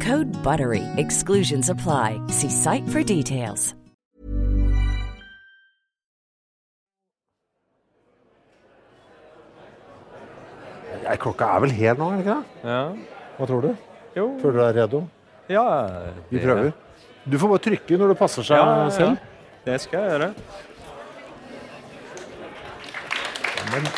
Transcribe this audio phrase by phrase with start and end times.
[0.00, 0.82] Code BUTTERY.
[0.96, 2.20] Exclusions apply.
[2.28, 3.74] See site for details.
[11.20, 12.70] Klokka er vel her nå, er det ikke det?
[12.70, 12.80] Ja.
[13.38, 13.70] Hva tror du?
[14.16, 14.26] Jo.
[14.40, 15.00] Føler du deg redo?
[15.50, 15.64] Ja,
[16.30, 16.70] Vi prøver.
[17.24, 18.90] Du får bare trykke når det passer seg Ja, ja, ja.
[18.90, 19.16] selv.
[19.64, 20.30] Det skal jeg gjøre.
[23.72, 23.88] Men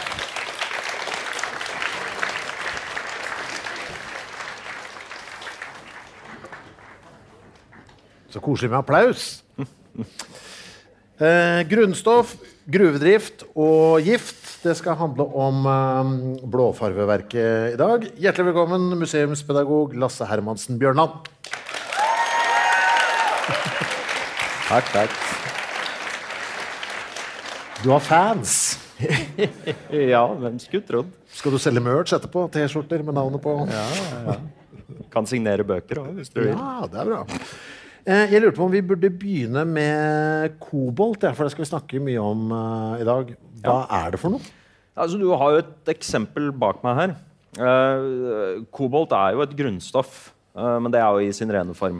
[8.36, 9.22] Så koselig med applaus.
[11.16, 12.34] Eh, grunnstoff,
[12.68, 14.42] gruvedrift og gift.
[14.60, 16.10] Det skal handle om eh,
[16.44, 18.04] blåfarveverket i dag.
[18.20, 21.30] Hjertelig velkommen, museumspedagog Lasse Hermansen Bjørnland.
[24.66, 25.16] Takk, takk.
[27.80, 28.58] Du har fans.
[30.12, 31.08] Ja, hvem skulle trodd?
[31.36, 32.44] Skal du selge merch etterpå?
[32.52, 33.56] T-skjorter med navnet på?
[35.12, 36.52] Kan signere bøker òg, hvis du vil.
[36.52, 37.24] Ja, det er bra.
[38.06, 41.70] Eh, Jeg lurte på om vi burde begynne med kobolt, ja, for det skal vi
[41.72, 43.32] snakke mye om eh, i dag.
[43.66, 44.52] Hva er det for noe?
[44.96, 47.16] Altså, du har jo et eksempel bak meg her.
[47.56, 51.98] Eh, kobolt er jo et grunnstoff, men det er jo i sin rene form.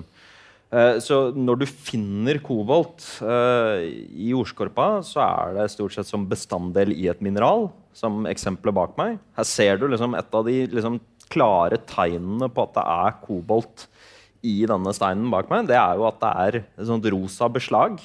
[1.05, 7.05] Så når du finner kobolt i jordskorpa, så er det stort sett som bestanddel i
[7.13, 9.19] et mineral, som eksempelet bak meg.
[9.37, 10.97] Her ser du liksom et av de liksom,
[11.29, 13.85] klare tegnene på at det er kobolt
[14.47, 15.67] i denne steinen bak meg.
[15.71, 17.99] Det er jo at det er et sånt rosa beslag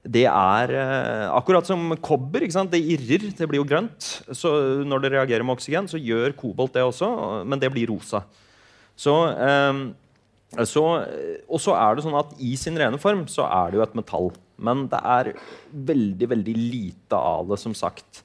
[0.00, 2.46] det er eh, akkurat som kobber.
[2.72, 4.06] Det irrer, det blir jo grønt.
[4.32, 8.22] Så når det reagerer med oksygen, så gjør kobolt det også, men det blir rosa.
[8.96, 10.84] Så, eh, så,
[11.46, 13.98] og så er det sånn at i sin rene form så er det jo et
[13.98, 14.32] metall.
[14.60, 15.34] Men det er
[15.72, 18.24] veldig, veldig lite av det, som sagt.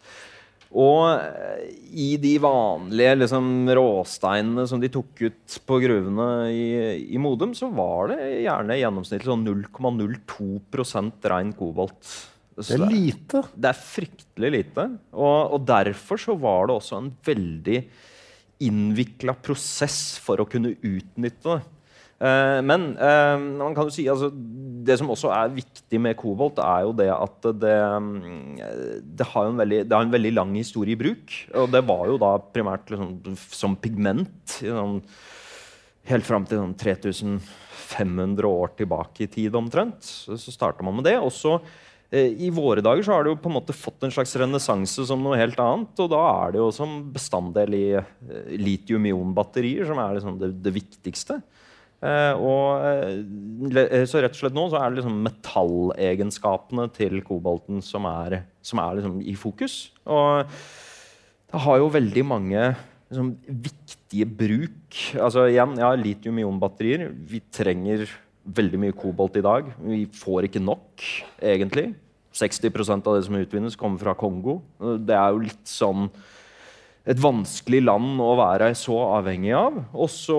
[0.74, 6.66] Og eh, i de vanlige liksom, råsteinene som de tok ut på gruvene i,
[7.16, 12.00] i Modum, så var det gjerne gjennomsnittlig sånn 0,02 rein kobolt.
[12.56, 13.44] Så Det er lite.
[13.52, 14.90] det er fryktelig lite.
[15.12, 17.80] Og, og derfor så var det også en veldig
[18.64, 21.75] innvikla prosess for å kunne utnytte det.
[22.25, 24.31] Eh, men eh, man kan jo si altså,
[24.86, 28.58] det som også er viktig med kobolt, er jo det at det, mm,
[29.18, 31.38] det, har, en veldig, det har en veldig lang historie i bruk.
[31.62, 35.00] Og det var jo da primært liksom, som pigment sånn,
[36.09, 40.06] helt fram til sånn 3500 år tilbake i tid omtrent.
[40.06, 41.18] Så, så starta man med det.
[41.18, 41.58] Og så
[42.14, 45.09] eh, i våre dager så har det jo på en måte fått en slags renessanse
[45.09, 45.97] som noe helt annet.
[45.97, 47.85] Og da er det jo som bestanddel i
[48.62, 51.41] litium-ion-batterier som er liksom det, det viktigste.
[52.03, 57.22] Eh, og, eh, eh, så rett og slett nå så er det liksom metallegenskapene til
[57.25, 59.78] kobolten som er, som er liksom i fokus.
[60.03, 60.45] Og
[61.51, 62.61] det har jo veldig mange
[63.09, 65.01] liksom, viktige bruk.
[65.16, 67.09] Altså igjen, ja, Litium-ion-batterier.
[67.29, 68.05] Vi trenger
[68.45, 69.72] veldig mye kobolt i dag.
[69.81, 71.01] Vi får ikke nok,
[71.41, 71.94] egentlig.
[72.35, 74.59] 60% av det som utvinnes, kommer fra Kongo.
[74.78, 76.09] Det er jo litt sånn
[77.05, 79.75] et vanskelig land å være så avhengig av.
[79.93, 80.38] Og så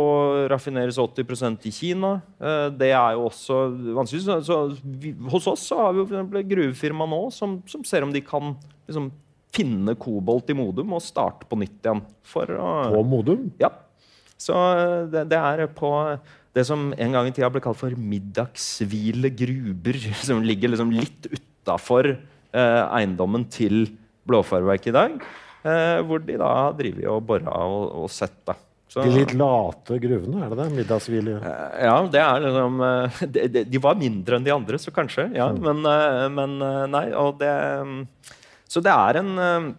[0.51, 2.17] raffineres 80% i Kina.
[2.41, 3.61] Eh, Det er jo også
[3.95, 4.25] vanskelig.
[4.27, 8.11] Så, så vi, hos oss så har vi et gruvefirma nå som, som ser om
[8.15, 8.57] de kan
[8.89, 9.13] liksom,
[9.55, 12.03] finne kobolt i Modum og starte på nytt igjen.
[12.27, 13.47] For å, På Modum.
[13.63, 13.71] ja.
[14.37, 15.93] Så eh, det, det er på
[16.57, 19.97] det som en gang i tida ble kalt for middagshvile gruber,
[20.29, 23.87] som ligger liksom litt utafor eh, eiendommen til
[24.27, 25.19] Blåfarverket i dag.
[25.67, 28.59] Eh, hvor de da driver og borer og, og setter.
[28.87, 30.67] Så, De litt late gruvene, er det det?
[30.77, 31.33] Middagshvile.
[31.43, 34.95] eh, ja, det er liksom eh, de, de, de var mindre enn de andre, så
[34.95, 35.27] kanskje.
[35.35, 36.55] ja, Men, eh, men
[36.93, 37.51] nei, og det
[37.83, 37.99] mm,
[38.71, 39.75] Så det er en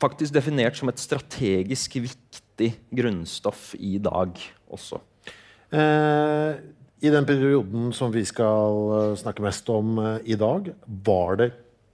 [0.00, 4.38] faktisk definert som et strategisk viktig grunnstoff i dag
[4.72, 5.00] også.
[5.76, 6.58] Eh,
[7.04, 10.72] I den perioden som vi skal snakke mest om i dag,
[11.04, 11.50] var det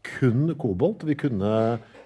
[0.06, 1.50] kun kobolt vi kunne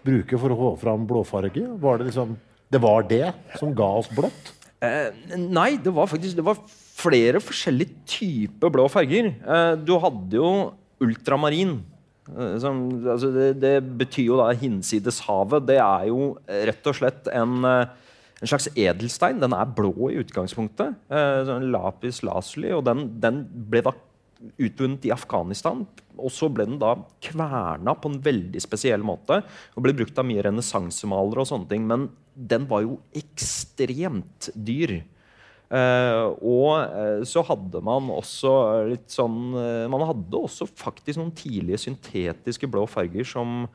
[0.09, 1.65] bruke for å få fram blåfarge?
[1.81, 2.37] Var det liksom
[2.69, 4.53] Det var det som ga oss blått?
[4.85, 5.09] Eh,
[5.41, 6.59] nei, det var faktisk det var
[6.99, 9.33] flere forskjellige typer blå farger.
[9.35, 10.51] Eh, du hadde jo
[11.03, 11.79] ultramarin.
[12.29, 15.67] Eh, som, altså det, det, betyr jo da hinsides havet.
[15.71, 18.13] Det er jo rett og slett en, eh,
[18.43, 19.41] en slags edelstein.
[19.43, 20.99] Den er blå i utgangspunktet.
[21.09, 23.95] Sånn lapis lazuli, og den, den ble da
[24.59, 25.85] utvunnet i Afghanistan.
[26.19, 26.95] Og så ble den da
[27.25, 29.41] kverna på en veldig spesiell måte
[29.75, 31.43] og ble brukt av mye renessansemalere.
[31.43, 35.03] og sånne ting, Men den var jo ekstremt dyr.
[35.69, 38.53] Uh, og uh, så hadde man også
[38.89, 43.67] litt sånn uh, Man hadde også faktisk noen tidlige syntetiske blå farger som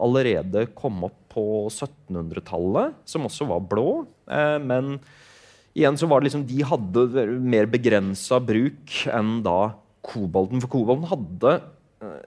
[0.00, 4.02] allerede kom opp på 1700-tallet, som også var blå.
[4.26, 4.96] men
[5.70, 9.74] igjen så var det liksom de hadde mer begrensa bruk enn da
[10.04, 10.62] kobolten.
[10.62, 11.54] For kobolten hadde
[12.04, 12.18] uh,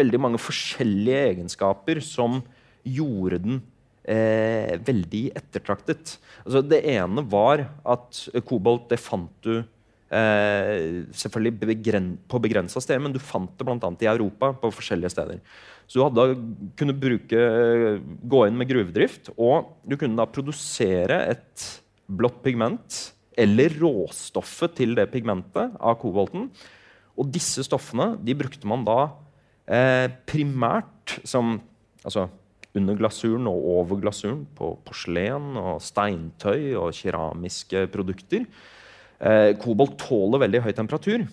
[0.00, 2.42] veldig mange forskjellige egenskaper som
[2.84, 6.16] gjorde den uh, veldig ettertraktet.
[6.44, 7.66] Altså, det ene var
[7.96, 10.74] at kobolt det fant du uh,
[11.16, 13.94] selvfølgelig begren på begrensa steder, men du fant det bl.a.
[14.00, 15.40] i Europa på forskjellige steder.
[15.84, 16.38] Så du hadde
[16.80, 17.40] kunne bruke,
[18.24, 21.66] gå inn med gruvedrift, og du kunne da produsere et
[22.08, 23.02] blått pigment
[23.40, 26.48] eller råstoffet til det pigmentet av kobolten
[27.14, 28.98] og disse stoffene de brukte man da
[29.70, 31.58] eh, primært som
[32.02, 32.26] altså,
[32.74, 38.46] under glasuren og over glasuren på porselen og steintøy og keramiske produkter.
[39.20, 41.26] Eh, kobolt tåler veldig høy temperatur,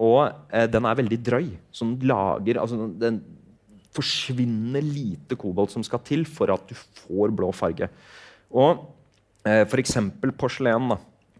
[0.00, 1.52] og eh, den er veldig drøy.
[1.70, 3.20] Så den lager altså, den
[3.94, 7.90] forsvinner lite kobolt som skal til for at du får blå farge.
[8.50, 8.82] Og
[9.46, 9.96] eh, f.eks.
[10.38, 10.90] porselen.
[10.90, 10.98] da,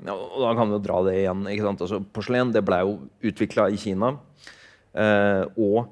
[0.08, 1.46] og da kan vi jo dra det igjen.
[1.50, 1.82] ikke sant?
[1.84, 2.92] Altså, porselen det ble jo
[3.30, 4.14] utvikla i Kina.
[4.96, 5.90] Eh, og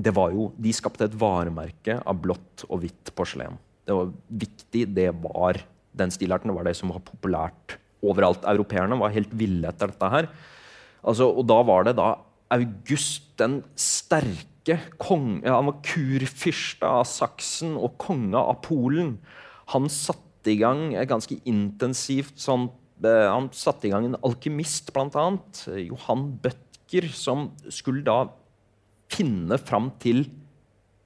[0.00, 3.58] det var jo, de skapte et varemerke av blått og hvitt porselen.
[3.86, 4.86] Det var viktig.
[4.94, 5.60] det var
[5.92, 8.46] Den stilarten det var det som var populært overalt.
[8.48, 10.28] Europeerne var helt ville etter dette her.
[11.02, 12.14] Altså, og da var det da
[12.50, 19.18] August den sterke kong, ja, Han var kurfyrste av Saksen og konge av Polen.
[19.72, 22.74] Han satte i gang et ganske intensivt sånt
[23.08, 25.24] han satte i gang en alkymist, bl.a.
[25.80, 28.26] Johan Bøttger, som skulle da
[29.10, 30.26] finne fram til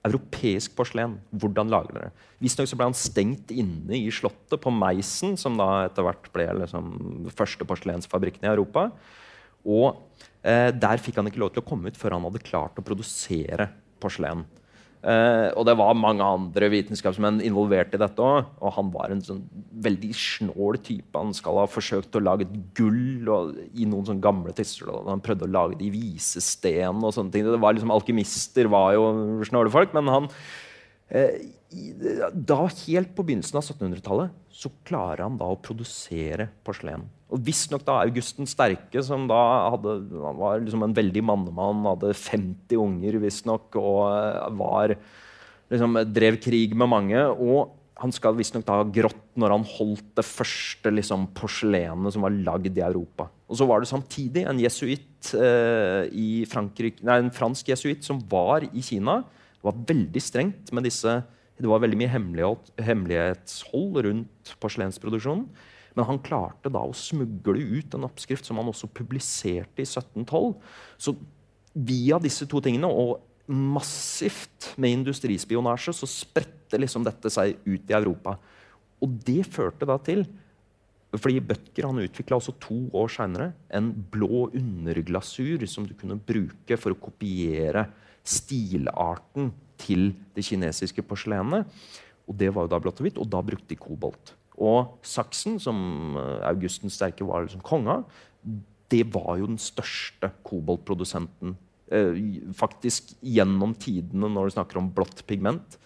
[0.04, 1.16] europeisk porselen.
[1.32, 2.10] Hvordan lager dere
[2.42, 6.90] Visstnok ble han stengt inne i slottet på Meisen, som da etter hvert ble liksom,
[7.32, 8.90] første porselensfabrikken i Europa.
[9.64, 10.02] Og
[10.44, 12.84] eh, der fikk han ikke lov til å komme ut før han hadde klart å
[12.84, 13.70] produsere
[14.02, 14.44] porselen.
[15.04, 18.46] Uh, og det var mange andre vitenskapsmenn involvert i dette òg.
[18.64, 19.42] Og han var en sånn
[19.84, 21.12] veldig snål type.
[21.12, 24.88] Han skal ha forsøkt å lage gull og, i noen sånne gamle tester.
[25.04, 27.44] Han prøvde å lage det i visesten og sånne ting.
[27.44, 29.10] Det var liksom, Alkymister var jo
[29.44, 30.30] snåle folk, men han
[31.12, 31.36] eh,
[32.32, 37.08] da Helt på begynnelsen av 1700-tallet så klarer han da å produsere porselen.
[37.34, 39.40] Og Visstnok August den sterke, som da
[39.74, 39.98] hadde,
[40.38, 44.94] var liksom en veldig mannemann, hadde 50 unger visstnok, og eh, var,
[45.74, 47.24] liksom, drev krig med mange.
[47.34, 52.34] og han skal visstnok ha grått når han holdt det første liksom, porselenet som var
[52.34, 53.28] lagd i Europa.
[53.46, 58.82] Og så var det samtidig en jesuit, eh, nei, en fransk jesuitt som var i
[58.82, 59.20] Kina.
[59.54, 61.22] Det var veldig strengt med disse
[61.54, 62.10] Det var veldig mye
[62.82, 65.46] hemmelighetshold rundt porselensproduksjonen.
[65.94, 70.54] Men han klarte da å smugle ut en oppskrift som han også publiserte i 1712.
[70.98, 71.14] Så
[71.74, 77.96] via disse to tingene, og massivt med industrispionasje, så spredte liksom dette seg ut i
[77.96, 78.38] Europa.
[79.04, 80.24] Og det førte da til
[81.14, 86.78] fordi Bøttger han utvikla også to år seinere en blå underglasur som du kunne bruke
[86.80, 87.84] for å kopiere
[88.26, 91.68] stilarten til det kinesiske porselenet.
[92.26, 94.34] Og det var jo da blått og hvitt, og da brukte de kobolt.
[94.62, 96.14] Og Saksen, som
[96.46, 98.02] Augustens sterke var liksom konge
[98.94, 101.56] det var jo den største koboltprodusenten
[101.92, 102.18] eh,
[102.56, 105.78] faktisk gjennom tidene når du snakker om blått pigment.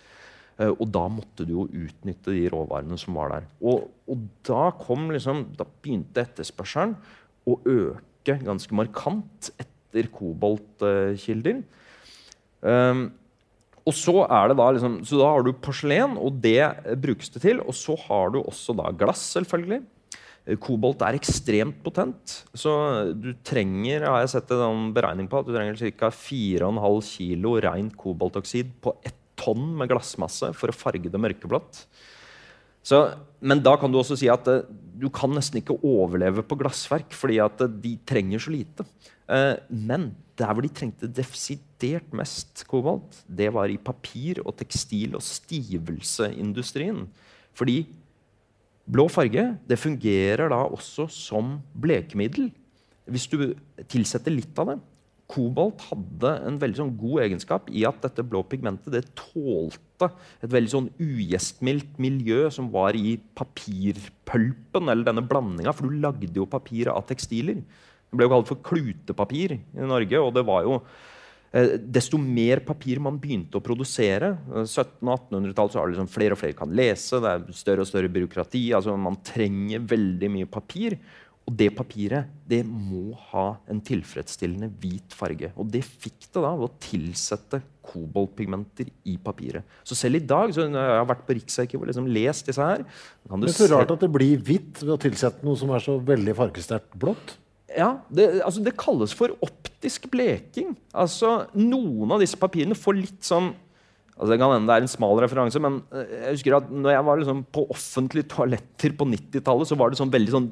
[0.58, 3.48] Eh, og da måtte du jo utnytte de råvarene som var der.
[3.62, 4.68] Og, og da,
[5.14, 6.96] liksom, da begynte etterspørselen
[7.48, 11.62] å øke ganske markant etter koboltkilder.
[12.60, 13.04] Um,
[13.88, 16.60] og så, er det da, liksom, så da har du porselen, og det
[17.00, 17.62] brukes det til.
[17.64, 19.80] Og så har du også da glass, selvfølgelig.
[20.64, 22.72] Kobolt er ekstremt potent, så
[23.12, 26.08] du trenger har jeg sett en beregning på, at du trenger ca.
[26.08, 31.84] 4,5 kg rent koboltoksid på ett tonn med glassmasse for å farge det mørkeblått.
[32.88, 33.02] Så,
[33.44, 34.64] men da kan du også si at uh,
[34.98, 38.86] du kan nesten ikke overleve på glassverk, fordi at uh, de trenger så lite.
[39.28, 45.16] Uh, men der hvor de trengte desidert mest kobolt, det var i papir- og tekstil-
[45.18, 47.06] og stivelseindustrien.
[47.58, 47.82] Fordi
[48.88, 52.48] Blå farge det fungerer da også som blekemiddel.
[53.08, 53.52] Hvis du
[53.88, 54.78] tilsetter litt av det.
[55.28, 60.08] Kobolt hadde en veldig sånn god egenskap i at dette blå pigmentet det tålte
[60.40, 66.32] et veldig sånn ugjestmildt miljø som var i papirpølpen, eller denne blandinga, for du lagde
[66.32, 67.60] jo papiret av tekstiler.
[68.08, 70.80] Det ble jo kalt for klutepapir i Norge, og det var jo
[71.50, 76.40] Eh, desto mer papir man begynte å produsere 1700-1800-tallet så er det liksom flere og
[76.42, 78.66] flere kan lese, det er større og større byråkrati.
[78.76, 80.98] altså Man trenger veldig mye papir.
[81.48, 85.48] Og det papiret det må ha en tilfredsstillende hvit farge.
[85.56, 89.64] Og det fikk det da ved å tilsette koboltpigmenter i papiret.
[89.80, 92.84] Så selv i dag så Jeg har vært på Riksarkivet og liksom lest disse her.
[92.84, 95.96] det er så rart at det blir hvitt ved å tilsette noe som er så
[95.96, 97.38] veldig fargesterkt blått.
[97.76, 100.74] Ja, det, altså det kalles for optisk bleking.
[100.96, 103.52] Altså, Noen av disse papirene får litt sånn
[104.18, 106.90] altså Det kan hende det er en smal referanse, men eh, jeg husker at når
[106.90, 110.48] jeg var liksom på offentlige toaletter på 90-tallet, så var det sånn veldig sånn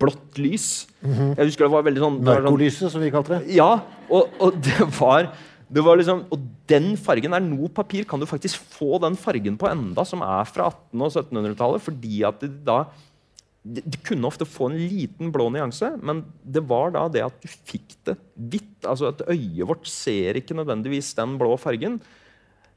[0.00, 0.88] blått lys.
[1.04, 1.30] Mm -hmm.
[1.38, 3.54] Jeg husker det var veldig sånn, Narkolyset, sånn, som vi kalte det.
[3.54, 3.70] Ja,
[4.10, 5.30] og, og det var
[5.72, 9.56] det var liksom, og den fargen er noe papir kan du faktisk få den fargen
[9.56, 12.84] på enda, som er fra 1800- og 1700-tallet, fordi at det da
[13.62, 17.48] det, kunne ofte få en liten blå nyanse, men det var da det at du
[17.50, 18.82] fikk det hvitt.
[18.82, 22.00] altså at Øyet vårt ser ikke nødvendigvis den blå fargen,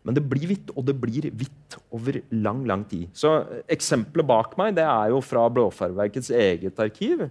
[0.06, 3.10] men det blir hvitt, og det blir hvitt over lang lang tid.
[3.18, 3.40] Så
[3.72, 7.26] Eksempelet bak meg det er jo fra Blåfarverkets eget arkiv.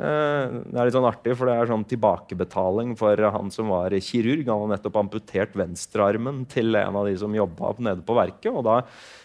[0.00, 3.96] Eh, det er litt sånn artig, for det er sånn tilbakebetaling for han som var
[3.98, 4.46] kirurg.
[4.46, 8.52] Han har nettopp amputert venstrearmen til en av de som jobba nede på verket.
[8.54, 8.78] og da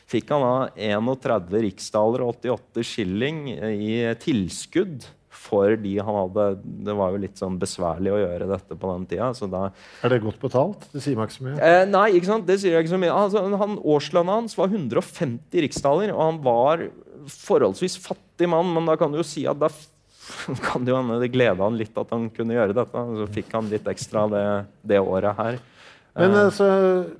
[0.10, 5.08] fikk han da 31 riksdaler og 88 skilling i tilskudd
[5.46, 6.46] fordi han hadde
[6.88, 9.32] Det var jo litt sånn besværlig å gjøre dette på den tida.
[9.38, 9.68] Så da,
[10.02, 10.88] er det godt betalt?
[10.94, 11.58] Det sier meg ikke så mye.
[11.60, 12.48] Eh, nei, ikke sant?
[12.48, 13.16] det sier jeg ikke så mye.
[13.16, 16.88] Altså, han, årslønna hans var 150 riksdaler, og han var
[17.32, 19.70] forholdsvis fattig mann, men da kan du jo si at da
[20.68, 23.06] kan det jo hende det gleda han litt at han kunne gjøre dette.
[23.22, 24.46] Så fikk han litt ekstra det,
[24.94, 25.62] det året her.
[26.16, 26.50] Men eh.
[26.56, 26.68] så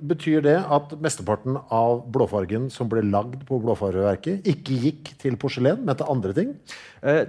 [0.08, 5.82] betyr det at mesteparten av blåfargen som ble lagd på blåfargeverket, ikke gikk til porselen,
[5.84, 6.54] men til andre ting?
[7.04, 7.24] Eh,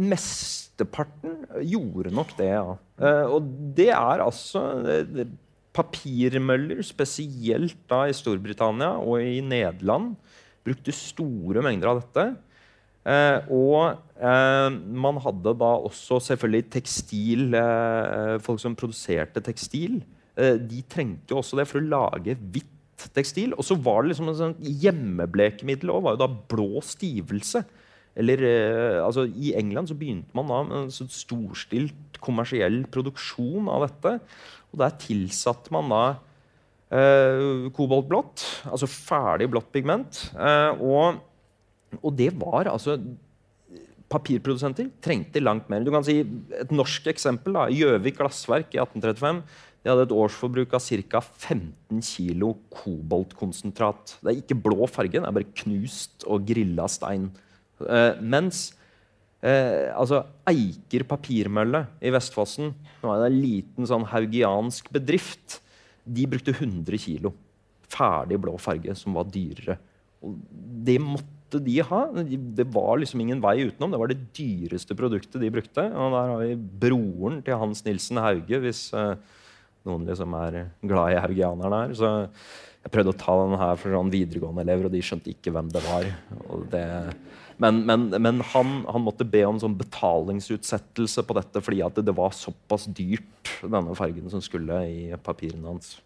[0.00, 2.78] mesteparten gjorde nok det, ja.
[3.00, 5.28] Eh, og det er altså det,
[5.76, 10.14] Papirmøller, spesielt da i Storbritannia og i Nederland,
[10.64, 12.24] brukte store mengder av dette.
[13.06, 20.00] Eh, og eh, man hadde da også selvfølgelig tekstil eh, Folk som produserte tekstil.
[20.36, 23.54] Eh, de trengte jo også det for å lage hvitt tekstil.
[23.56, 27.64] Og så var det liksom en sånn hjemmeblekemiddel òg, var jo da blå stivelse.
[28.16, 33.68] Eller, eh, altså, I England så begynte man da med en sånn storstilt kommersiell produksjon
[33.68, 34.16] av dette.
[34.72, 36.02] Og der tilsatte man da
[36.90, 40.28] eh, koboltblått, altså ferdig blått pigment.
[40.34, 41.22] Eh, og
[42.02, 42.96] og det var altså
[44.10, 45.82] Papirprodusenter trengte langt mer.
[45.82, 47.52] Du kan si Et norsk eksempel.
[47.52, 49.42] da, Gjøvik glassverk i 1835
[49.86, 51.20] de hadde et årsforbruk av ca.
[51.22, 54.16] 15 kg koboltkonsentrat.
[54.18, 57.28] Det er ikke blå farge, det er bare knust og grilla stein.
[57.86, 58.72] Eh, mens
[59.46, 65.60] eh, altså Eiker papirmølle i Vestfossen, som var en liten sånn haugiansk bedrift,
[66.02, 67.30] de brukte 100 kg
[67.86, 69.78] ferdig blå farge, som var dyrere.
[70.26, 70.34] Og
[70.82, 72.02] det måtte de ha.
[72.26, 73.94] Det var liksom ingen vei utenom.
[73.94, 75.86] Det var det dyreste produktet de brukte.
[75.94, 79.14] Og der har vi broren til Hans Nilsen Hauge, hvis uh,
[79.86, 81.96] noen liksom er glad i haugianerne her.
[81.98, 82.12] Så
[82.86, 85.82] jeg prøvde å ta den her for sånn videregående-elever, og de skjønte ikke hvem det
[85.86, 86.08] var.
[86.70, 86.84] Det,
[87.62, 92.06] men, men, men han, han, måtte be om sånn betalingsutsettelse på dette fordi at det,
[92.10, 95.96] det var såpass dyrt, denne fargen som skulle i papirene hans.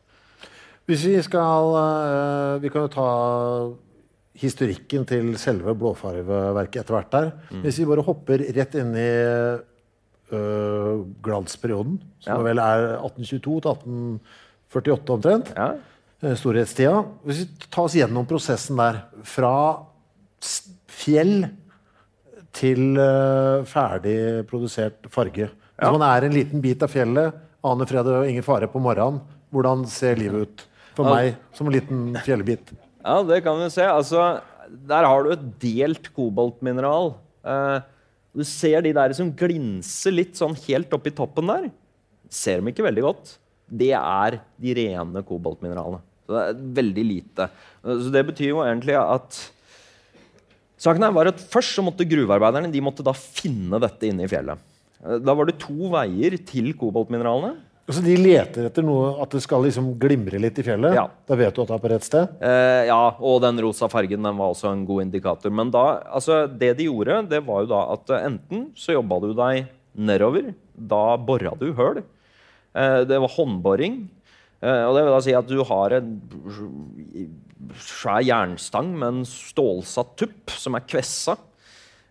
[0.89, 3.11] Hvis vi skal uh, Vi kan jo ta
[4.41, 7.33] historikken til selve blåfarveverket etter hvert der.
[7.51, 7.65] Mm.
[7.67, 9.11] Hvis vi bare hopper rett inn i
[10.37, 12.45] øh, glansperioden, som ja.
[12.47, 15.71] vel er 1822 til 1848 omtrent, ja.
[16.21, 19.55] Øh, storhetstida Hvis vi tar oss gjennom prosessen der, fra
[20.91, 21.49] fjell
[22.57, 25.51] til uh, ferdig produsert farge.
[25.51, 25.93] Hvis ja.
[25.95, 29.21] man er en liten bit av fjellet, aner fred og ingen fare på morgenen,
[29.55, 30.65] hvordan ser livet ut
[30.97, 32.73] for meg som en liten fjellbit?
[33.01, 33.87] Ja, det kan vi se.
[33.87, 34.41] Altså,
[34.91, 37.15] der har du et delt koboltmineral.
[37.45, 37.79] Eh,
[38.37, 41.71] du ser de der som glinser litt sånn helt oppi toppen der.
[42.31, 43.33] Ser dem ikke veldig godt.
[43.71, 46.03] Det er de rene koboltmineralene.
[46.27, 47.49] Så det er veldig lite.
[47.83, 49.41] Så det betyr jo egentlig at
[50.81, 54.31] Saken her var at Først så måtte gruvearbeiderne de måtte da finne dette inne i
[54.31, 54.63] fjellet.
[55.01, 57.59] Da var det to veier til koboltmineralene.
[57.91, 60.95] Så de leter etter noe at det skal liksom glimre litt i fjellet?
[60.95, 61.09] Ja.
[61.27, 62.37] Da vet du at det er på rett sted?
[62.45, 65.51] Eh, ja, og den rosa fargen den var også en god indikator.
[65.51, 69.19] Men da, altså, det de gjorde, det var jo da at eh, enten så jobba
[69.25, 69.65] du deg
[69.99, 70.53] nedover.
[70.77, 72.03] Da bora du høl.
[72.79, 74.03] Eh, det var håndboring.
[74.61, 76.15] Eh, og det vil da si at du har en
[77.81, 81.37] svær jernstang med en stålsatt tupp som er kvessa.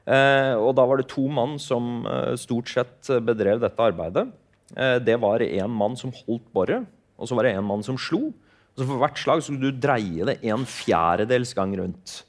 [0.10, 4.28] Eh, og da var det to mann som eh, stort sett bedrev dette arbeidet.
[4.76, 6.88] Eh, det var en mann som holdt boret,
[7.20, 8.30] og så var det en mann som slo.
[8.30, 12.20] Og så For hvert slag skulle du dreie det en fjerdedels gang rundt.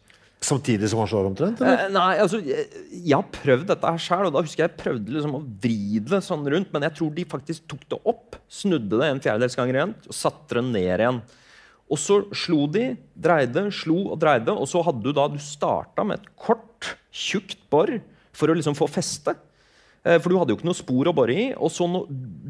[0.40, 1.60] Samtidig som han slår omtrent?
[1.60, 1.82] Eller?
[1.84, 2.64] Eh, nei, altså, jeg,
[2.96, 6.00] jeg har prøvd dette her sjøl, og da husker jeg jeg prøvde liksom å vri
[6.00, 9.58] det sånn rundt, men jeg tror de faktisk tok det opp, snudde det en fjerdedels
[9.58, 11.20] gang rundt og satte det ned igjen.
[11.90, 12.86] Og så slo de,
[13.18, 17.58] dreide, slo og dreide, og så hadde du da Du starta med et kort, tjukt
[17.70, 17.90] bor
[18.32, 19.34] for å liksom få feste.
[20.04, 21.48] Eh, For du hadde jo ikke noe spor å bore i.
[21.56, 21.88] Og så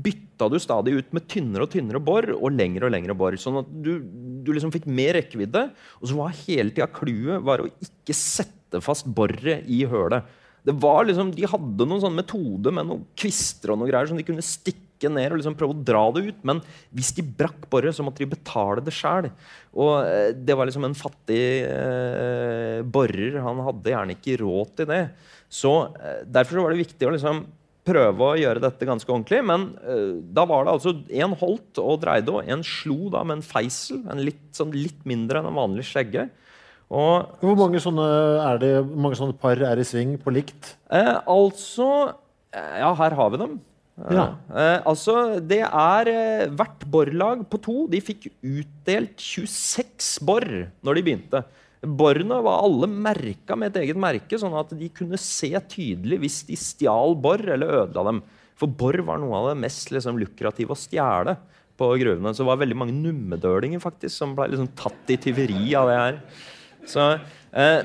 [0.00, 3.36] bytta du stadig ut med tynnere og tynnere bor og lengre og lengre bor.
[3.40, 3.96] Sånn at du,
[4.44, 5.66] du liksom fikk mer rekkevidde.
[6.00, 10.36] Og så var hele tida clouet var å ikke sette fast boret i hølet.
[10.66, 14.18] Det var liksom, De hadde noen sånn metode med noen kvister og noe greier som
[14.18, 16.40] de kunne stikke ned og liksom prøve å dra det ut.
[16.46, 16.60] Men
[16.92, 19.30] hvis de brakk boret, så måtte de betale det sjæl.
[19.72, 23.40] Og eh, det var liksom en fattig eh, borer.
[23.40, 25.02] Han hadde gjerne ikke råd til det.
[25.50, 27.42] Så eh, Derfor så var det viktig å liksom
[27.90, 29.40] prøve å gjøre dette ganske ordentlig.
[29.46, 33.40] Men uh, da var det altså én holdt og dreide, og en slo da med
[33.40, 34.02] en feisel.
[34.12, 36.28] En litt, sånn, litt mindre enn en vanlig skjegge.
[36.90, 38.06] Og Hvor mange sånne,
[38.62, 40.74] det, mange sånne par er i sving på likt?
[40.92, 41.88] Uh, altså
[42.50, 43.58] Ja, her har vi dem.
[44.00, 44.22] Ja.
[44.56, 45.14] eh, altså,
[45.44, 46.08] det er
[46.56, 50.46] Hvert borlag på to de fikk utdelt 26 bor
[50.80, 51.42] når de begynte.
[51.80, 56.42] Borene var alle merka med et eget merke, sånn at de kunne se tydelig hvis
[56.50, 58.20] de stjal bor eller ødela dem.
[58.60, 61.38] For bor var noe av det mest liksom, lukrative å stjele
[61.80, 62.34] på gruvene.
[62.34, 65.96] Så det var veldig mange nummedølinger faktisk, som ble liksom, tatt i tyveri av det
[65.96, 66.18] her.
[66.90, 67.06] Så,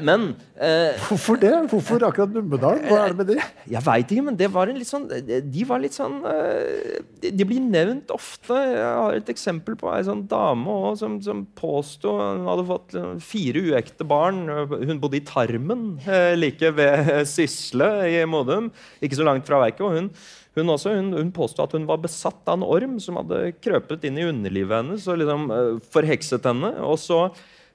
[0.06, 0.28] men
[0.62, 1.50] eh, Hvorfor det?
[1.72, 2.84] Hvorfor akkurat Numedal?
[2.86, 3.38] Hva er det med det?
[3.72, 8.14] jeg veit ikke, men det var sånn, de var litt sånn eh, De blir nevnt
[8.14, 8.54] ofte.
[8.54, 12.98] Jeg har et eksempel på ei sånn dame også, som, som påsto hun hadde fått
[13.00, 14.46] eh, fire uekte barn.
[14.70, 18.70] Hun bodde i Tarmen, eh, like ved Sysle i Modum,
[19.02, 20.12] ikke så langt fra og hun
[20.56, 24.06] hun, også, hun, hun påstod at hun var besatt av en orm som hadde krøpet
[24.08, 26.72] inn i underlivet hennes og liksom eh, forhekset henne.
[26.86, 27.26] Og så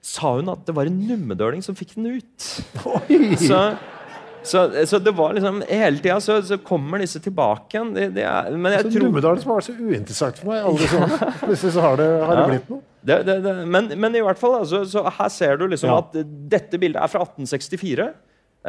[0.01, 2.47] sa hun at det var en nummedøling som fikk den ut.
[3.41, 3.59] Så,
[4.43, 7.91] så, så det var liksom Hele tida så, så kommer disse tilbake igjen.
[7.97, 10.65] Det, det er, men jeg Så tror Numedal som har vært så uinteressant for meg
[10.65, 11.35] alle disse årene.
[11.43, 12.83] Plutselig så har det, har det blitt noe.
[13.11, 16.01] det, men, men i hvert fall, altså, så her ser du liksom Ja.
[16.01, 16.17] at
[16.57, 18.09] dette bildet er fra 1864.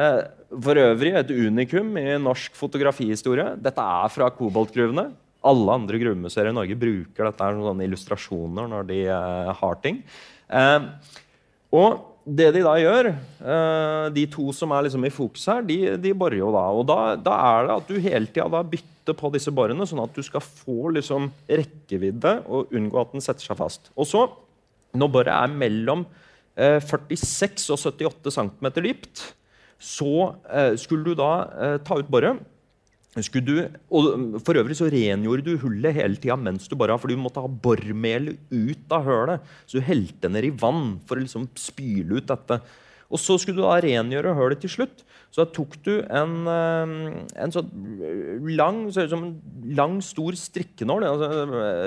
[0.02, 0.20] Eh,
[0.68, 3.54] for øvrig et unikum i norsk fotografihistorie.
[3.64, 5.10] Dette er fra koboltgruvene.
[5.48, 10.04] Alle andre gruvemuseer i Norge bruker dette som sånne illustrasjoner når de eh, har ting.
[10.52, 10.88] Eh,
[11.72, 15.80] og det de da gjør, eh, de to som er liksom i fokus her, de,
[15.98, 16.66] de borer jo da.
[16.78, 20.14] Og da, da er det at du hele tida bytter på disse borene, sånn at
[20.14, 23.90] du skal få liksom rekkevidde og unngå at den setter seg fast.
[23.98, 24.28] Og så,
[24.94, 26.06] når boret er mellom
[26.56, 29.26] eh, 46 og 78 cm dypt,
[29.82, 30.14] så
[30.46, 32.38] eh, skulle du da eh, ta ut boret.
[33.12, 33.58] Du,
[33.92, 37.42] og for øvrig så rengjorde du hullet hele tida mens du bare for du måtte
[37.44, 39.50] ha borrmel ut av hølet.
[39.68, 42.62] Så du helte ned i vann for å liksom spyle ut dette.
[43.12, 45.04] Og så skulle du da rengjøre hølet til slutt.
[45.32, 46.96] Så da tok du en, eh,
[47.44, 47.70] en sånn
[48.56, 49.28] lang, så som
[49.76, 51.04] lang, stor strikkenål.
[51.08, 51.30] Altså,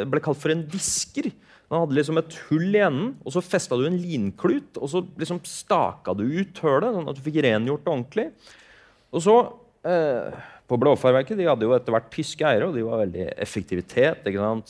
[0.05, 1.33] det ble kalt for en disker.
[1.33, 4.77] Den hadde liksom et hull i enden, og så festa du en linklut.
[4.77, 8.27] Og så liksom staka du ut hølet, sånn at du fikk rengjort det ordentlig.
[9.15, 9.37] Og så
[9.89, 14.25] eh, På Blåfarverket de hadde jo etter hvert tyske eiere, og de var veldig effektivitet.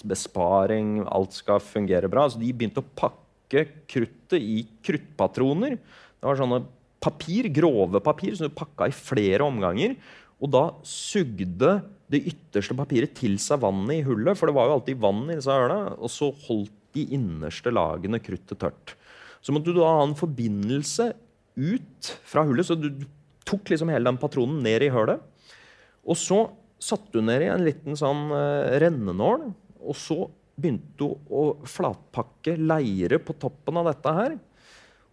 [0.05, 2.27] Besparing, alt skal fungere bra.
[2.29, 5.79] Så de begynte å pakke kruttet i kruttpatroner.
[5.79, 6.61] Det var sånne
[7.01, 9.97] papir, grove papir som du pakka i flere omganger.
[10.45, 11.79] Og da sugde
[12.13, 15.39] det ytterste papiret til seg vannet i hullet, for det var jo alltid vann i
[15.39, 15.97] disse ørene.
[15.97, 18.99] og så holdt de innerste lagene kruttet tørt.
[19.41, 21.15] Så måtte du da ha en forbindelse
[21.57, 22.91] ut fra hullet, så du
[23.49, 25.25] tok liksom hele den patronen ned i hølet.
[26.05, 26.41] Og så
[26.83, 29.49] satte du ned i en liten sånn eh, rennenål,
[29.85, 34.37] og så begynte du å flatpakke leire på toppen av dette her.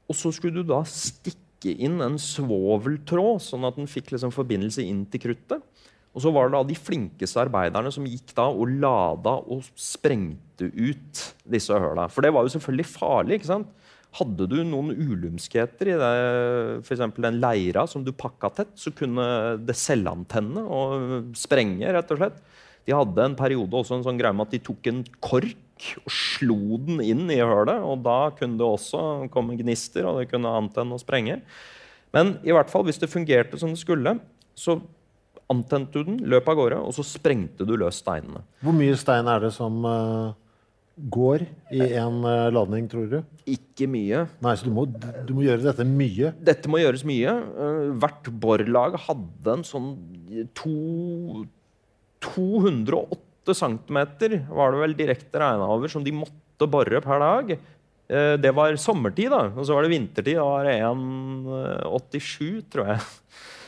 [0.09, 4.83] Og så skulle du da stikke inn en svoveltråd, sånn at den fikk liksom forbindelse
[4.85, 5.63] inn til kruttet.
[6.11, 10.67] Og så var det da de flinkeste arbeiderne som gikk da og lada og sprengte
[10.67, 12.09] ut disse høla.
[12.11, 13.39] For det var jo selvfølgelig farlig.
[13.39, 13.69] ikke sant?
[14.19, 16.11] Hadde du noen ulumskheter i det,
[16.83, 17.03] f.eks.
[17.15, 19.23] den leira som du pakka tett, så kunne
[19.63, 22.41] det selvantenne og sprenge, rett og slett.
[22.87, 26.13] De hadde en periode også en sånn greie med at de tok en kork og
[26.13, 27.79] slo den inn i hølet.
[27.85, 31.39] Og da kunne det også komme gnister, og det kunne antenne og sprenge.
[32.11, 34.17] Men i hvert fall, hvis det fungerte som det skulle,
[34.57, 34.81] så
[35.51, 38.43] antente du den, løp av gårde, og så sprengte du løs steinene.
[38.63, 40.33] Hvor mye stein er det som uh,
[40.97, 43.17] går i en uh, ladning, tror du?
[43.49, 44.25] Ikke mye.
[44.43, 46.33] Nei, Så du må, du må gjøre dette mye?
[46.43, 47.35] Dette må gjøres mye.
[47.55, 49.91] Uh, hvert borlag hadde en sånn
[50.57, 51.45] to,
[52.27, 54.01] 208 cm,
[54.51, 57.55] var det vel direkte regna over, som de måtte bore per dag.
[58.11, 59.45] Det var sommertid, da.
[59.55, 60.35] Og så var det vintertid.
[60.35, 63.05] Da var det 1,87, tror jeg.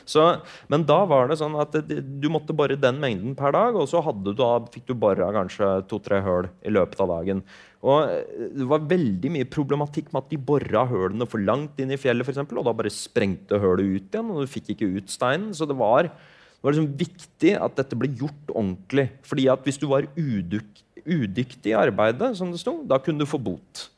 [0.09, 0.23] Så,
[0.71, 4.01] men da var det sånn at du måtte bore den mengden per dag, og så
[4.19, 7.43] du da, fikk du bora kanskje to-tre høl i løpet av dagen.
[7.83, 11.93] Og eh, Det var veldig mye problematikk med at de bora hølene for langt inn
[11.93, 14.91] i fjellet, for eksempel, og da bare sprengte hølet ut igjen, og du fikk ikke
[14.97, 15.51] ut steinen.
[15.55, 19.09] Så det var, det var liksom viktig at dette ble gjort ordentlig.
[19.27, 23.41] fordi at hvis du var udyktig i arbeidet, som det sto, da kunne du få
[23.41, 23.89] bot.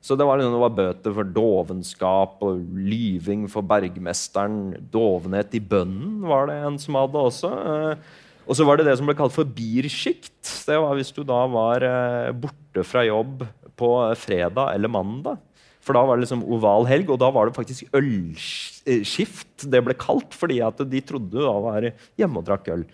[0.00, 4.76] Så det var, liksom, det var, bøter for dovenskap og lyving for bergmesteren.
[4.92, 7.50] Dovenhet i bønnen var det en som hadde også.
[7.50, 8.14] Eh,
[8.48, 10.38] og så var det det som ble kalt for birsjikt.
[10.68, 13.42] Det var hvis du da var eh, borte fra jobb
[13.78, 13.90] på
[14.22, 15.42] fredag eller mandag.
[15.82, 19.96] For da var det liksom oval helg, og da var det faktisk ølskift det ble
[19.98, 20.30] kalt.
[20.36, 22.86] Fordi at de trodde du da var hjemme og drakk øl.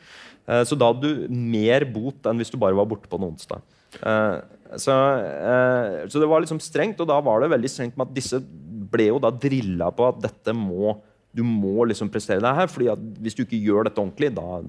[0.49, 3.29] Eh, så da hadde du mer bot enn hvis du bare var borte på en
[3.29, 3.61] onsdag.
[4.81, 8.17] Så, eh, så, det var liksom strengt, og da var det veldig strengt med at
[8.17, 8.41] disse
[8.95, 10.97] ble jo da drilla på at dette må
[11.35, 14.61] du må liksom prestere deg her, fordi at hvis du ikke gjør dette ordentlig, da,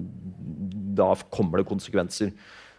[0.98, 2.32] da kommer det konsekvenser.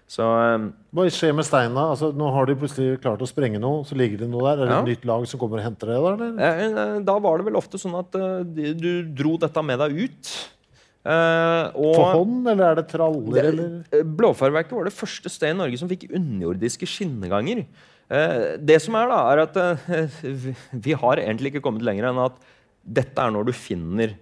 [0.07, 1.89] Så, eh, Hva skjer med steina?
[1.93, 3.85] Altså, nå har de plutselig klart å sprenge noe.
[3.87, 4.63] så ligger det noe der.
[4.63, 4.81] Er det ja.
[4.81, 6.19] et nytt lag som kommer og henter det?
[6.19, 10.35] Der, eh, da var det vel ofte sånn at du dro dette med deg ut.
[11.07, 13.45] Uh, For hånd, eller er det traller?
[13.55, 17.63] Det, eh, Blåfarverket var det første stedet i Norge som fikk underjordiske skinneganger.
[18.11, 22.19] Uh, det som er da, er at uh, vi har egentlig ikke kommet lenger enn
[22.25, 22.35] at
[22.87, 24.13] dette er når du finner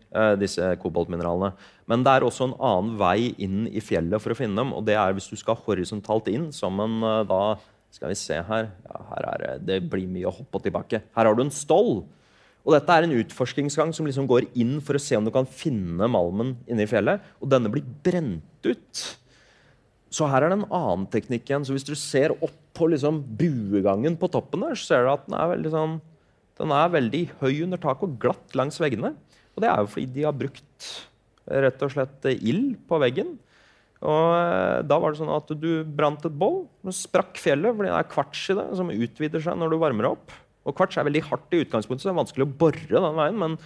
[0.42, 1.52] disse koboltmineralene.
[1.86, 4.72] Men det er også en annen vei inn i fjellet for å finne dem.
[4.74, 6.96] Og det er hvis du skal horisontalt inn, som en
[7.30, 7.60] da
[7.94, 8.66] Skal vi se her.
[8.90, 11.04] Ja, her er det, det blir mye å hoppe tilbake.
[11.16, 12.02] Her har du en stoll.
[12.66, 15.46] Og dette er en utforskingsgang som liksom går inn for å se om du kan
[15.46, 17.22] finne malmen inne i fjellet.
[17.38, 19.04] Og denne blir brent ut.
[20.10, 21.66] Så her er det en annen teknikk igjen.
[21.68, 25.28] Så hvis du ser opp på liksom buegangen på toppen der, så ser du at
[25.28, 25.98] den er veldig, sånn,
[26.60, 29.14] den er veldig høy under taket og glatt langs veggene.
[29.56, 30.90] Og det er jo fordi de har brukt
[31.46, 33.36] rett og slett ild på veggen.
[34.06, 37.92] Og eh, da var det sånn at du brant et boll, og sprakk fjellet fordi
[37.92, 40.34] det er kvarts i det som utvider seg når du varmer opp.
[40.66, 43.38] Og kvarts er veldig hardt i utgangspunktet, så det er vanskelig å bore den veien.
[43.42, 43.58] Men,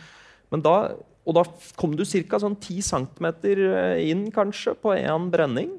[0.51, 0.75] men da,
[1.23, 1.45] og da
[1.79, 2.41] kom du ca.
[2.41, 3.29] Sånn 10 cm
[4.03, 5.77] inn kanskje på én brenning.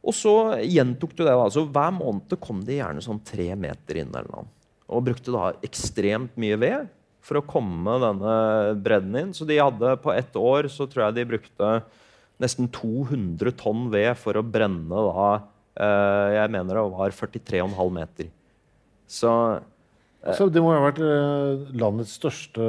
[0.00, 1.32] Og så gjentok du det.
[1.32, 4.12] da, så Hver måned kom de gjerne sånn tre meter inn.
[4.12, 4.48] eller noe.
[4.90, 6.88] Og brukte da ekstremt mye ved
[7.24, 8.34] for å komme denne
[8.80, 9.34] bredden inn.
[9.36, 11.72] Så de hadde på ett år så tror jeg de brukte
[12.40, 15.26] nesten 200 tonn ved for å brenne da
[15.76, 18.30] eh, Jeg mener det var 43,5 meter.
[19.10, 19.30] Så
[20.36, 22.64] så det må jo ha vært eh, landets største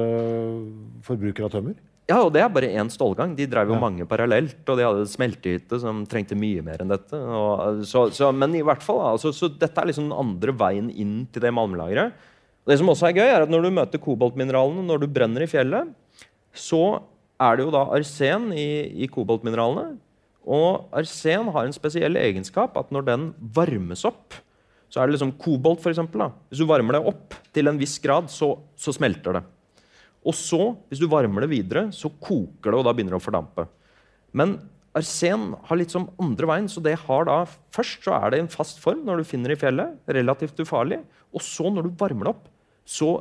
[1.04, 1.80] forbruker av tømmer?
[2.10, 3.36] Ja, og det er bare én stålgang.
[3.38, 3.82] De drev jo ja.
[3.84, 4.60] mange parallelt.
[4.66, 7.16] Og de hadde smeltehytte som trengte mye mer enn dette.
[7.16, 10.90] Og, så, så, men i hvert fall, altså, så dette er liksom den andre veien
[10.92, 12.28] inn til det malmlageret.
[12.68, 15.50] Det som også er gøy, er at når du møter koboltmineralene når du brenner i
[15.50, 15.90] fjellet,
[16.54, 17.02] så
[17.42, 18.70] er det jo da arsen i,
[19.02, 19.96] i koboltmineralene.
[20.52, 24.38] Og arsen har en spesiell egenskap at når den varmes opp,
[24.92, 26.26] så er det liksom kobolt, eksempel.
[26.52, 29.44] Hvis du varmer det opp til en viss grad, så, så, smelter det.
[30.28, 30.60] Og så,
[30.92, 33.66] hvis du varmer det videre, så koker det, og da begynner det å fordampe.
[34.36, 34.58] Men
[34.98, 36.68] arsen har litt som andre veien.
[36.70, 39.60] så det har da, Først så er det en fast form når du finner det
[39.60, 39.96] i fjellet.
[40.20, 41.00] Relativt ufarlig.
[41.32, 42.52] Og så, når du varmer det opp,
[42.84, 43.14] så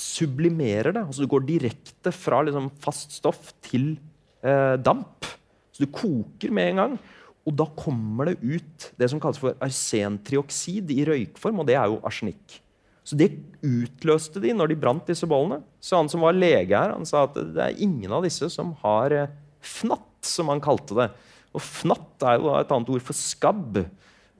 [0.00, 1.04] sublimerer det.
[1.04, 3.92] altså Du går direkte fra liksom, fast stoff til
[4.40, 5.28] eh, damp.
[5.76, 7.00] Så du koker med en gang.
[7.48, 11.88] Og da kommer det ut det som kalles for arsentrioksid i røykform, og det er
[11.88, 12.58] jo arsenikk.
[13.06, 13.32] Så det
[13.64, 15.62] utløste de når de brant disse bollene.
[15.82, 18.74] Så han som var lege her, han sa at det er ingen av disse som
[18.84, 19.32] har eh,
[19.64, 21.08] fnatt, som han kalte det.
[21.56, 23.80] Og fnatt er jo et annet ord for skabb.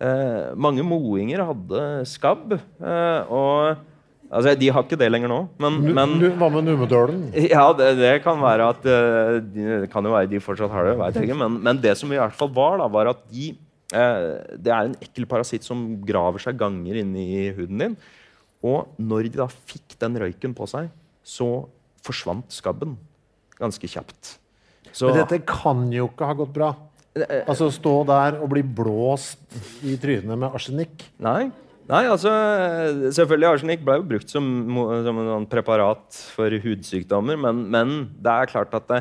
[0.01, 2.55] Eh, mange moinger hadde skabb.
[2.55, 3.81] Eh, og
[4.31, 5.41] Altså, De har ikke det lenger nå.
[5.63, 7.25] Men, men Hva med Numedølen?
[7.51, 10.95] Ja, det, det, kan være at eh, Det kan jo være de fortsatt har det.
[11.01, 13.51] vet jeg ikke, men, men, det som i hvert fall var, da, var at de
[13.51, 17.99] eh, Det er en ekkel parasitt som graver seg ganger inn i huden din.
[18.63, 20.93] Og når de da fikk den røyken på seg,
[21.27, 21.49] så
[22.05, 22.95] forsvant skabben
[23.61, 24.37] ganske kjapt.
[24.91, 26.71] Så, men dette kan jo ikke ha gått bra?
[27.51, 29.43] Altså stå der og bli blåst
[29.87, 31.03] i trynet med arsenikk?
[31.23, 31.51] Nei.
[31.91, 32.31] Nei, altså
[33.17, 34.47] Selvfølgelig arsenikk ble jo brukt som,
[35.07, 39.01] som en sånn preparat for hudsykdommer, men, men, det er klart at det,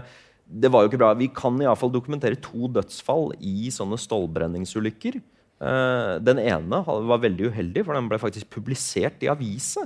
[0.50, 1.12] det var jo ikke bra.
[1.18, 5.20] Vi kan iallfall dokumentere to dødsfall i sånne stålbrenningsulykker.
[5.60, 9.86] Uh, den ene var veldig uheldig, for den ble faktisk publisert i avisa.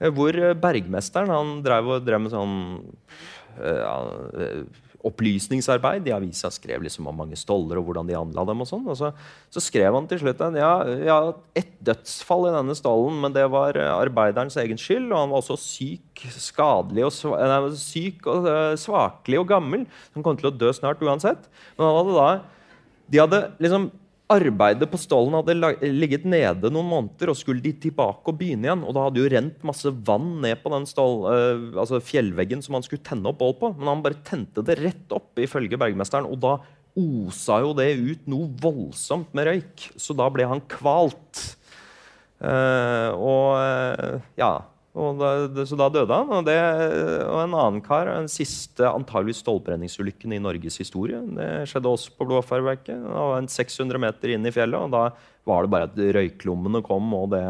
[0.00, 2.56] Uh, hvor bergmesteren han drev, drev med sånn
[3.60, 4.64] uh,
[5.06, 6.06] opplysningsarbeid.
[6.08, 8.62] I avisa skrev liksom om mange stoller og hvordan de handla dem.
[8.64, 8.86] og sånn.
[8.88, 9.12] Og så,
[9.52, 11.18] så, skrev han til slutt at ja, ja,
[11.58, 15.10] ett dødsfall i denne stollen, men det var eh, arbeiderens egen skyld.
[15.10, 19.86] Og han var også syk, skadelig og, nei, syk og uh, svakelig og gammel.
[20.16, 21.48] Han kom til å dø snart uansett.
[21.76, 22.32] Men han hadde da
[23.12, 23.90] de hadde liksom
[24.32, 28.84] Arbeidet på stallen hadde ligget nede noen måneder, og skulle de tilbake og begynne igjen.
[28.86, 32.78] Og da hadde jo rent masse vann ned på den stål, uh, altså fjellveggen som
[32.78, 33.72] han skulle tenne opp bål på.
[33.78, 36.28] Men han bare tente det rett opp, ifølge bergmesteren.
[36.30, 36.56] Og da
[36.98, 39.88] osa jo det ut noe voldsomt med røyk.
[40.00, 41.46] Så da ble han kvalt.
[42.42, 44.56] Uh, og uh, ja
[44.92, 46.30] da, så da døde han.
[46.36, 46.56] Og, det,
[47.24, 51.20] og en annen kar, den siste antageligvis stålbrenningsulykken i Norges historie.
[51.38, 52.98] Det skjedde også på Blåfarverket.
[53.00, 55.06] Det var en 600 meter inn i fjellet, og da
[55.48, 57.08] var det bare at røyklommene kom.
[57.16, 57.40] Og, det,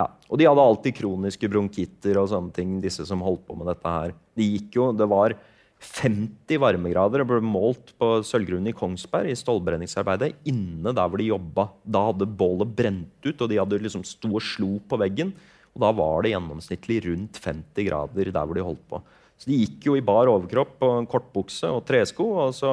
[0.00, 0.08] ja.
[0.08, 3.94] og de hadde alltid kroniske bronkitter og sånne ting, disse som holdt på med dette
[3.98, 4.16] her.
[4.38, 5.36] De gikk jo, det var
[5.78, 11.28] 50 varmegrader og ble målt på sølvgrunnen i Kongsberg i stålbrenningsarbeidet inne der hvor de
[11.28, 11.68] jobba.
[11.84, 15.36] Da hadde bålet brent ut, og de hadde liksom sto og slo på veggen.
[15.78, 18.98] Og da var det gjennomsnittlig rundt 50 grader der hvor de holdt på.
[19.38, 22.26] Så de gikk jo i bar overkropp og kortbukse og tresko.
[22.42, 22.72] Og så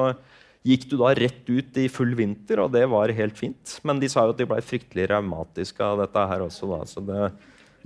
[0.66, 3.76] gikk du da rett ut i full vinter, og det var helt fint.
[3.86, 6.72] Men de sa jo at de ble fryktelig raumatiske av dette her også.
[6.72, 7.28] da, så det...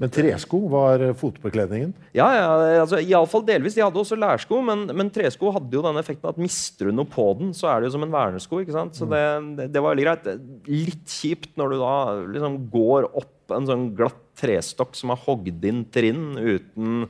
[0.00, 1.90] Men tresko var fotbekledningen?
[2.16, 2.44] Ja, ja
[2.80, 3.74] altså, iallfall delvis.
[3.76, 7.10] De hadde også lærsko, men, men, tresko hadde jo den effekten at mister du noe
[7.10, 8.62] på den, så er det jo som en vernesko.
[8.62, 8.96] ikke sant?
[8.96, 9.20] Så det,
[9.58, 10.30] det, det var veldig greit.
[10.72, 11.92] Litt kjipt når du da
[12.32, 17.06] liksom går opp en sånn glatt trestokk som er hogd inn trinn uten,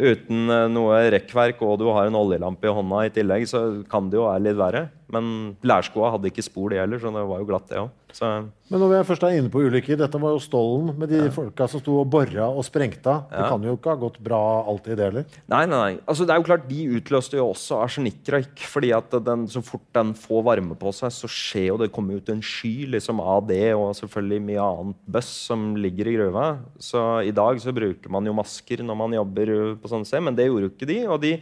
[0.00, 4.10] uten eh, noe rekkverk, og du har en oljelampe i hånda i tillegg, så kan
[4.10, 4.84] det jo være litt verre.
[5.14, 5.32] Men
[5.66, 7.92] lærskoa hadde ikke spor, de heller, så det var jo glatt, det òg.
[8.22, 11.30] Men når vi først er inne på ulykker, dette var jo Stollen med de ja.
[11.34, 13.16] folka som sto og bora og sprengta.
[13.26, 13.42] Ja.
[13.42, 15.26] Det kan jo ikke ha gått bra alltid, det heller?
[15.50, 15.96] Nei, nei, nei.
[16.06, 18.64] Altså, det er jo klart, De utløste jo også arsenikkrøyk.
[18.70, 22.20] fordi at den, så fort den får varme på seg, så skjer jo det kommer
[22.20, 26.48] ut en sky liksom, av det og selvfølgelig mye annet bøss som ligger i gruva.
[26.78, 30.38] Så i dag så bruker man jo masker når man jobber på sånn steder, men
[30.38, 31.00] det gjorde jo ikke de.
[31.08, 31.36] og de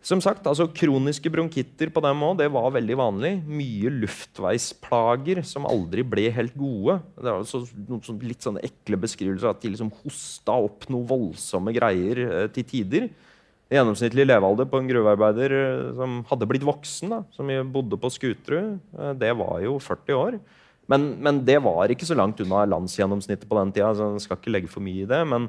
[0.00, 3.32] som sagt, altså Kroniske bronkitter på dem også, det var veldig vanlig.
[3.44, 6.96] Mye luftveisplager som aldri ble helt gode.
[7.20, 11.04] Det var så, noen sånn, litt sånne ekle beskrivelser at de liksom hosta opp noe
[11.08, 13.10] voldsomme greier eh, til tider.
[13.70, 18.80] Gjennomsnittlig levealder på en gruvearbeider eh, som hadde blitt voksen, da, som bodde på Skuterud,
[18.96, 20.40] eh, det var jo 40 år.
[20.90, 23.92] Men, men, det var ikke så langt unna landsgjennomsnittet på den tida.
[23.94, 25.46] så jeg skal ikke legge for mye i det, Men,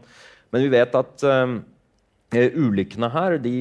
[0.52, 3.56] men vi vet at eh, ulykkene her de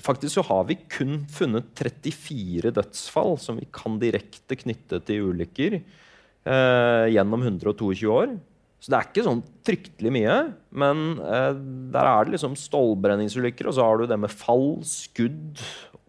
[0.00, 5.76] Faktisk så har vi kun funnet 34 dødsfall som vi kan direkte knytte til ulykker
[5.78, 8.32] eh, gjennom 122 år.
[8.82, 10.36] Så det er ikke sånn fryktelig mye.
[10.74, 11.52] Men eh,
[11.94, 15.60] der er det liksom stålbrenningsulykker, og så har du det med fall, skudd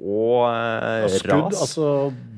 [0.01, 1.59] og eh, skudd, ras.
[1.63, 1.87] Altså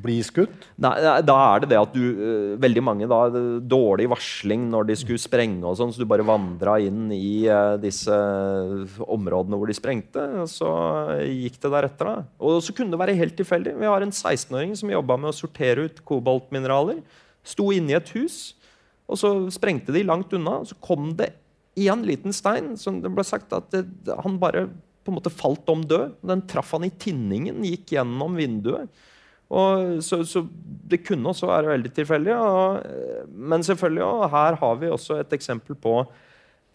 [0.04, 0.68] bli skutt?
[0.82, 0.92] Nei,
[1.26, 3.22] da er det det at du uh, Veldig mange da
[3.64, 7.78] Dårlig varsling når de skulle sprenge, og sånn, så du bare vandra inn i eh,
[7.82, 8.16] disse
[9.02, 10.26] områdene hvor de sprengte.
[10.44, 10.70] Og så
[11.24, 12.12] gikk det deretter.
[12.12, 12.28] da.
[12.44, 13.78] Og så kunne det være helt tilfeldig.
[13.80, 17.02] Vi har en 16-åring som jobba med å sortere ut koboltmineraler.
[17.46, 18.54] Sto inne i et hus,
[19.10, 20.60] og så sprengte de langt unna.
[20.62, 21.32] og Så kom det
[21.76, 23.86] én liten stein som det ble sagt at det,
[24.24, 24.68] han bare
[25.06, 26.18] på en måte falt om død.
[26.26, 28.90] Den traff han i tinningen, gikk gjennom vinduet.
[29.54, 30.42] Og så, så,
[30.90, 32.34] det kunne også være veldig tilfeldig.
[32.34, 36.00] Og, men selvfølgelig, og her har vi også et eksempel på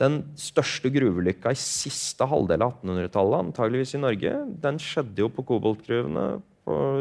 [0.01, 4.37] den største gruvelykka i siste halvdel av 1800-tallet, antageligvis i Norge.
[4.62, 6.29] Den skjedde jo på koboltgruvene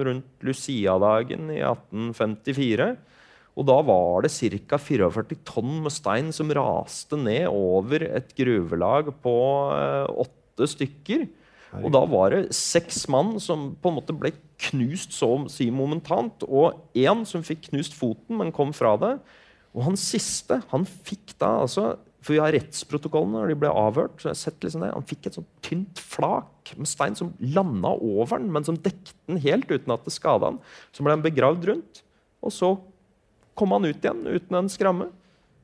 [0.09, 2.89] rundt Lucia-dagen i 1854.
[3.59, 4.79] Og da var det ca.
[4.79, 9.37] 44 tonn med stein som raste ned over et gruvelag på
[9.69, 11.27] 8 eh, åtte stykker.
[11.83, 14.31] Og da var det seks mann som på en måte ble
[14.69, 16.43] knust så å si momentant.
[16.49, 19.15] Og én som fikk knust foten, men kom fra det.
[19.77, 21.91] Og han siste han fikk da altså
[22.25, 24.17] For vi har rettsprotokollene når de ble avhørt.
[24.19, 27.31] så jeg har sett liksom det, Han fikk et sånt tynt flak med stein som
[27.39, 30.59] landa over den, men som dekte den helt uten at det skada han.
[30.91, 32.01] Så ble han begravd rundt.
[32.43, 32.73] Og så
[33.55, 35.07] kom han ut igjen uten en skramme.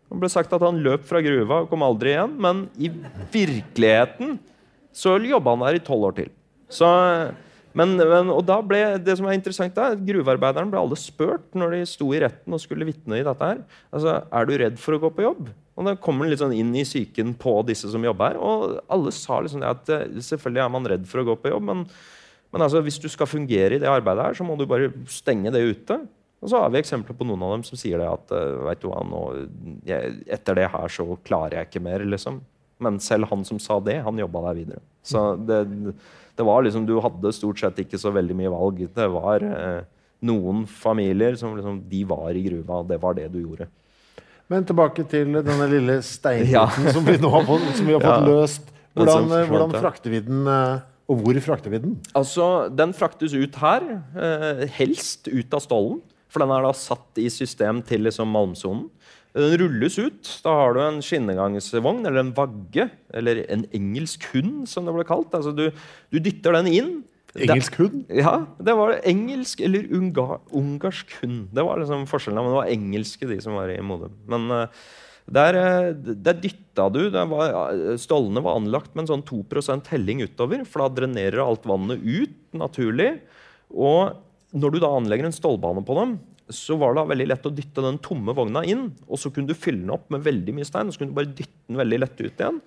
[0.05, 2.91] Det ble sagt at han løp fra gruva og kom aldri igjen, men i
[3.33, 4.37] virkeligheten
[4.95, 6.31] så jobba han der i tolv år til.
[6.71, 6.87] Så
[7.75, 11.73] Men, men, og da ble, det som er interessant da, Gruvearbeiderne ble alle spurt når
[11.75, 13.49] de sto i retten og skulle vitne i dette.
[13.49, 13.59] her.
[13.91, 15.49] Altså, Er du redd for å gå på jobb?
[15.75, 18.39] Og Da kommer litt sånn inn i psyken på disse som jobber her.
[18.39, 21.67] Og alle sa liksom at eh, selvfølgelig er man redd for å gå på jobb,
[21.67, 21.83] men,
[22.55, 25.51] men altså, hvis du skal fungere i det arbeidet her, så må du bare stenge
[25.51, 25.99] det ute.
[26.39, 28.79] Og så har vi eksempler på noen av dem som sier det at uh, vet
[28.83, 29.21] du hva, nå,
[29.87, 32.07] jeg, etter det her så klarer jeg ikke mer.
[32.07, 32.39] liksom.
[32.83, 34.83] Men selv han som sa det, han jobba der videre.
[35.05, 35.61] Så det,
[36.35, 38.81] det, var liksom, Du hadde stort sett ikke så veldig mye valg.
[38.95, 39.81] Det var eh,
[40.25, 43.69] noen familier som liksom, de var i gruva, og det var det du gjorde.
[44.51, 46.93] Men tilbake til denne lille steinbiten ja.
[46.93, 48.33] som vi nå har fått, som vi har fått ja.
[48.33, 48.73] løst.
[48.95, 50.45] Hvordan, hvordan frakter vi den?
[50.47, 51.95] Uh, og hvor frakter vi den?
[52.17, 53.83] Altså, Den fraktes ut her.
[54.17, 55.99] Eh, helst ut av stollen.
[56.31, 58.87] For den er da satt i system til liksom malmsonen.
[59.35, 60.29] Den rulles ut.
[60.45, 62.87] Da har du en skinnegangsvogn eller en vagge.
[63.13, 65.35] Eller en engelsk hund, som det ble kalt.
[65.35, 65.67] Altså, du,
[66.13, 66.93] du dytter den inn.
[67.35, 68.05] Engelsk hund?
[68.15, 71.49] Ja, det var engelsk eller unga, ungarsk hund.
[71.55, 72.39] Det var liksom forskjellen.
[72.39, 74.13] Men det var engelske, de som var i Modum.
[74.31, 74.85] Men uh,
[75.25, 80.61] der, eh, der dytta du var, Stallene var anlagt med en sånn 2% helling utover,
[80.69, 83.17] for da drenerer alt vannet ut naturlig.
[83.73, 84.13] Og
[84.55, 86.15] når du da anlegger en stålbane på dem,
[86.53, 88.89] så var det veldig lett å dytte den tomme vogna inn.
[89.09, 91.19] Og så kunne du fylle den opp med veldig mye stein, og så kunne du
[91.19, 92.61] bare dytte den veldig lett ut igjen.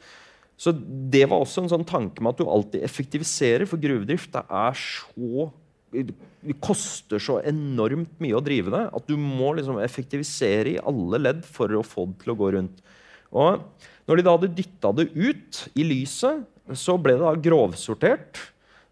[0.58, 4.42] Så det var også en sånn tanke med at du alltid effektiviserer, for gruvedrift det
[4.42, 5.48] er så
[5.88, 11.20] det koster så enormt mye å drive det at du må liksom effektivisere i alle
[11.22, 12.82] ledd for å få det til å gå rundt.
[13.32, 13.62] Og
[14.08, 16.44] når de da hadde dytta det ut i lyset,
[16.76, 18.40] så ble det da grovsortert.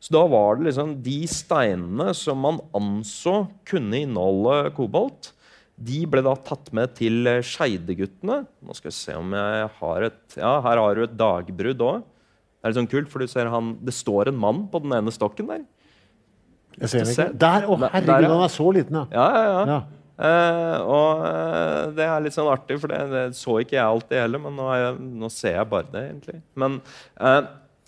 [0.07, 5.33] Så da var det liksom de steinene som man anså kunne inneholde kobolt,
[5.77, 8.45] de ble da tatt med til Skeideguttene.
[8.47, 12.05] Nå skal vi se om jeg har et Ja, her har du et dagbrudd òg.
[12.07, 14.95] Det er litt sånn kult, for du ser han, det står en mann på den
[14.95, 15.66] ene stokken der.
[16.77, 17.29] Jeg ser ikke.
[17.42, 17.66] Der!
[17.66, 19.05] Å, herregud, der, han er så liten, ja.
[19.11, 19.61] Ja, ja, ja.
[19.75, 19.85] ja.
[20.16, 24.23] Uh, og uh, det er litt sånn artig, for det, det så ikke jeg alltid
[24.23, 24.42] heller.
[24.47, 26.38] Men nå, jeg, nå, ser jeg bare det, egentlig.
[26.57, 26.79] Men,
[27.21, 27.40] uh,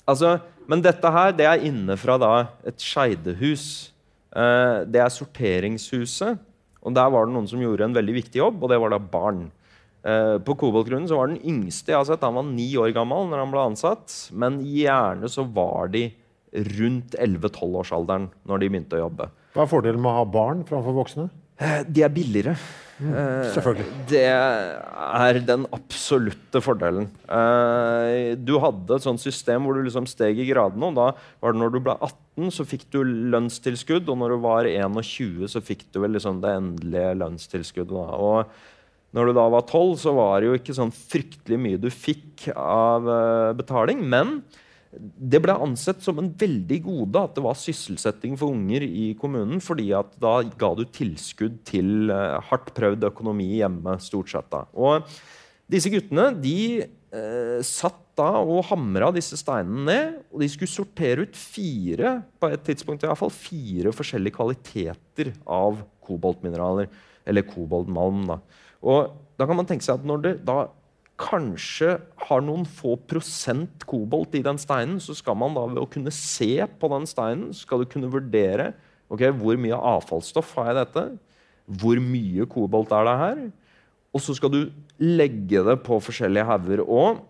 [0.09, 2.33] altså, men dette her, det er inne fra da,
[2.67, 3.93] et skeidehus.
[4.33, 6.41] det er sorteringshuset.
[6.85, 8.99] Og der var det noen som gjorde en veldig viktig jobb, og det var da
[9.01, 9.47] barn.
[10.45, 13.55] på Koboltgrunnen var den yngste jeg har sett, han var ni år gammel når han
[13.55, 14.15] ble ansatt.
[14.33, 16.11] Men gjerne så var de
[16.53, 19.29] rundt 11-12-årsalderen når de begynte å jobbe.
[19.55, 21.29] Hva er fordelen med å ha barn framfor voksne?
[21.59, 22.55] Eh, de er billigere.
[22.99, 23.87] Mm, selvfølgelig.
[24.11, 27.07] Det er den absolutte fordelen.
[27.31, 30.91] Eh, du hadde et sånt system hvor du liksom steg i gradene.
[30.91, 31.09] og da
[31.41, 34.09] var det Når du ble 18, så fikk du lønnstilskudd.
[34.09, 38.15] Og når du var 21, så fikk du vel liksom det endelige lønnstilskuddet.
[38.19, 38.51] Og
[39.15, 42.51] når du da var 12, så var det jo ikke sånn fryktelig mye du fikk
[42.55, 43.07] av
[43.57, 44.03] betaling.
[44.05, 44.41] Men
[44.93, 49.61] det ble ansett som en veldig gode at det var sysselsetting for unger i kommunen,
[49.61, 53.99] fordi at da ga du tilskudd til uh, hardt prøvd økonomi hjemme.
[54.01, 54.65] stort sett da.
[54.73, 55.05] Og
[55.69, 60.17] disse guttene de eh, satt da og hamra disse steinene ned.
[60.33, 65.35] Og de skulle sortere ut fire på et tidspunkt i hvert fall, fire forskjellige kvaliteter
[65.45, 66.89] av koboltmineraler.
[67.29, 68.25] Eller koboltmalm.
[68.31, 68.41] da.
[68.81, 70.63] Og da kan man tenke seg at når det da
[71.19, 71.97] kanskje
[72.29, 76.13] har noen få prosent kobolt i den steinen, så skal man da ved å kunne
[76.15, 78.73] se på den steinen skal du kunne vurdere
[79.11, 81.05] okay, hvor mye avfallsstoff har jeg dette.
[81.81, 83.41] Hvor mye kobolt er det her?
[84.15, 84.61] Og så skal du
[85.03, 86.85] legge det på forskjellige hauger.
[86.85, 87.23] Og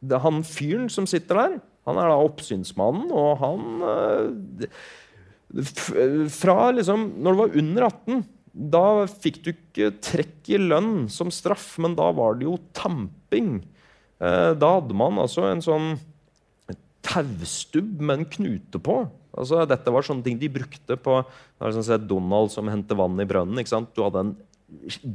[0.00, 4.66] det, han fyren som sitter der, han er da oppsynsmannen, og han øh,
[6.28, 8.18] Fra liksom Når du var under 18
[8.52, 13.58] da fikk du ikke trekk i lønn som straff, men da var det jo tamping.
[14.18, 15.92] Eh, da hadde man altså en sånn
[17.06, 18.98] taustubb med en knute på.
[19.38, 21.20] Altså, dette var sånne ting de brukte på
[21.60, 23.62] sånn Donald som henter vann i brønnen.
[23.94, 24.34] Du hadde en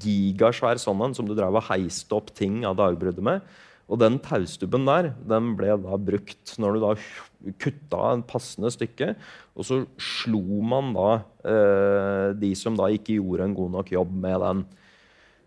[0.01, 3.43] gigasvær sånn en som du drev og heiste opp ting av dagbruddet med.
[3.93, 6.93] Og den taustubben der den ble da brukt når du da
[7.61, 9.11] kutta en passende stykke.
[9.53, 11.09] Og så slo man da
[11.45, 14.63] eh, de som da ikke gjorde en god nok jobb med den.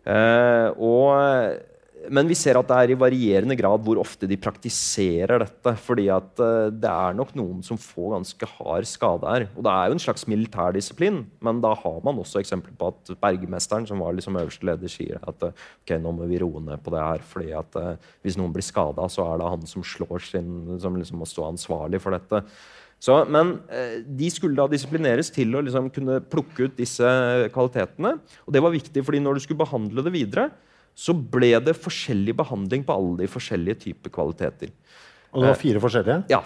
[0.06, 1.58] Eh, og
[2.12, 5.72] men vi ser at det er i varierende grad hvor ofte de praktiserer dette.
[5.82, 9.46] fordi at uh, det er nok noen som får ganske hard skade her.
[9.56, 13.14] Og det er jo en slags militærdisiplin, men da har man også eksempler på at
[13.22, 16.82] bergmesteren, som var liksom øverste leder, sier at uh, ok, nå må vi roe ned
[16.84, 17.26] på det her.
[17.34, 20.96] fordi at uh, hvis noen blir skada, så er det han som slår sin, som
[20.96, 22.44] liksom må stå ansvarlig for dette.
[23.02, 23.58] Så, men
[24.16, 27.04] de skulle da disiplineres til å liksom kunne plukke ut disse
[27.52, 28.14] kvalitetene.
[28.48, 30.46] Og det var viktig, fordi når du skulle behandle det videre,
[30.96, 34.72] så ble det forskjellig behandling på alle de forskjellige typer kvaliteter.
[35.34, 36.22] Og det var fire forskjellige?
[36.32, 36.40] Ja.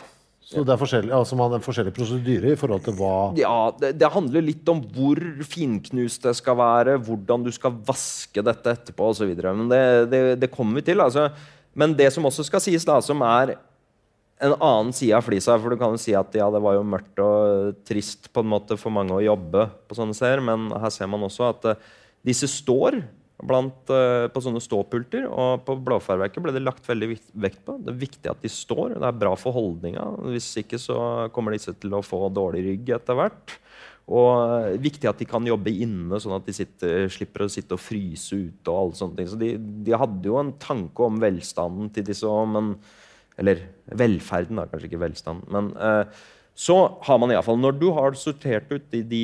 [0.50, 3.92] Så det er forskjellig, altså man har forskjellige prosedyrer i forhold til hva Ja, det,
[4.00, 9.12] det handler litt om hvor finknust det skal være, hvordan du skal vaske dette etterpå
[9.12, 9.30] osv.
[9.46, 11.04] Men det, det, det kommer vi til.
[11.04, 11.28] Altså.
[11.78, 13.54] Men det som også skal sies, da, som er
[14.40, 16.88] en annen side av flisa For du kan jo si at ja, det var jo
[16.88, 20.94] mørkt og trist på en måte for mange å jobbe på sånne steder, men her
[20.94, 21.90] ser man også at uh,
[22.26, 23.02] disse står
[23.46, 25.26] blant, uh, på sånne ståpulter.
[25.30, 27.10] Og på blåfarverket ble det lagt veldig
[27.40, 27.78] vekt på.
[27.80, 28.96] Det er viktig at de står.
[28.98, 30.06] Det er bra for holdninga.
[30.30, 31.00] Hvis ikke så
[31.34, 33.56] kommer disse til å få dårlig rygg etter hvert.
[34.10, 37.76] Og uh, viktig at de kan jobbe inne, sånn at de sitter, slipper å sitte
[37.76, 38.66] og fryse ute.
[38.66, 39.30] og alle sånne ting.
[39.30, 39.54] Så de,
[39.86, 42.74] de hadde jo en tanke om velstanden til disse òg, men
[43.40, 43.62] Eller
[43.96, 45.46] velferden, da, kanskje ikke velstand.
[45.48, 46.04] Men uh,
[46.60, 46.76] så
[47.06, 49.22] har man iallfall Når du har sortert ut de, de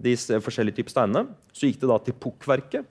[0.00, 1.26] de forskjellige typer steinene.
[1.52, 2.88] Så gikk det da til pukkverket.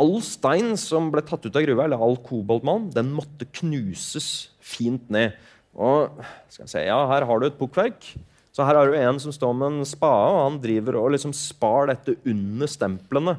[0.00, 4.28] All stein som ble tatt ut av gruva, eller all koboltmalm, den måtte knuses
[4.62, 5.36] fint ned.
[5.72, 6.12] Og
[6.52, 8.12] skal jeg se, ja, Her har du et pukkverk.
[8.52, 11.32] Så her har du en som står med en spade, og han driver og liksom
[11.36, 13.38] spar dette under stemplene.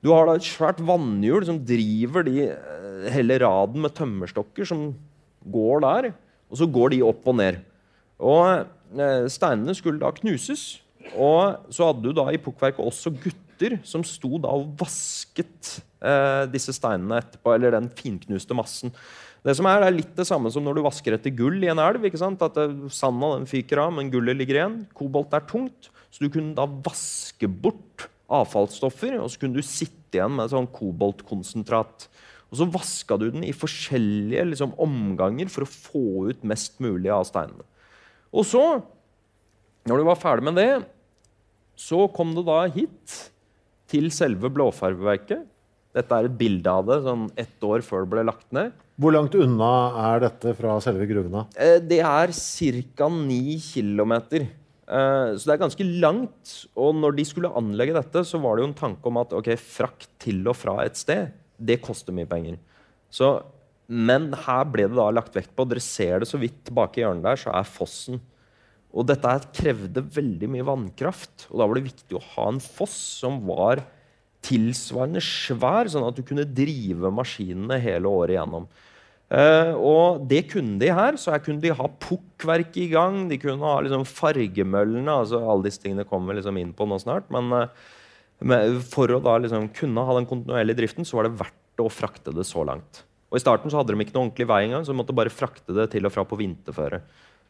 [0.00, 4.94] Du har da et svært vannhjul som driver de eh, hele raden med tømmerstokker som
[5.44, 6.12] går der.
[6.48, 7.60] Og så går de opp og ned.
[8.16, 8.64] Og
[8.96, 10.80] eh, steinene skulle da knuses.
[11.18, 16.44] Og så hadde du da i pukkverket også gutter som sto da og vasket eh,
[16.52, 18.94] disse steinene etterpå, eller den finknuste massen.
[19.44, 21.70] Det som er, det er litt det samme som når du vasker etter gull i
[21.72, 22.04] en elv.
[22.04, 22.42] ikke sant?
[22.44, 24.80] At eh, Sanda den fyker av, men gullet ligger igjen.
[24.96, 25.90] Kobolt er tungt.
[26.10, 30.68] Så du kunne da vaske bort avfallsstoffer, og så kunne du sitte igjen med sånn
[30.74, 32.06] koboltkonsentrat.
[32.50, 37.10] Og så vaska du den i forskjellige liksom, omganger for å få ut mest mulig
[37.14, 37.66] av steinene.
[38.30, 38.64] Og så,
[39.90, 40.70] når du var ferdig med det,
[41.80, 43.16] så kom det da hit
[43.90, 45.46] til selve blåfarveverket.
[45.96, 48.74] Dette er et bilde av det sånn ett år før det ble lagt ned.
[49.00, 49.70] Hvor langt unna
[50.12, 51.46] er dette fra selve gruvene?
[51.56, 53.08] Eh, det er ca.
[53.10, 54.14] 9 km.
[54.90, 56.52] Så det er ganske langt.
[56.78, 59.52] Og når de skulle anlegge dette, så var det jo en tanke om at ok,
[59.58, 62.58] frakt til og fra et sted, det koster mye penger.
[63.10, 63.36] Så,
[63.86, 67.04] men her ble det da lagt vekt på Dere ser det så vidt bak i
[67.04, 68.20] hjørnet der, så er fossen.
[68.90, 71.46] Og dette krevde veldig mye vannkraft.
[71.50, 73.84] Og da var det viktig å ha en foss som var
[74.44, 78.66] tilsvarende svær, sånn at du kunne drive maskinene hele året igjennom.
[79.30, 81.18] Uh, og det kunne de her.
[81.20, 83.22] Så her kunne de ha pukkverket i gang.
[83.30, 85.20] De kunne ha liksom, fargemøllene.
[85.22, 87.30] altså Alle disse tingene kommer vi liksom inn på nå snart.
[87.30, 91.84] Men uh, for å da liksom kunne ha den kontinuerlige driften, så var det verdt
[91.84, 93.04] å frakte det så langt.
[93.30, 95.30] Og I starten så hadde de ikke noe ordentlig vei engang, så de måtte bare
[95.30, 96.98] frakte det til og fra på vinterføre.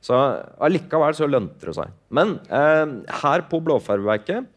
[0.04, 0.16] Så
[0.62, 1.92] allikevel så lønte det seg.
[2.08, 2.86] Men eh,
[3.20, 4.48] her på Blåfarveverket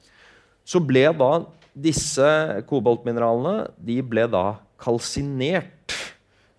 [0.63, 1.33] så ble da
[1.73, 2.29] disse
[2.69, 4.45] koboltmineralene de ble da
[4.81, 5.97] kalsinert.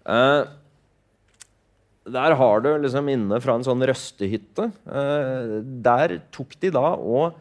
[0.04, 0.44] Eh,
[2.04, 4.68] der har du liksom inne fra en sånn røstehytte.
[4.84, 5.54] Eh,
[5.84, 7.38] der tok de da og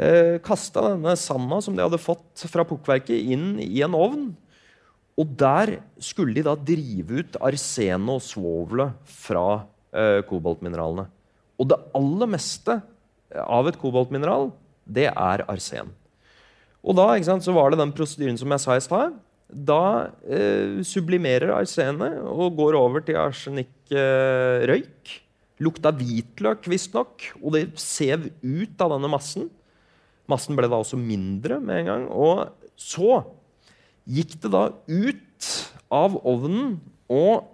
[0.00, 4.30] eh, kasta denne sanda som de hadde fått fra pukkverket, inn i en ovn.
[5.20, 9.66] Og der skulle de da drive ut arsenet og svovelet fra
[10.28, 11.08] koboltmineralene.
[11.60, 12.76] Og det aller meste
[13.42, 14.50] av et koboltmineral,
[14.86, 15.90] det er arsen.
[16.80, 19.18] Og da sant, var det den prosedyren som jeg sa i stad.
[19.50, 19.82] Da
[20.24, 24.94] eh, sublimerer arsenet og går over til arsenikkrøyk.
[25.10, 25.26] Eh,
[25.60, 29.50] Lukta hvitløk, visstnok, og det sev ut av denne massen.
[30.30, 32.06] Massen ble da også mindre med en gang.
[32.08, 32.48] Og
[32.80, 33.18] så
[34.08, 35.50] gikk det da ut
[35.92, 36.78] av ovnen,
[37.12, 37.44] og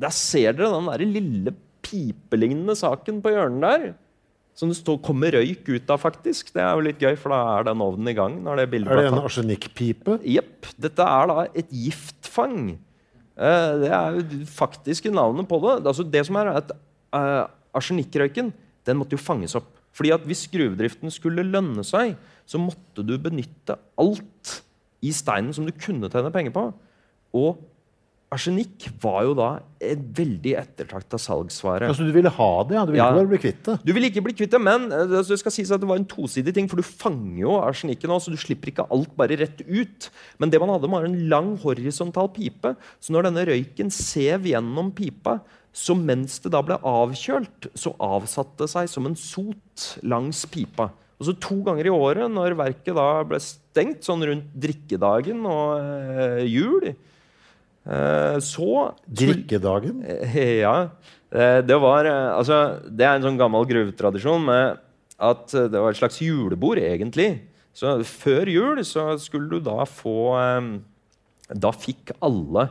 [0.00, 3.92] der ser dere den der lille pipelignende saken på hjørnet der.
[4.54, 6.52] Som det står, kommer røyk ut av, faktisk.
[6.54, 8.36] Det er jo litt gøy, for da er den ovnen i gang.
[8.46, 10.20] Er det en arsenikkpipe?
[10.30, 10.68] Jepp.
[10.78, 12.76] Dette er da et giftfang.
[13.34, 15.80] Uh, det er jo faktiske navnet på det.
[15.82, 18.52] Altså det som er at uh, Arsenikkrøyken
[18.86, 19.66] den måtte jo fanges opp.
[19.94, 22.14] Fordi at Hvis gruvedriften skulle lønne seg,
[22.46, 24.58] så måtte du benytte alt
[25.04, 26.68] i steinen som du kunne tjene penger på.
[27.34, 27.58] Og
[28.34, 29.48] Arsenikk var jo da
[29.84, 31.86] en veldig ettertrakta salgsvare.
[31.90, 32.76] Altså, du ville ha det?
[32.76, 32.84] ja?
[32.84, 33.08] Du ville ja.
[33.12, 33.74] ikke bare bli kvitt det?
[33.84, 36.00] Du ville ikke bli kvitt det, men eh, altså, det skal sies at det var
[36.00, 36.70] en tosidig ting.
[36.70, 40.08] For du fanger jo arsenikken nå, så du slipper ikke alt bare rett ut.
[40.42, 42.74] Men det man hadde, var en lang horisontal pipe.
[42.98, 45.38] Så når denne røyken sev gjennom pipa,
[45.74, 50.90] så mens det da ble avkjølt, så avsatte det seg som en sot langs pipa.
[51.18, 55.78] Og så To ganger i året, når verket da ble stengt, sånn rundt drikkedagen og
[55.78, 56.94] øh, jul,
[58.40, 60.00] så Drikkedagen?
[60.08, 60.88] Eh, ja.
[61.30, 64.80] Eh, det var Altså, det er en sånn gammel gruvetradisjon med
[65.24, 67.44] at det var et slags julebord, egentlig.
[67.76, 70.34] Så før jul så skulle du da få
[71.54, 72.68] Da fikk alle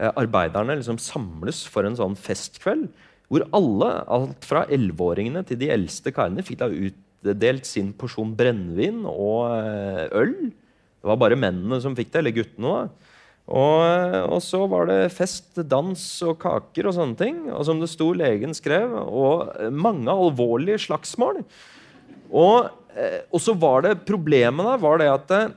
[0.00, 2.88] arbeiderne liksom samles for en sånn festkveld.
[3.30, 9.04] hvor alle, alt fra 11-åringene til de eldste karene, fikk da utdelt sin porsjon brennevin
[9.06, 10.34] og eh, øl.
[10.50, 12.72] Det var bare mennene som fikk det, eller guttene.
[12.74, 13.10] da.
[13.50, 13.80] Og,
[14.30, 17.40] og så var det fest, dans og kaker og sånne ting.
[17.50, 21.42] Og som det sto legen skrev, og mange alvorlige slagsmål.
[22.30, 25.50] Og, eh, og så var det problemet der var det at eh,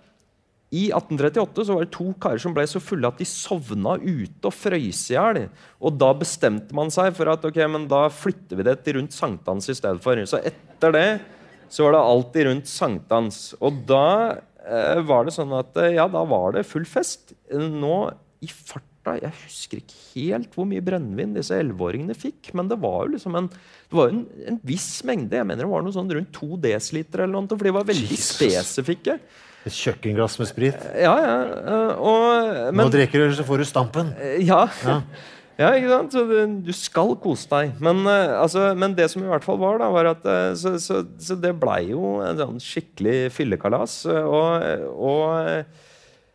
[0.74, 4.50] i 1838 så var det to karer som ble så fulle at de sovna ute
[4.50, 5.44] og frøys i hjel.
[5.78, 9.14] Og da bestemte man seg for at ok, men da flytter vi det til rundt
[9.14, 10.18] sankthans i stedet for.
[10.26, 11.08] Så etter det
[11.74, 13.38] så var det alltid rundt sankthans.
[13.62, 14.08] Og da
[15.08, 17.36] var det sånn at eh, ja, da var det full fest.
[17.52, 17.98] Nå
[18.44, 23.06] i farta Jeg husker ikke helt hvor mye brennevin disse elleveåringene fikk, men det var
[23.06, 25.40] jo liksom en, det var en, en, viss mengde.
[25.40, 28.08] Jeg mener det var noe sånn rundt to desiliter, eller noe, for de var veldig
[28.12, 28.38] Jesus.
[28.38, 29.18] spesifikke.
[29.64, 30.88] Et kjøkkenglass med sprit?
[31.00, 31.36] Ja, ja.
[31.60, 34.12] Eh, og, men, Nå drikker du, så får du stampen.
[34.20, 34.66] Eh, ja.
[34.84, 35.00] ja.
[35.60, 36.16] ja ikke sant?
[36.16, 37.78] Så du skal kose deg.
[37.84, 40.28] Men, uh, altså, men, det som i hvert fall var, da, var at
[40.60, 44.04] Så, så, så det blei jo en sånn skikkelig fyllekalas.
[44.10, 45.90] Og, og uh,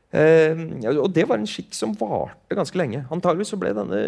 [0.08, 3.02] og det var en skikk som varte ganske lenge.
[3.12, 3.98] Antageligvis så ble denne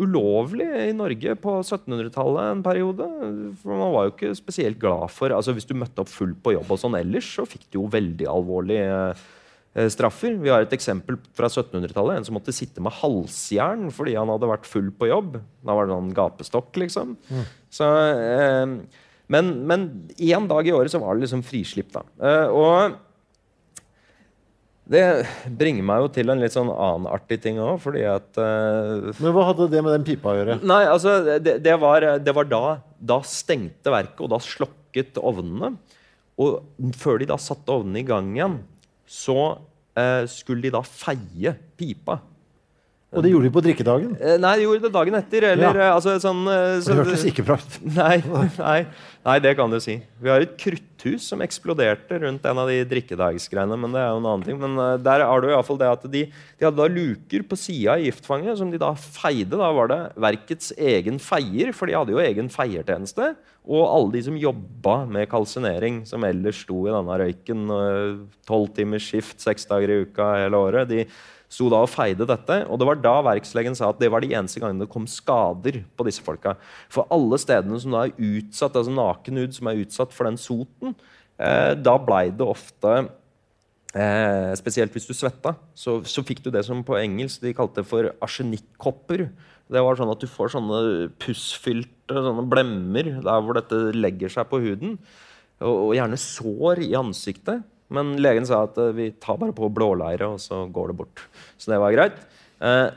[0.00, 3.08] ulovlig i Norge på 1700-tallet en periode.
[3.60, 6.54] For man var jo ikke spesielt glad for altså Hvis du møtte opp full på
[6.56, 9.26] jobb og sånn ellers, så fikk du jo veldig alvorlig eh,
[9.72, 10.34] straffer.
[10.42, 12.18] Vi har et eksempel fra 1700-tallet.
[12.18, 15.38] En som måtte sitte med halsjern fordi han hadde vært full på jobb.
[15.64, 17.14] Da var det sånn gapestokk, liksom.
[17.30, 17.46] Mm.
[17.72, 18.74] Så, eh,
[19.32, 22.04] men, men én dag i året så var det liksom frislipp, da.
[22.20, 23.00] Eh, og
[24.92, 25.02] det
[25.46, 29.32] bringer meg jo til en litt sånn annen artig ting òg, fordi at uh, Men
[29.32, 30.58] hva hadde det med den pipa å gjøre?
[30.66, 32.64] Nei, altså, det, det, var, det var, da
[32.98, 35.76] Da stengte verket, og da slokket ovnene.
[36.42, 38.58] Og før de da satte ovnene i gang igjen,
[39.12, 39.38] så
[39.98, 42.20] eh, skulle de da feie pipa.
[43.12, 44.12] Og det gjorde de på drikkedagen?
[44.16, 45.44] Eh, nei, de gjorde det dagen etter.
[45.50, 45.88] Eller, ja.
[45.92, 46.46] altså, sånn,
[46.80, 47.74] så, det hørtes ikke bra ut.
[47.98, 48.22] Nei,
[48.56, 48.78] nei,
[49.26, 49.98] nei, det kan du si.
[50.22, 53.76] Vi har et krutthus som eksploderte rundt en av de drikkedagsgreiene.
[53.82, 54.56] Men det er jo en annen ting.
[54.62, 57.58] Men uh, der har du i fall det at de, de hadde da luker på
[57.60, 59.60] sida av giftfanget som de da feide.
[59.60, 63.34] Da var det verkets egen feier, for de hadde jo egen feiertjeneste.
[63.68, 67.68] Og alle de som jobba med kalsinering, som ellers sto i denne røyken
[68.48, 70.88] tolv uh, timers skift seks dager i uka hele året.
[70.88, 71.04] de
[71.52, 72.58] sto da og feide dette.
[72.68, 75.82] Og det var da verkslegen sa at det var de eneste gangene det kom skader
[75.96, 76.56] på disse folka.
[76.92, 80.96] For alle stedene som da er utsatt, altså nakenhud som er utsatt for den soten,
[81.36, 82.94] eh, da blei det ofte
[83.92, 87.84] eh, Spesielt hvis du svetta, så, så, fikk du det som på engelsk de kalte
[87.86, 89.28] for arsenikkkopper.
[89.72, 90.80] Det var sånn at du får sånne
[91.22, 94.96] pussfylte sånne blemmer der hvor dette legger seg på huden.
[95.62, 97.62] Og, og gjerne sår i ansiktet.
[97.94, 101.24] Men legen sa at eh, vi tar bare på blåleire, og så går det bort.
[101.60, 102.20] Så det var greit.
[102.62, 102.88] Eh,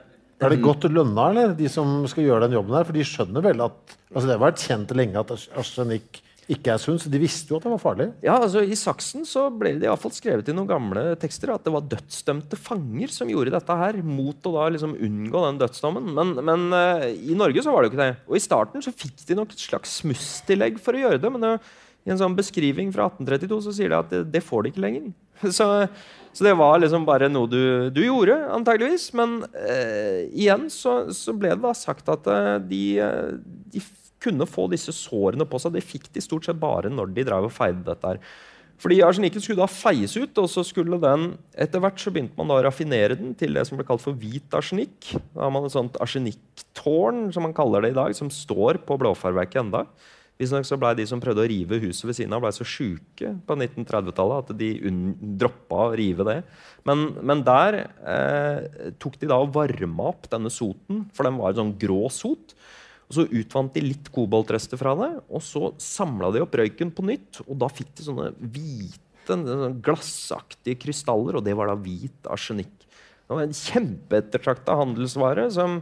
[0.46, 2.88] er det godt lønna, eller, de som skal gjøre den jobben her?
[2.88, 6.22] For de skjønner vel at altså Det har vært kjent lenge at arsenikk
[6.52, 8.06] ikke er sunt, så de visste jo at det var farlig?
[8.22, 11.74] Ja, altså I saksen så ble det fall skrevet i noen gamle tekster at det
[11.74, 16.12] var dødsdømte fanger som gjorde dette her, mot å da liksom unngå den dødsdommen.
[16.14, 18.20] Men, men uh, i Norge så var det jo ikke det.
[18.30, 21.34] Og i starten så fikk de nok et slags smusstillegg for å gjøre det.
[21.34, 21.56] men det
[22.06, 24.84] i en sånn beskriving fra 1832 så sier de at det, det får de ikke
[24.84, 25.10] lenger.
[25.58, 25.66] Så,
[26.32, 29.10] så, det var liksom bare noe du, du gjorde, antageligvis.
[29.20, 33.34] Men eh, igjen så, så, ble det da sagt at eh, de, eh,
[33.74, 33.84] de,
[34.24, 35.76] kunne få disse sårene på seg.
[35.76, 38.22] Det fikk de stort sett bare når de drev og feide dette her.
[38.82, 41.30] Fordi Arsenikken skulle da feies ut, og så skulle den
[41.60, 44.18] etter hvert så begynte man da å raffinere den til det som ble kalt for
[44.20, 45.14] hvit arsenikk.
[45.36, 49.00] Da har man et sånt arsenikktårn som man kaller det i dag, som står på
[49.04, 49.86] blåfarverket enda.
[50.36, 53.56] Visstnok ble de som prøvde å rive huset ved siden av, ble så sjuke på
[53.56, 54.72] 1930-tallet at de
[55.40, 56.40] droppa å rive det.
[56.88, 61.54] Men, men der eh, tok de da og varma opp denne soten, for den var
[61.54, 62.52] en sånn grå sot.
[63.06, 67.06] Og Så utvant de litt koboltrester fra det, og så samla de opp røyken på
[67.08, 67.40] nytt.
[67.48, 69.40] Og da fikk de sånne hvite,
[69.86, 72.74] glassaktige krystaller, og det var da hvit arsenikk.
[73.26, 75.80] Det var en kjempeettertrakta handelsvare som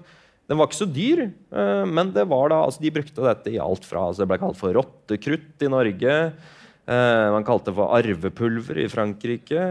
[0.54, 3.62] den var ikke så dyr, eh, men det var da, altså de brukte dette i
[3.62, 6.18] alt fra altså Det ble kalt for rottekrutt i Norge.
[6.84, 9.64] Eh, man kalte det for arvepulver i Frankrike.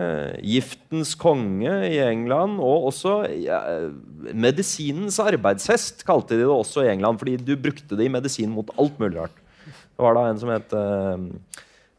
[0.43, 2.59] Giftens konge i England.
[2.59, 3.61] Og også ja,
[4.33, 7.21] medisinens arbeidshest kalte de det også i England.
[7.21, 9.39] Fordi du brukte det i medisin mot alt mulig rart.
[9.63, 11.29] Det var da en som het eh,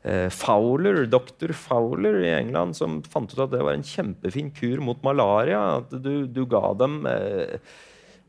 [0.03, 4.81] eh Fowler, doktor Fowler i England, som fant ut at det var en kjempefin kur
[4.81, 5.77] mot malaria.
[5.77, 7.61] At du, du ga dem eh,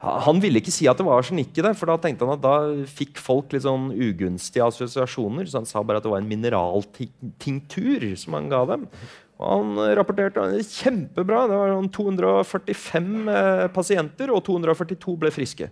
[0.04, 2.44] han ville ikke si at det var arsenikk i det, for da tenkte han at
[2.44, 5.48] da fikk folk litt sånn ugunstige assosiasjoner.
[5.48, 8.88] Så han sa bare at det var en mineraltinktur som han ga dem.
[9.34, 11.44] Og han rapporterte kjempebra.
[11.50, 15.70] Det var sånn 245 eh, pasienter, og 242 ble friske.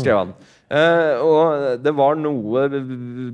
[0.00, 0.36] skrev han.
[0.66, 2.64] Eh, og det var noe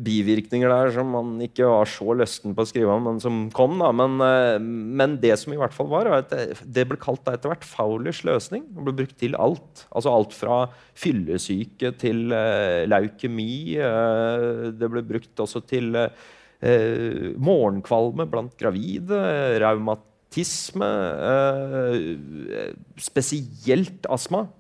[0.05, 3.79] bivirkninger der som man ikke var så lysten på å skrive om, men som kom.
[3.81, 3.89] da.
[3.97, 7.25] Men, eh, men det som i hvert fall var, var at det, det ble kalt
[7.25, 8.69] da etter hvert Faulers løsning.
[8.69, 9.87] Det ble brukt til alt.
[9.97, 10.61] Altså alt fra
[10.93, 13.79] fyllesyke til eh, leukemi.
[13.81, 19.25] Eh, det ble brukt også til eh, morgenkvalme blant gravide.
[19.65, 20.93] Raumatisme.
[21.33, 24.51] eh, spesielt astma.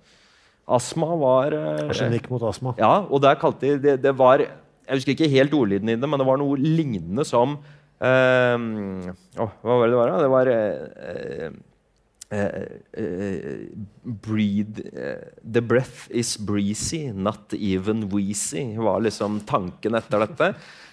[0.71, 2.75] Astma var eh, Arsenikk mot astma.
[2.79, 6.09] Ja, og der kalte de det, det var Jeg husker ikke helt ordlyden i det,
[6.09, 7.57] men det var noe lignende som
[8.03, 8.55] eh,
[9.43, 10.13] oh, Hva var det det var?
[10.13, 10.23] da?
[10.23, 11.51] Det var eh,
[12.39, 12.63] eh,
[13.03, 13.67] eh,
[14.05, 20.53] breathe, eh, The breath is breezy, not even wheezy, var liksom tanken etter dette.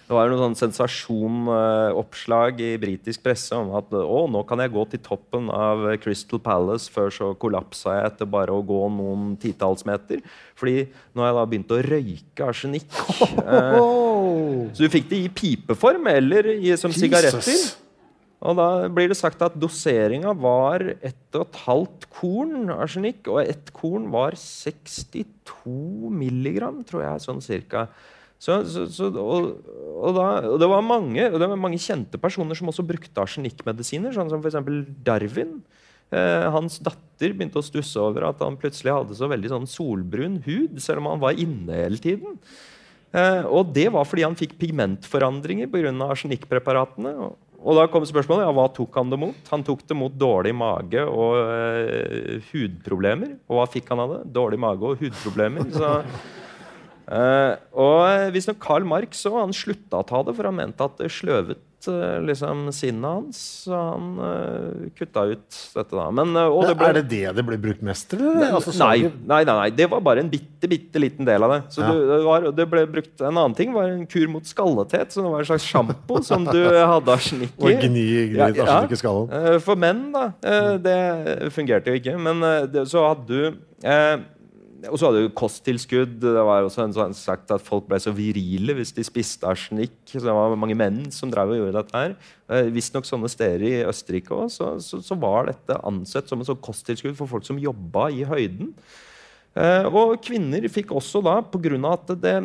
[0.09, 4.81] Det var noe sånn sensasjonoppslag i britisk presse om at å, nå kan jeg gå
[4.89, 9.85] til toppen av Crystal Palace før så kollapsa jeg etter bare å gå noen titalls
[9.85, 10.25] meter.
[10.57, 12.89] Fordi nå har jeg da begynt å røyke arsenikk.
[13.77, 14.65] Oh.
[14.73, 17.69] så du fikk det i pipeform eller i, som sigaretter.
[18.49, 23.27] Og da blir det sagt at doseringa var ett og et halvt korn arsenikk.
[23.29, 27.91] Og ett korn var 62 milligram, tror jeg, sånn cirka.
[28.39, 29.49] Så, så, så, og,
[29.99, 34.15] og, da, og det var mange det var mange kjente personer som også brukte arsenikkmedisiner,
[34.15, 34.55] sånn som f.eks.
[35.03, 35.57] Darwin.
[36.09, 40.39] Eh, hans datter begynte å stusse over at han plutselig hadde så veldig sånn solbrun
[40.47, 42.39] hud, selv om han var inne hele tiden.
[43.11, 45.93] Eh, og det var fordi han fikk pigmentforandringer pga.
[46.07, 47.13] arsenikkpreparatene.
[47.27, 49.53] Og, og da kom spørsmålet ja, hva tok han det mot.
[49.53, 53.35] Han tok det mot dårlig mage og eh, hudproblemer.
[53.49, 54.21] Og hva fikk han av det?
[54.39, 55.67] Dårlig mage og hudproblemer.
[55.75, 55.93] Så,
[57.09, 60.97] eh, og visstnok Karl Marx så han slutta å ta det, for han mente at
[61.01, 63.37] det sløvet uh, liksom, sinnet hans.
[63.65, 65.45] Så han uh, kutta ut
[65.75, 65.89] dette.
[65.95, 66.09] da.
[66.11, 68.21] Men, uh, og det ble, Er det det det ble brukt mest til?
[68.49, 71.59] Altså, nei, nei, nei, nei, det var bare en bitte, bitte liten del av det.
[71.73, 71.91] Så Ja.
[71.95, 75.13] du, det, var, det ble brukt En annen ting var en kur mot skallethet.
[75.15, 77.77] Så det var en slags sjampo som du hadde arsenikk Og i.
[77.85, 78.05] gni,
[78.35, 79.31] gni Ja, arsenikk i skallen.
[79.39, 80.27] Eh, For menn, da.
[80.43, 80.99] eh, Det
[81.55, 82.17] fungerte jo ikke.
[82.19, 84.17] Men eh, det, så hadde du eh,
[84.87, 86.15] Og så hadde du kosttilskudd.
[86.23, 89.97] Det var også en sånn sagt at folk ble så virile hvis de spiste arsenikk.
[90.07, 92.15] Så det var mange menn som drev og gjorde dette her.
[92.47, 96.49] Eh, Visstnok sånne steder i Østerrike òg, så, så, så var dette ansett som et
[96.49, 98.71] sånt kosttilskudd for folk som jobba i høyden.
[99.59, 101.79] Eh, og kvinner fikk også da, pga.
[101.91, 102.35] at det,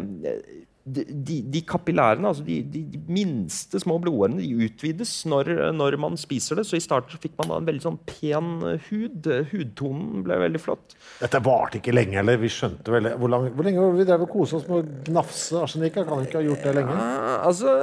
[0.84, 6.18] de, de, de kapillærene, altså de, de, minste små blodårene, de utvides når, når man
[6.20, 6.66] spiser det.
[6.68, 8.50] Så i starten fikk man da en veldig sånn pen
[8.90, 9.28] hud.
[9.52, 10.96] Hudtonen ble veldig flott.
[11.22, 12.36] Dette varte ikke lenge, eller?
[12.40, 15.62] Vi skjønte vel Hvor, lang, hvor lenge vi drev og kosa oss med å gnafse
[15.62, 15.96] arsenikk?
[16.04, 16.98] Kan vi ikke ha gjort det lenge?
[16.98, 17.74] Ja, altså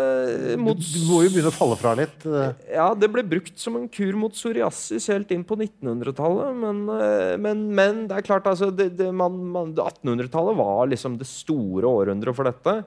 [0.61, 2.25] mot, Du må jo begynne å falle fra litt.
[2.27, 2.53] eh.
[2.75, 6.53] Ja, det ble brukt som en kur mot psoriasis helt inn på 1900-tallet.
[6.61, 11.17] Men, eh, men, men det er klart, altså det, det, man, man, 1800-tallet var liksom
[11.17, 12.77] det store århundret for dette.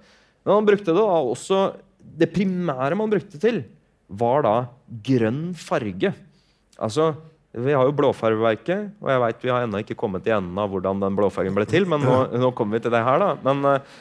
[0.44, 1.60] Men man brukte det da også
[2.20, 3.62] Det primære man brukte til,
[4.08, 4.56] var da
[5.02, 6.10] grønn farge.
[6.76, 7.14] Altså,
[7.54, 10.68] vi har jo blåfargeverket, og jeg vet vi har ennå ikke kommet til enden av
[10.70, 13.30] hvordan den blåfargen ble til, men nå, nå kommer vi til det her, da.
[13.46, 13.96] Men eh,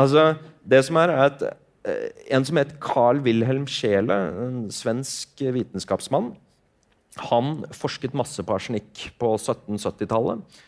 [0.00, 0.24] altså,
[0.64, 4.16] det som er, er at eh, en som het Carl Wilhelm Scheele,
[4.46, 6.32] en svensk vitenskapsmann,
[7.28, 10.62] han forsket masse på arsenikk på 1770-tallet.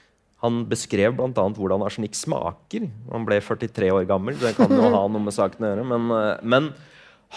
[0.45, 1.45] Han beskrev bl.a.
[1.57, 2.89] hvordan arsenikk smaker.
[3.13, 4.37] Han ble 43 år gammel.
[4.41, 5.87] Det kan jo ha noe med saken å gjøre.
[5.95, 6.69] Men, eh, men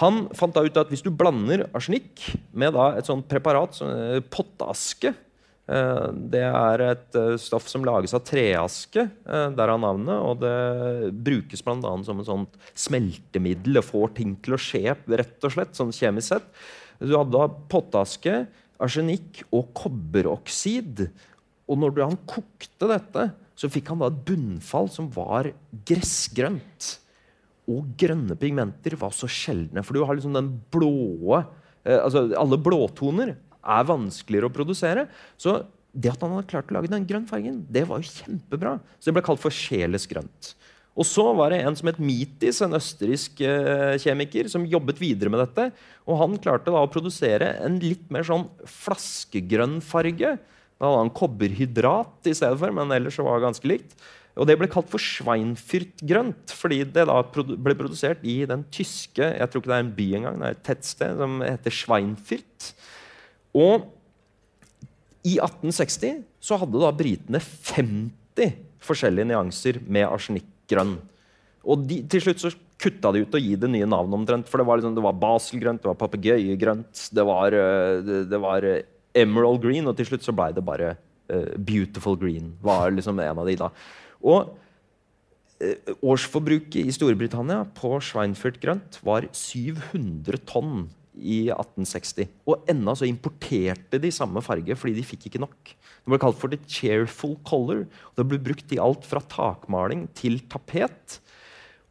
[0.01, 4.19] han fant da ut at hvis du blander arsenikk med et sånt preparat, som eh,
[4.19, 6.03] pottaske eh,
[6.35, 10.19] Det er et stoff som lages av treaske, derav navnet.
[10.19, 11.95] Og det brukes bl.a.
[12.03, 13.79] som et sånt smeltemiddel.
[13.79, 16.51] og får ting til å skje, rett og slett, sånn kjemisk sett.
[16.99, 18.41] Du hadde da pottaske,
[18.83, 21.07] arsenikk og kobberoksid.
[21.67, 25.49] Og når han kokte dette, så fikk han da et bunnfall som var
[25.87, 26.91] gressgrønt.
[27.67, 31.41] Og grønne pigmenter var så sjeldne, for du har liksom den blåe
[31.83, 33.33] eh, altså Alle blåtoner
[33.67, 35.07] er vanskeligere å produsere.
[35.35, 35.59] Så
[35.91, 38.77] det at han hadde klart å lage den grønn fargen, det var jo kjempebra.
[38.99, 40.53] Så det ble kalt for Scheeles grønt.
[40.97, 45.29] Og så var det en som het Mitis, en østerriksk eh, kjemiker, som jobbet videre
[45.29, 45.67] med dette.
[46.09, 50.37] Og han klarte da å produsere en litt mer sånn flaskegrønn farge.
[50.77, 53.97] Da hadde han kobberhydrat i stedet for, men ellers var det ganske likt.
[54.37, 59.49] Og det ble kalt for Schweinfurt-grønt, fordi det da ble produsert i den tyske Jeg
[59.49, 62.71] tror ikke det er en by engang, det er et tettsted som heter Schweinfurt.
[63.57, 63.87] Og
[65.25, 68.53] i 1860 så hadde da britene 50
[68.87, 70.99] forskjellige nyanser med arsenikkgrønn.
[71.67, 74.49] Og de, til slutt så kutta de ut å gi det nye navnet omtrent.
[74.49, 78.39] For det var, liksom, det var baselgrønt, det var papegøyegrønt, det var, eh, det, det
[78.43, 78.85] var eh,
[79.17, 80.95] emerald green, og til slutt så blei det bare
[81.31, 82.55] uh, beautiful green.
[82.61, 83.71] var liksom en av de da.
[84.23, 84.53] Og
[85.61, 90.87] uh, årsforbruket i Storbritannia på Schweinfurt grønt var 700 tonn
[91.17, 92.29] i 1860.
[92.47, 95.73] Og ennå så importerte de samme farge fordi de fikk ikke nok.
[95.73, 97.85] Det ble kalt for the cheerful color.
[97.85, 101.19] og Det ble brukt i alt fra takmaling til tapet.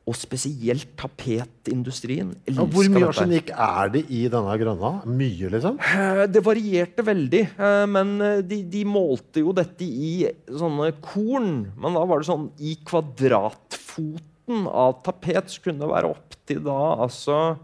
[0.07, 2.29] Og spesielt tapetindustrien.
[2.47, 4.91] Ja, hvor mye arsenikk er det i denne grønna?
[5.11, 5.81] Mye, liksom?
[5.83, 7.41] Eh, det varierte veldig.
[7.59, 11.73] eh, Men eh, de, de, målte jo dette i sånne korn.
[11.75, 16.79] Men da var det sånn i kvadratfoten av tapet så kunne det være opptil da
[17.03, 17.57] altså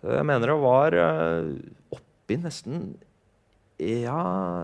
[0.00, 0.94] Jeg mener det var
[1.92, 2.86] oppi nesten
[3.76, 4.22] Ja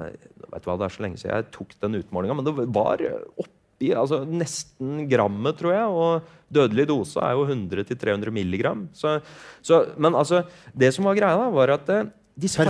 [0.08, 3.04] vet du hva, Det er så lenge siden jeg tok den utmålinga, men det var
[3.36, 5.86] oppi oppi altså nesten grammet, tror jeg.
[5.86, 8.88] Og dødelig dose er jo 100-300 milligram.
[8.92, 9.20] Så,
[9.62, 12.08] så, men altså, det som var greia, da, var at eh,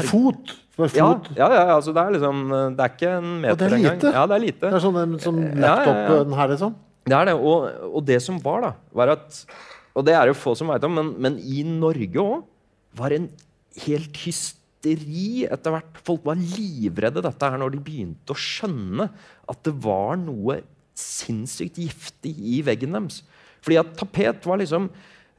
[0.05, 0.53] fot?
[0.77, 1.31] Per fot?
[1.37, 2.45] Ja, ja, ja altså, det er liksom
[2.77, 4.05] Det er ikke en meter engang.
[4.05, 4.69] Ja, det er lite.
[4.69, 6.77] Det er sånn som laptopen her, liksom?
[7.09, 7.35] Det er det.
[7.41, 9.43] Og, og, det som var, da, var at
[9.97, 12.45] Og det er jo få som veit om, men, men, i Norge òg
[12.99, 13.29] var en
[13.85, 16.01] helt hysteri etter hvert.
[16.07, 19.09] Folk var livredde dette her når de begynte å skjønne
[19.49, 20.61] at det var noe
[20.99, 23.23] sinnssykt giftig i veggen deres.
[23.65, 24.89] Fordi at tapet var liksom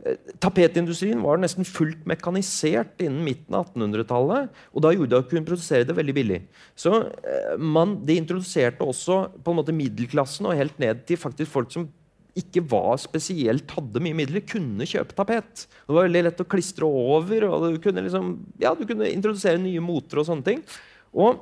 [0.03, 4.49] eh, Tapetindustrien var nesten fullt mekanisert innen midten av 1800-tallet.
[4.73, 6.41] Og da gjorde det å kunne produsere det veldig billig.
[6.79, 11.53] Så eh, man, Det introduserte også på en måte middelklassen og helt ned til faktisk
[11.53, 11.89] folk som
[12.39, 15.65] ikke var spesielt hadde mye midler, kunne kjøpe tapet.
[15.65, 17.47] Det var veldig lett å klistre over.
[17.49, 20.61] og Du kunne, liksom, ja, du kunne introdusere nye moter og sånne ting.
[21.11, 21.41] Og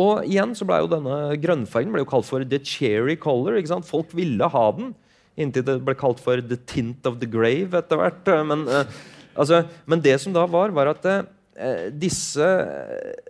[0.00, 3.58] og igjen så ble jo denne grønnfargen ble jo kalt for the cherry color.
[3.58, 3.88] ikke sant?
[3.88, 4.94] Folk ville ha den,
[5.36, 8.30] inntil det ble kalt for the tint of the grave etter hvert.
[8.48, 9.02] Men, eh,
[9.36, 13.20] altså, men det som da var, var at eh, disse eh,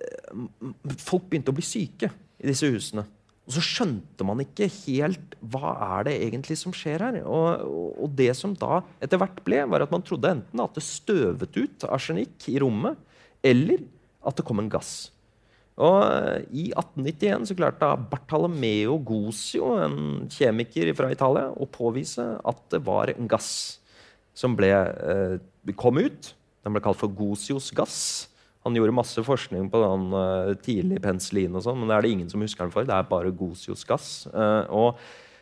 [1.03, 2.09] Folk begynte å bli syke
[2.41, 3.05] i disse husene.
[3.43, 7.19] Og så skjønte man ikke helt hva er det egentlig som skjer her.
[7.27, 7.67] Og,
[8.07, 11.59] og det som da etter hvert ble, var at man trodde enten at det støvet
[11.59, 12.97] ut arsenikk i rommet,
[13.43, 13.83] eller
[14.25, 15.11] at det kom en gass.
[15.81, 22.61] Og eh, I 1891 så klarte Bartalomeo Gosio, en kjemiker fra Italia, å påvise at
[22.75, 23.81] det var en gass
[24.37, 26.35] som ble, eh, kom ut.
[26.63, 28.29] Den ble kalt for Gosios gass.
[28.63, 32.13] Han gjorde masse forskning på den uh, tidlig penicillin, og sånn, men det er det
[32.15, 32.87] ingen som husker den for.
[32.87, 34.29] Det er bare Gosios gass.
[34.31, 35.01] Uh, og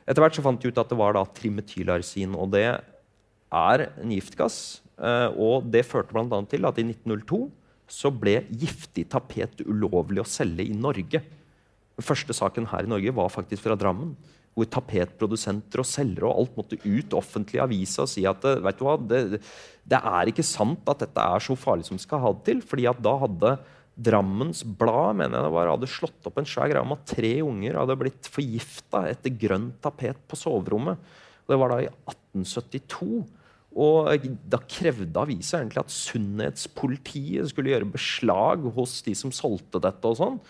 [0.09, 4.15] etter hvert så fant de ut at det var da trimetylarsin, og det er en
[4.17, 4.81] giftgass.
[4.97, 6.41] Uh, og det førte bl.a.
[6.49, 7.43] til at i 1902
[7.91, 11.23] så ble giftig tapet ulovlig å selge i Norge.
[11.99, 14.15] Den første saken her i Norge var faktisk fra Drammen.
[14.55, 18.79] Hvor tapetprodusenter og selgere og alt måtte ut offentlig i avisa og si at vet
[18.81, 19.43] du hva, det,
[19.87, 22.65] det, er ikke sant at dette er så farlig som det skal ha det til.
[22.67, 23.55] fordi at da hadde
[24.01, 27.33] Drammens Blad mener jeg det var, hadde slått opp en svær greie om at tre
[27.45, 30.99] unger hadde blitt forgifta etter grønt tapet på soverommet.
[31.51, 33.27] Det var da i 1872.
[33.71, 40.03] Og da krevde avisa egentlig at sunnhetspolitiet skulle gjøre beslag hos de som solgte dette.
[40.11, 40.41] og sånn.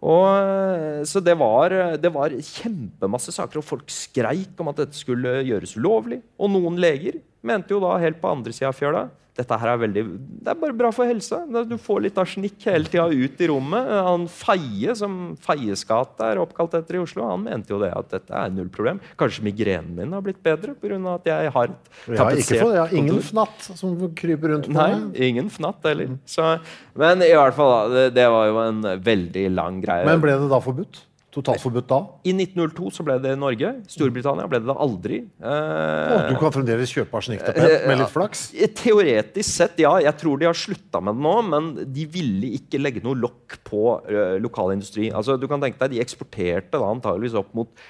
[0.00, 5.40] Og, så det var, det var kjempemasse saker, og folk skreik om at dette skulle
[5.44, 6.22] gjøres ulovlig.
[6.40, 9.08] Og noen leger mente jo da helt på andre sida av fjøla
[9.38, 10.02] dette her er veldig,
[10.42, 11.40] det er bare bra for helsa.
[11.68, 13.90] Du får litt arsenikk hele tida ut i rommet.
[14.06, 18.10] Han Feie, som Feies gate er oppkalt etter i Oslo, han mente jo det at
[18.12, 19.00] dette er null problem.
[19.20, 20.98] Kanskje migrenen min har blitt bedre pga.
[21.14, 25.20] at jeg har et tapetsert ja, har ingen fnatt som kryper rundt på Nei, meg.
[25.30, 26.16] ingen fnatt heller.
[26.28, 26.56] Så,
[26.98, 30.08] men i hvert fall, det, det var jo en veldig lang greie.
[30.08, 31.04] Men ble det da forbudt?
[31.30, 31.98] Totalforbudt da?
[32.26, 33.68] I 1902 så ble det Norge.
[33.92, 35.20] Storbritannia ble det da aldri.
[35.38, 38.48] Eh, du kan fremdeles kjøpe arsenikktapet med litt flaks?
[38.56, 39.92] Eh, teoretisk sett, ja.
[40.02, 43.60] Jeg tror de har slutta med det nå, men de ville ikke legge noe lokk
[43.66, 45.12] på uh, lokal industri.
[45.14, 47.88] Altså, du kan tenke deg, De eksporterte da antageligvis opp mot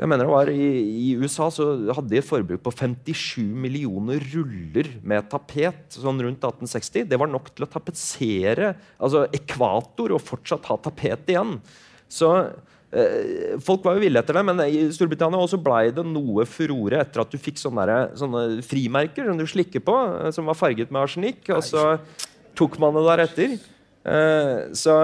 [0.00, 4.22] jeg mener det var I, i USA så hadde de et forbruk på 57 millioner
[4.32, 7.04] ruller med tapet sånn rundt 1860.
[7.10, 11.58] Det var nok til å tapetsere altså ekvator og fortsatt ha tapet igjen.
[12.08, 12.69] Så Eh,
[13.62, 17.22] folk var jo ville etter det, men i Storbritannia også ble det noe furore etter
[17.22, 17.86] at du fikk sånne,
[18.18, 21.44] sånne, frimerker som du slikker på, eh, som var farget med arsenikk.
[21.54, 21.84] Og så
[22.58, 23.54] tok man det deretter.
[24.10, 24.96] Eh, så,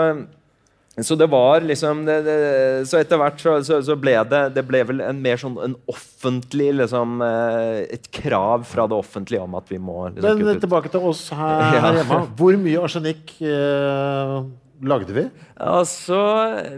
[0.98, 2.36] så det var liksom det, det,
[2.88, 5.74] Så etter hvert så, så, så, ble det Det ble vel en mer sånn en
[5.92, 7.20] offentlig liksom,
[7.92, 11.66] Et krav fra det offentlige om at vi må liksom, Men tilbake til oss her,
[11.84, 12.22] her hjemme.
[12.40, 14.40] Hvor mye arsenikk eh
[14.82, 15.26] lagde vi?
[15.56, 16.18] Altså,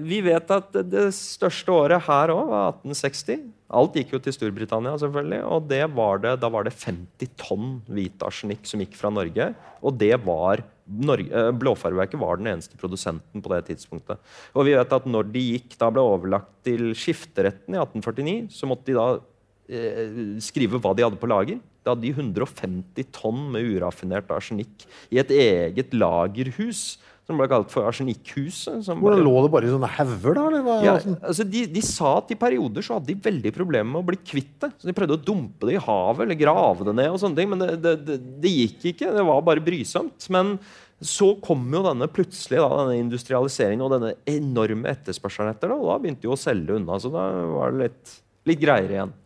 [0.04, 3.46] Vi vet at det største året her òg var 1860.
[3.68, 5.42] Alt gikk jo til Storbritannia, selvfølgelig.
[5.44, 9.50] Og var det, da var det 50 tonn hvit arsenikk som gikk fra Norge.
[9.82, 14.18] Og det var Norge, eh, var den eneste produsenten på det tidspunktet.
[14.54, 18.66] Og vi vet at når de gikk, da ble overlagt til skifteretten i 1849, så
[18.66, 19.20] måtte de da
[19.68, 21.60] eh, skrive hva de hadde på lager.
[21.84, 27.68] Da hadde de 150 tonn med uraffinert arsenikk i et eget lagerhus som ble kalt
[27.68, 28.86] for Arsenikkhuset.
[28.88, 30.44] Hvordan lå det bare i sånne hauger, da?
[30.48, 30.76] Eller hva?
[30.80, 34.08] ja, altså de, de sa at i perioder så hadde de veldig problemer med å
[34.08, 34.70] bli kvitt det.
[34.80, 37.10] Så de prøvde å dumpe det i havet eller grave det ned.
[37.12, 39.12] og sånne ting, Men det, det, det, det gikk ikke.
[39.18, 40.30] Det var bare brysomt.
[40.32, 40.56] Men
[41.04, 45.76] så kom jo denne plutselig da, denne industrialiseringen og denne enorme etterspørselen etter det.
[45.76, 46.96] Og da begynte de å selge unna.
[46.96, 48.18] Så da var det litt,
[48.48, 49.16] litt greiere igjen.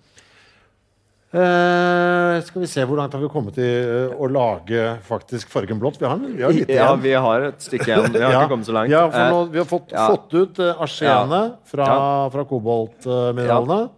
[1.32, 5.78] Eh, skal vi se hvor langt har vi kommet i uh, å lage faktisk fargen
[5.80, 5.96] blått?
[5.96, 8.10] Vi har, vi har litt Ja, vi har et stykke igjen.
[8.12, 8.92] Vi har ikke kommet så langt.
[8.92, 10.04] Ja, Eh, nå, vi har fått, ja.
[10.12, 12.10] fått ut uh, arsenet fra, Ja.
[12.34, 13.88] fra koboltmineralene.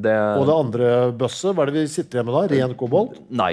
[0.00, 2.42] det, Og det andre bøsset, hva er det vi sitter igjen med da?
[2.54, 3.20] Ren kobolt?
[3.28, 3.52] Nei.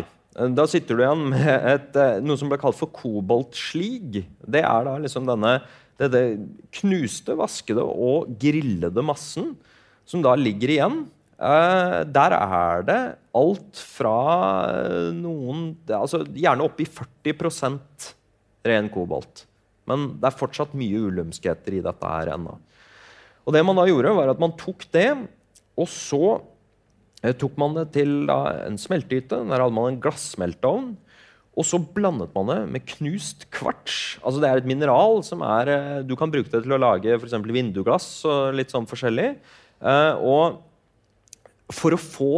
[0.56, 4.24] Da sitter du igjen med et, eh, noe som ble kalt for koboltslig.
[4.48, 5.58] Det er da liksom denne
[6.00, 6.24] det, det
[6.80, 9.58] knuste, vaskede og grillede massen
[10.08, 11.02] som da ligger igjen.
[11.40, 13.02] Eh, der er det
[13.40, 14.16] alt fra
[14.76, 18.10] eh, noen altså Gjerne opp i 40%
[18.68, 19.46] ren kobolt.
[19.88, 22.58] Men det er fortsatt mye ulumskheter i dette her ennå.
[23.48, 25.08] Og det man da gjorde, var at man tok det,
[25.80, 26.24] og så
[27.24, 29.40] eh, tok man det til da, en smeltehytte.
[29.48, 30.98] Der hadde man en glassmelteovn.
[31.60, 34.20] Og så blandet man det med knust kvarts.
[34.20, 37.36] Altså Det er et mineral som er Du kan bruke det til å lage f.eks.
[37.48, 39.34] vinduglass og litt sånn forskjellig.
[40.24, 40.62] Og
[41.74, 42.34] for å få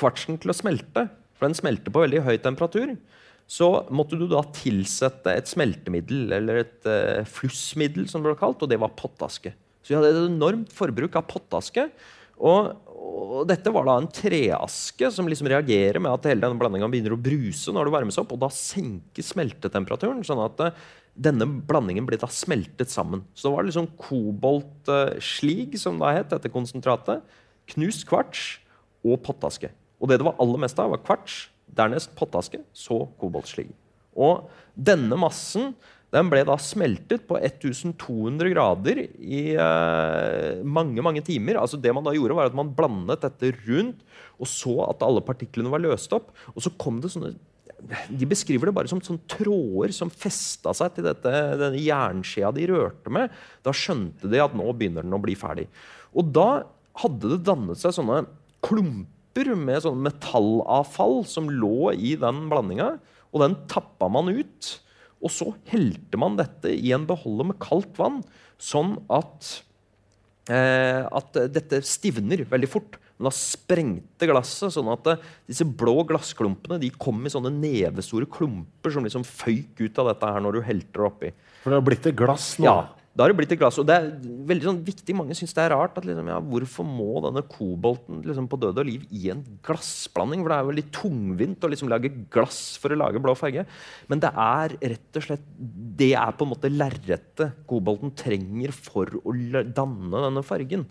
[0.00, 1.06] kvartsen til å smelte,
[1.36, 2.94] for den smelter på veldig høy temperatur,
[3.50, 8.62] så måtte du da tilsette et smeltemiddel, eller et uh, flussmiddel, som det ble kalt,
[8.62, 9.52] og det var pottaske.
[9.82, 11.88] Så vi hadde et enormt forbruk av pottaske.
[12.40, 16.88] Og, og dette var da en treaske som liksom reagerer med at hele denne blandinga
[16.92, 20.22] begynner å bruse når det varmes opp, og da senker smeltetemperaturen.
[20.24, 20.86] sånn at uh,
[21.18, 23.24] denne blandingen ble da smeltet sammen.
[23.34, 27.26] Så det var liksom koboltslig, som det het, dette konsentratet.
[27.74, 28.58] Knust kvarts
[29.06, 29.70] og pottaske.
[30.00, 33.68] Og det det var aller mest av, var kvarts, dernest pottaske, så koboltslig.
[34.16, 35.74] Og denne massen
[36.10, 41.60] den ble da smeltet på 1200 grader i eh, mange mange timer.
[41.60, 44.02] Altså det Man da gjorde var at man blandet dette rundt
[44.40, 46.32] og så at alle partiklene var løst opp.
[46.56, 47.36] Og så kom det sånne
[48.10, 52.66] de beskriver det bare som sånne tråder som festa seg til dette, denne jernskjea de
[52.68, 53.32] rørte med.
[53.64, 55.64] Da skjønte de at nå begynner den å bli ferdig.
[56.12, 56.66] Og da
[57.00, 58.24] hadde det dannet seg sånne
[58.64, 62.94] klumper med sånn metallavfall som lå i den blandinga.
[63.30, 64.70] Og den tappa man ut.
[65.20, 68.22] Og så helte man dette i en beholder med kaldt vann,
[68.60, 69.50] sånn at,
[70.48, 72.96] eh, at dette stivner veldig fort.
[73.20, 78.28] Men da sprengte glasset, sånn at eh, disse blå glassklumpene de kom i sånne nevestore
[78.32, 81.32] klumper som liksom føyk ut av dette her når du helter det oppi.
[81.60, 82.64] For det har blitt et glass nå.
[82.64, 82.78] Ja,
[83.10, 83.78] da har det blitt et glass.
[83.82, 84.04] Og det er
[84.46, 85.14] veldig sånn viktig.
[85.18, 85.96] Mange syns det er rart.
[85.98, 90.44] at liksom, ja, Hvorfor må denne kobolten liksom, på død og liv i en glassblanding?
[90.44, 93.66] For det er veldig tungvint å liksom, lage glass for å lage blå farge.
[94.10, 95.50] Men det er rett og slett
[96.00, 100.86] Det er på en måte lerretet kobolten trenger for å danne denne fargen.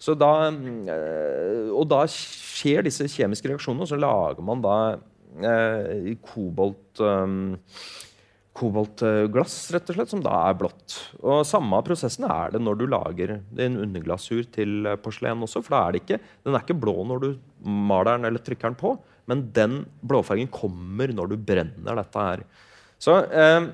[0.00, 4.76] Så da, øh, og da skjer disse kjemiske reaksjonene, og så lager man da
[5.42, 7.56] eh, kobolt øh,
[8.58, 10.96] koboltglass, rett og slett, som da er blått.
[11.22, 15.62] Og Samme prosessen er det når du lager din underglassur til eh, porselen også.
[15.64, 17.28] For da er det ikke, den er ikke blå når du
[17.62, 18.94] maler den eller trykker den på,
[19.28, 22.46] men den blåfargen kommer når du brenner dette her.
[22.98, 23.68] Så, eh,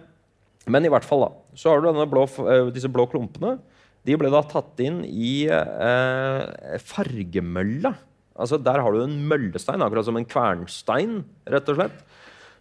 [0.71, 1.31] men i hvert fall, da.
[1.59, 3.59] Så har du blå, eh, disse blå klumpene.
[4.05, 7.95] De ble da tatt inn i eh, fargemølla.
[8.35, 12.05] Altså Der har du en møllestein, akkurat som en kvernstein, rett og slett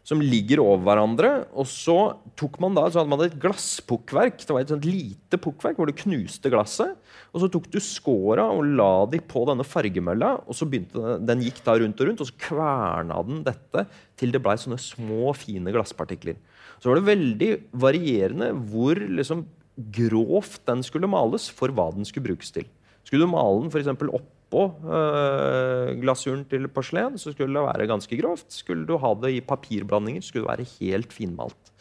[0.04, 1.32] som ligger over hverandre.
[1.56, 1.96] Og så
[2.40, 4.42] tok man da, så hadde man et glasspukkverk.
[4.44, 6.98] Det var et sånt lite pukkverk hvor du knuste glasset.
[7.32, 10.36] Og så tok du skåra og la de på denne fargemølla.
[10.44, 13.88] og så begynte Den den gikk da rundt og rundt, og så kverna den dette
[14.20, 16.38] til det blei sånne små, fine glasspartikler.
[16.80, 19.48] Så var det veldig varierende hvor liksom
[19.96, 22.68] grovt den skulle males for hva den skulle brukes til.
[23.04, 24.12] Skulle du male den for eksempel
[24.54, 28.50] oppå eh, glasuren til porselen, så skulle det være ganske grovt.
[28.54, 31.74] Skulle du ha det i papirblandinger, skulle det være helt finmalt.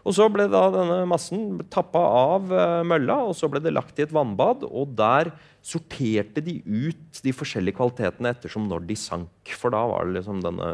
[0.00, 3.98] Og Så ble da denne massen tappa av øh, mølla, og så ble det lagt
[4.00, 4.64] i et vannbad.
[4.64, 9.54] Og der sorterte de ut de forskjellige kvalitetene ettersom når de sank.
[9.60, 10.70] For da var det liksom denne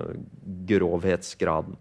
[0.71, 1.79] grovhetsgraden.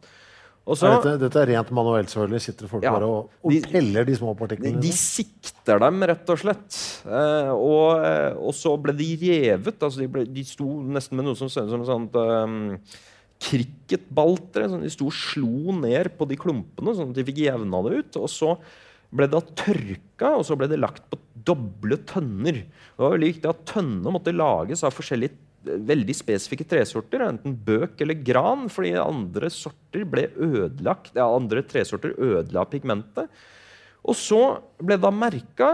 [0.66, 2.41] Og så- Er dette, dette er rent manuelt, selvfølgelig.
[2.41, 2.91] Sitter folk Ja.
[2.91, 4.82] bare og, og De- teller de små partiklene?
[4.82, 6.80] de sikter dem, rett og slett.
[7.05, 9.78] Eh, og, eh, og så ble de revet.
[9.80, 12.80] Altså de, ble, de sto nesten med noe som ser ut som et sånt um,
[13.39, 14.68] cricketbaltre.
[14.72, 17.99] Sånn, de sto og slo ned på de klumpene, sånn at de fikk jevna det
[18.01, 18.20] ut.
[18.24, 18.55] Og så
[19.16, 22.63] ble det tørka, og så ble det lagt på doble tønner.
[22.66, 25.36] Det var veldig viktig at Tønnene måtte lages av forskjellige
[25.66, 32.16] veldig spesifikke tresorter, enten bøk eller gran, fordi andre sorter ble ødelagt, ja, andre tresorter
[32.16, 33.32] ødela pigmentet.
[34.05, 34.41] Og så
[34.80, 35.70] ble det da merka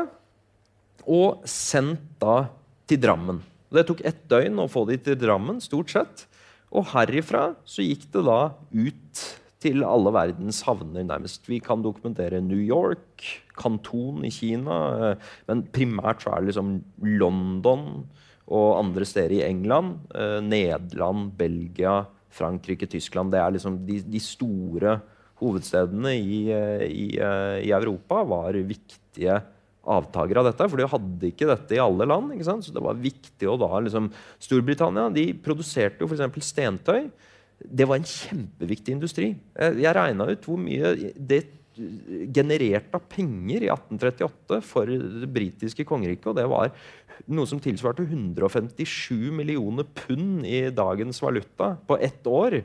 [1.09, 2.45] og sendt da
[2.87, 3.41] til Drammen.
[3.71, 6.25] Det tok ett døgn å få de til Drammen, stort sett.
[6.71, 9.23] Og herifra så gikk det da ut
[9.61, 11.45] til alle verdens havner, nærmest.
[11.49, 13.25] Vi kan dokumentere New York,
[13.59, 14.77] Kanton i Kina,
[15.11, 16.79] eh, men primært så er det liksom
[17.19, 18.07] London
[18.51, 19.95] og andre steder i England.
[20.15, 23.33] Eh, Nederland, Belgia, Frankrike, Tyskland.
[23.33, 24.99] Det er liksom de, de store
[25.41, 29.39] hovedstedene i, eh, i, i, Europa var viktige
[29.81, 30.69] avtakere av dette.
[30.69, 32.35] For de hadde ikke dette i alle land.
[32.43, 36.51] Så det var viktig å da liksom, Storbritannia de produserte jo f.eks.
[36.51, 37.09] stentøy
[37.61, 39.31] det var en kjempeviktig industri.
[39.53, 41.43] Jeg regna ut hvor mye det
[42.33, 46.29] genererte av penger i 1838 for det britiske kongeriket.
[46.31, 46.71] Og det var
[47.31, 52.61] noe som tilsvarte 157 millioner pund i dagens valuta på ett år.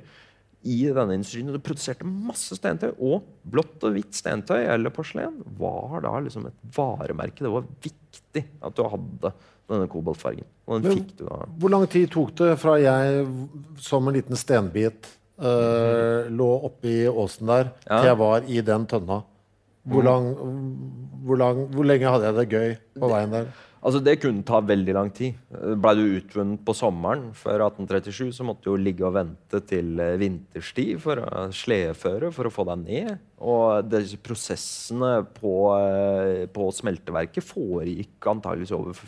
[0.67, 1.47] i denne industrien.
[1.47, 2.89] Og det produserte masse stentøy.
[2.99, 7.45] Og blått og hvitt stentøy eller porselen var da liksom et varemerke.
[7.45, 9.31] Det var viktig at du hadde
[9.71, 10.49] denne koboltfargen.
[10.67, 11.45] Og den fikk du da.
[11.61, 13.29] Hvor lang tid tok det fra jeg
[13.83, 15.07] som en liten stenbit
[15.43, 18.01] uh, lå oppi åsen der, ja.
[18.01, 19.23] til jeg var i den tønna?
[19.87, 20.07] Hvor, mm.
[20.09, 20.27] lang,
[21.23, 23.51] hvor, lang, hvor, lenge hadde jeg det gøy på veien der?
[23.87, 25.37] Altså Det kunne ta veldig lang tid.
[25.53, 30.01] Ble du utvunnet på sommeren før 1837, så måtte du jo ligge og vente til
[30.03, 33.13] eh, vinterstid for å sledeføre for å få deg ned.
[33.39, 38.99] Og disse prosessene på, eh, på smelteverket foregikk antageligvis over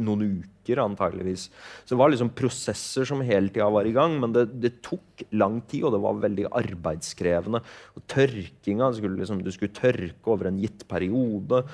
[0.00, 1.48] noen uker, antageligvis.
[1.84, 5.26] Så det var liksom prosesser som hele tida var i gang, men det, det, tok
[5.36, 7.60] lang tid, og det var veldig arbeidskrevende.
[7.96, 11.64] Og tørkinga skulle liksom, Du skulle tørke over en gitt periode.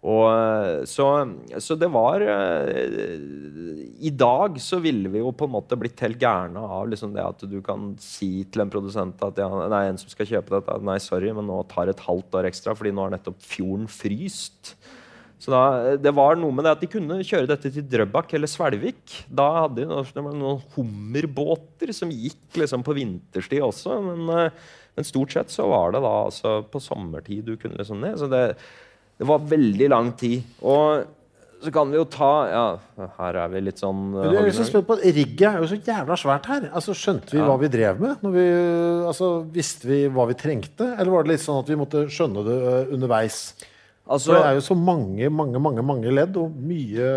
[0.00, 1.06] Og, så,
[1.60, 3.18] så, det var eh,
[4.00, 7.20] I dag så ville vi jo på en måte blitt helt gærne av liksom det
[7.20, 10.78] at du kan si til en produsent at ja, nei, en som skal kjøpe dette,
[10.88, 14.72] nei, sorry, men nå tar et halvt år ekstra, fordi nå har nettopp fjorden fryst.
[15.40, 18.50] Så da, det var noe med det at De kunne kjøre dette til Drøbak eller
[18.50, 19.22] Svelvik.
[19.26, 23.96] Da hadde de noen, noen hummerbåter som gikk liksom på vinterstid også.
[24.04, 28.04] Men, eh, men, stort sett så var det da altså på sommertid du kunne liksom
[28.04, 28.18] ned.
[28.20, 28.42] Så det,
[29.16, 30.44] det var veldig lang tid.
[30.60, 31.08] Og
[31.60, 32.66] så kan vi jo ta Ja,
[33.18, 35.68] her er vi litt sånn Men jeg er så spent på, at Rigget er jo
[35.68, 36.68] så jævla svært her.
[36.68, 37.48] Altså, Skjønte vi ja.
[37.48, 38.30] hva vi drev med?
[38.36, 38.46] Vi,
[39.08, 40.94] altså, visste vi hva vi trengte?
[40.96, 43.42] Eller var det litt sånn at vi måtte skjønne det uh, underveis?
[44.10, 47.10] Altså, det er jo så mange, mange, mange, mange ledd og mye,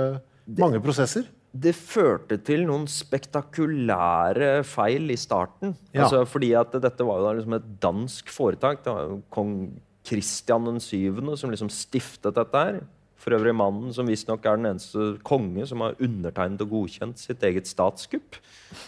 [0.45, 1.25] det, mange prosesser.
[1.53, 5.75] Det førte til noen spektakulære feil i starten.
[5.93, 6.05] Ja.
[6.05, 8.83] Altså, fordi at dette var jo liksom et dansk foretak.
[8.85, 9.55] Det var jo kong
[10.03, 11.35] Kristian 7.
[11.39, 12.81] som liksom stiftet dette her.
[13.23, 17.43] For øvrig mannen som visstnok er den eneste konge som har undertegnet og godkjent sitt
[17.47, 18.39] eget statskupp.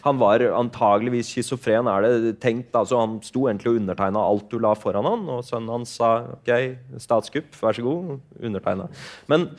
[0.04, 2.76] Han var antageligvis schizofren, er det tenkt.
[2.76, 6.12] altså Han sto egentlig og undertegna alt du la foran han, og sønnen hans sa
[6.36, 6.52] OK,
[7.00, 8.90] statskupp, vær så god, undertegna.
[9.32, 9.50] Men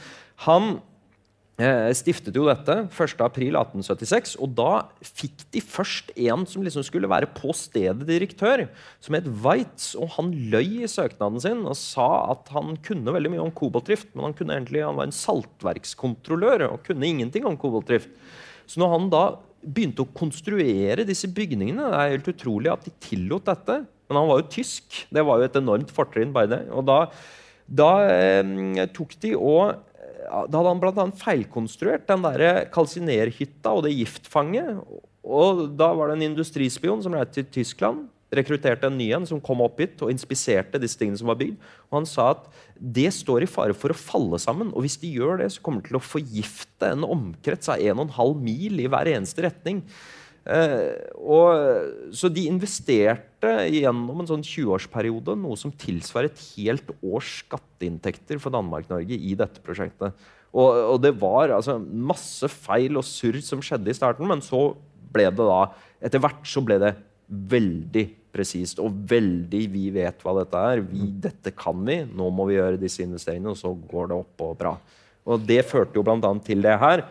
[0.44, 0.76] han
[1.56, 4.34] stiftet jo dette 1.4.1876.
[4.44, 8.66] Og da fikk de først en som liksom skulle være på stedet direktør,
[9.00, 9.94] som het Weitz.
[9.96, 14.12] Og han løy i søknaden sin og sa at han kunne veldig mye om koboltdrift,
[14.12, 18.12] men han, egentlig, han var en saltverkskontrollør og kunne ingenting om koboltdrift.
[18.68, 19.24] Så når han da
[19.66, 23.80] begynte å konstruere disse bygningene Det er helt utrolig at de tillot dette.
[24.06, 25.02] Men han var jo tysk.
[25.10, 26.34] Det var jo et enormt fortrinn.
[26.34, 26.60] bare det.
[26.70, 26.98] Og da,
[27.66, 29.85] da eh, tok de og
[30.26, 31.06] da hadde han bl.a.
[31.20, 34.82] feilkonstruert den der kalsinerhytta og det giftfanget.
[35.26, 39.40] Og da var det en industrispion som reiste til Tyskland, rekrutterte en ny en som
[39.42, 41.56] kom opp hit og inspiserte disse tingene som var bygd.
[41.88, 42.46] Og han sa at
[42.76, 44.72] det står i fare for å falle sammen.
[44.74, 48.42] Og hvis de gjør det, så kommer de til å forgifte en omkrets av 1,5
[48.42, 49.84] mil i hver eneste retning.
[50.46, 57.40] Eh, og, så de investerte gjennom en sånn 20-årsperiode noe som tilsvarer et helt års
[57.42, 60.14] skatteinntekter for Danmark-Norge i dette prosjektet.
[60.56, 64.70] Og, og, det var altså, masse feil og surr som skjedde i starten, men så
[65.12, 65.66] ble det da
[66.04, 66.90] Etter hvert så ble det
[67.26, 68.02] veldig
[68.36, 70.82] presist og veldig Vi vet hva dette er.
[70.84, 72.02] Vi, dette kan vi.
[72.04, 74.74] Nå må vi gjøre disse investeringene, og så går det opp og bra.
[75.26, 76.20] Og det førte jo bl.a.
[76.44, 77.02] til det her.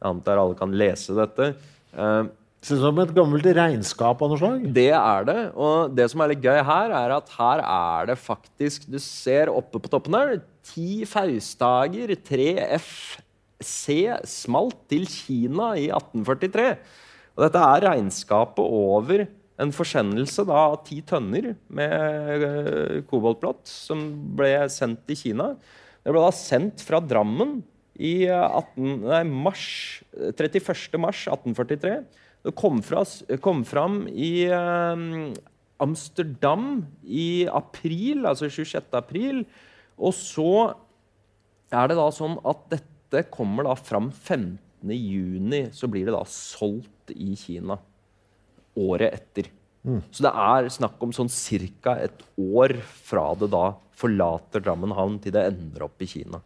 [0.00, 1.50] Jeg antar alle kan lese dette.
[1.92, 4.64] Uh, Ser ut som et gammelt regnskap av noe slag.
[4.76, 5.38] Det er det.
[5.56, 9.48] Og det som er litt gøy her, er at her er det faktisk Du ser
[9.52, 13.96] oppe på toppen her ti Faustager 3FC
[14.28, 16.76] smalt til Kina i 1843.
[17.36, 19.24] Og dette er regnskapet over
[19.60, 24.04] en forsendelse da, av ti tønner med uh, koboltblått som
[24.36, 25.52] ble sendt til Kina.
[26.00, 27.60] Det ble da sendt fra Drammen
[28.00, 29.64] i 18, nei, mars,
[30.16, 30.96] 31.
[31.00, 31.98] mars 1843.
[32.46, 33.04] Det kom, fra,
[33.44, 35.32] kom fram i um,
[35.80, 38.88] Amsterdam i april, altså 26.
[38.96, 39.44] april.
[40.00, 40.52] Og så
[41.70, 44.58] er det da sånn at dette kommer da fram 15.
[44.96, 45.66] juni.
[45.76, 47.76] Så blir det da solgt i Kina
[48.80, 49.50] året etter.
[49.84, 50.00] Mm.
[50.12, 51.30] Så det er snakk om sånn
[51.82, 51.96] ca.
[51.96, 56.40] et år fra det da forlater Drammen havn, til det ender opp i Kina.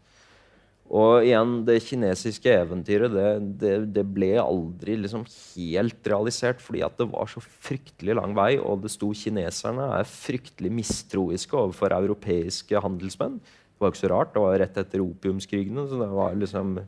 [0.92, 3.28] Og igjen, det kinesiske eventyret det,
[3.60, 8.52] det, det ble aldri liksom helt realisert, fordi at det var så fryktelig lang vei,
[8.60, 13.40] og det sto kineserne er fryktelig mistroiske overfor europeiske handelsmenn.
[13.40, 15.88] Det var ikke så rart, det var rett etter opiumskrigene.
[15.88, 16.78] så det var liksom...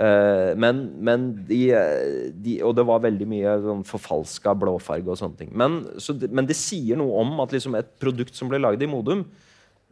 [0.00, 1.58] Uh, men, men de,
[2.32, 5.50] de, Og det var veldig mye sånn forfalska blåfarge og sånne ting.
[5.52, 8.88] Men, så, men, det sier noe om at liksom et produkt som ble lagd i
[8.88, 9.26] Modum,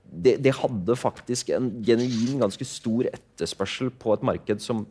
[0.09, 4.87] det, det, hadde faktisk en genuin, ganske stor etterspørsel på et marked som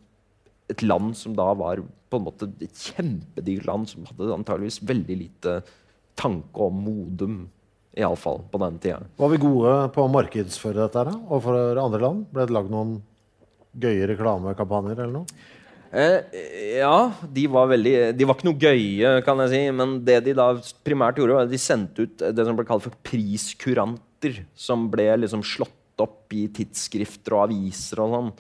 [0.72, 5.18] et land som da var på en måte et kjempedyrt land, som hadde antageligvis veldig
[5.24, 5.59] lite
[6.20, 7.38] tanke om Modum.
[7.97, 8.99] Iallfall på den tida.
[9.18, 12.28] Var vi gode på å markedsføre dette da, og for andre land?
[12.30, 12.99] Ble det lagd noen
[13.74, 15.39] gøye reklamekampanjer eller noe?
[15.91, 19.63] Eh, ja, de var veldig De var ikke noe gøye, kan jeg si.
[19.75, 20.51] Men det de da
[20.85, 24.45] primært gjorde, var at de sendte ut det som ble kalt for priskuranter.
[24.57, 28.31] som ble liksom slått opp i tidsskrifter og aviser og sånn.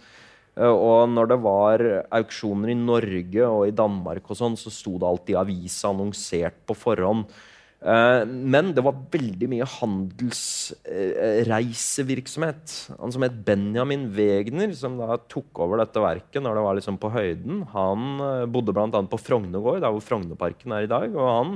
[0.57, 1.85] Eh, og når det var
[2.19, 6.65] auksjoner i Norge og i Danmark, og sånn, så sto det alltid i avisa annonsert
[6.65, 7.29] på forhånd.
[7.77, 12.73] Eh, men det var veldig mye handelsreisevirksomhet.
[12.97, 16.97] Han som het Benjamin Wegner, som da tok over dette verket når det var liksom
[17.01, 18.89] på høyden, han eh, bodde bl.a.
[18.89, 21.07] på Frognergård, der hvor Frognerparken er i dag.
[21.13, 21.49] og han,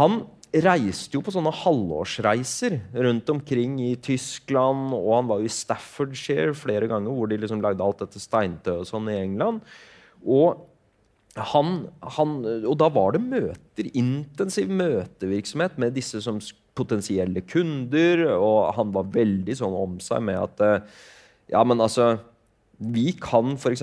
[0.00, 0.14] han
[0.52, 2.74] reiste jo på sånne halvårsreiser
[3.06, 4.92] rundt omkring i Tyskland.
[4.96, 8.82] Og han var jo i Staffordshire flere ganger, hvor de liksom lagde alt dette steintøyet
[8.82, 9.58] og sånn i England.
[10.22, 10.48] Og,
[11.36, 12.32] han, han,
[12.68, 16.40] og da var det møter, intensiv møtevirksomhet med disse som
[16.76, 18.26] potensielle kunder.
[18.36, 20.84] Og han var veldig sånn om seg med at
[21.52, 22.14] Ja, men altså
[22.80, 23.82] Vi kan f.eks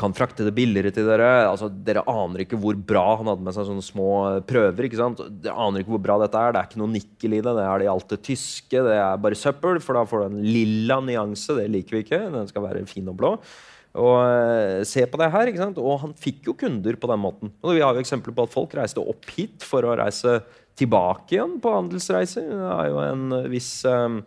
[0.00, 1.28] kan frakte det billigere til dere.
[1.50, 4.08] Altså, dere aner ikke hvor bra Han hadde med seg sånne små
[4.48, 4.86] prøver.
[4.88, 5.20] ikke sant?
[5.44, 6.54] Dere aner ikke hvor bra dette er.
[6.54, 7.52] Det er ikke noe nikkel i det.
[7.58, 8.84] Det er det alt det tyske.
[8.88, 11.58] Det er bare søppel, for da får du en lilla nyanse.
[11.60, 12.22] Det liker vi ikke.
[12.32, 13.34] Den skal være fin og blå.
[13.98, 15.50] Og uh, Se på det her.
[15.50, 15.82] ikke sant?
[15.82, 17.52] Og han fikk jo kunder på den måten.
[17.62, 20.40] Og Vi har jo eksempler på at folk reiste opp hit for å reise
[20.78, 22.48] tilbake igjen på handelsreiser.
[22.48, 24.22] Det er jo en viss um,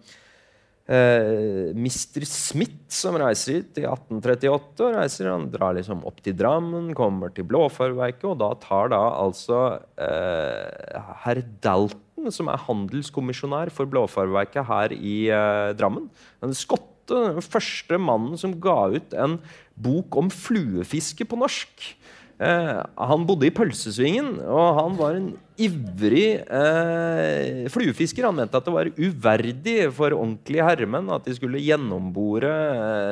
[0.85, 2.21] Uh, Mr.
[2.29, 7.33] Smith, som reiser hit i 1838, og reiser, han drar liksom opp til Drammen, kommer
[7.33, 14.69] til Blåfarverket, og da tar da altså uh, herr Dalton, som er handelskommisjonær for Blåfarverket
[14.69, 16.05] her i uh, Drammen
[16.45, 19.39] en skotte, den første mannen som ga ut en
[19.75, 21.89] bok om fluefiske på norsk.
[22.35, 28.27] Eh, han bodde i Pølsesvingen, og han var en ivrig eh, fluefisker.
[28.27, 32.51] Han mente at det var uverdig for ordentlige herremenn at de skulle gjennombore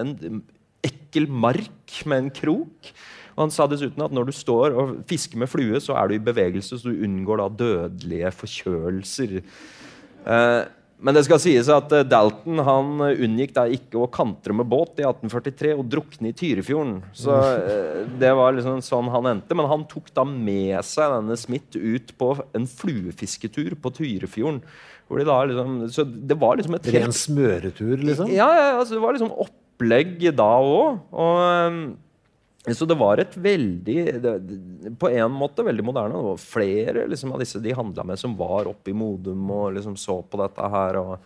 [0.02, 0.44] en
[0.84, 2.94] ekkel mark med en krok.
[3.34, 6.18] Og han sa dessuten at når du står og fisker med flue, så er du
[6.18, 9.40] i bevegelse, så du unngår da dødelige forkjølelser.
[9.40, 10.62] Eh,
[11.04, 14.70] men det skal sies at eh, Dalton han eh, unngikk da ikke å kantre med
[14.72, 17.02] båt i 1843 og drukne i Tyrifjorden.
[17.18, 19.58] Så eh, det var liksom sånn han endte.
[19.60, 24.62] Men han tok da med seg denne Smith ut på en fluefisketur på Tyrifjorden.
[25.12, 28.32] Hvor de da liksom, så det var liksom et Ren smøretur, liksom?
[28.32, 31.04] Ja, ja altså, det var liksom opplegg da òg.
[31.12, 32.00] Og
[32.72, 34.34] så det var et veldig det,
[35.00, 36.16] På en måte veldig moderne.
[36.16, 39.74] Det var flere liksom, av disse de handla med, som var oppe i Modum og
[39.76, 41.00] liksom så på dette her.
[41.02, 41.18] Og,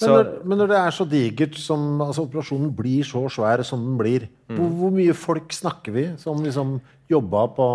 [0.00, 3.82] men, når, men, når, det er så digert som altså Operasjonen blir så svær som
[3.82, 4.54] den blir, mm.
[4.54, 6.78] hvor, hvor, mye folk snakker vi som liksom
[7.10, 7.66] jobba på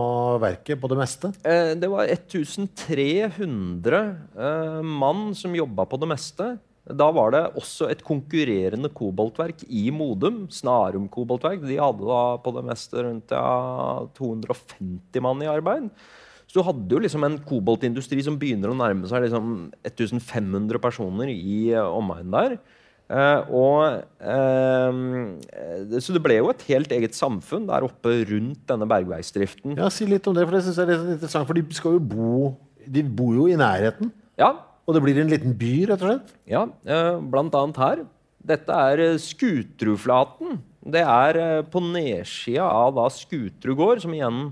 [0.46, 1.34] verket på det meste?
[1.44, 4.00] Eh, det var 1300
[4.40, 6.54] eh, mann som jobba på det meste.
[6.86, 10.44] Da var det også et konkurrerende koboltverk i Modum.
[10.54, 11.64] Snarum koboltverk.
[11.66, 15.90] De hadde da på det meste rundt ja, 250 mann i arbeid.
[16.46, 21.32] Så du hadde jo liksom en koboltindustri som begynner å nærme seg liksom 1500 personer
[21.34, 22.60] i uh, omegnen der.
[23.06, 28.88] Eh, og, eh, så det ble jo et helt eget samfunn der oppe rundt denne
[28.90, 29.76] bergverksdriften.
[29.78, 31.46] Ja, Si litt om det, for det synes jeg er litt interessant.
[31.46, 32.56] For de skal jo bo
[32.86, 34.12] De bor jo i nærheten.
[34.38, 34.52] Ja,
[34.86, 36.34] og det blir en liten by, rett og slett?
[36.50, 38.04] Ja, eh, blant annet her.
[38.46, 40.60] Dette er Skutruflaten.
[40.86, 44.52] Det er eh, på nedsida av da Skutrud gård, som igjen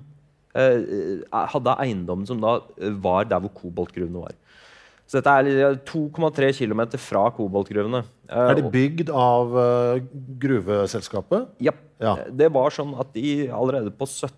[0.53, 2.59] hadde eiendommen som da
[3.01, 4.35] var der hvor koboltgruvene var.
[5.09, 8.03] Så dette er 2,3 km fra koboltgruvene.
[8.29, 10.03] Eh, Er det bygd av eh,
[10.41, 11.49] gruveselskapet?
[11.61, 11.73] Ja.
[12.01, 12.15] Ja.
[12.29, 14.31] Det var sånn at de allerede på 17,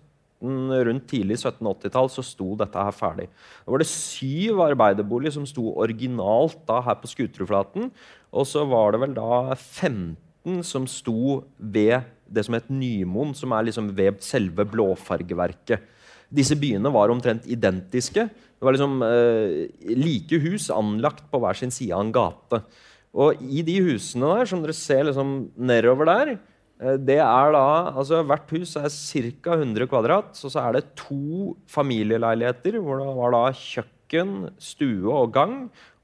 [0.86, 3.26] rundt tidlig 1780-tall så sto dette her ferdig.
[3.64, 7.90] Da var det syv arbeiderboliger som sto originalt da her på Skuterudflaten.
[8.32, 13.54] Og så var det vel da 15 som sto ved det som het Nymoen, som
[13.54, 15.92] er liksom ved selve blåfargeverket.
[16.34, 18.26] Disse byene var omtrent identiske.
[18.26, 22.62] Det var liksom eh, like hus anlagt på hver sin side av en gate.
[23.16, 26.36] Og i de husene der, som dere ser liksom nedover der,
[26.78, 27.62] det er da,
[27.96, 29.54] altså Hvert hus er ca.
[29.56, 30.34] 100 kvadrat.
[30.36, 35.54] Så, så er det to familieleiligheter hvor det var da kjøkken, stue og gang.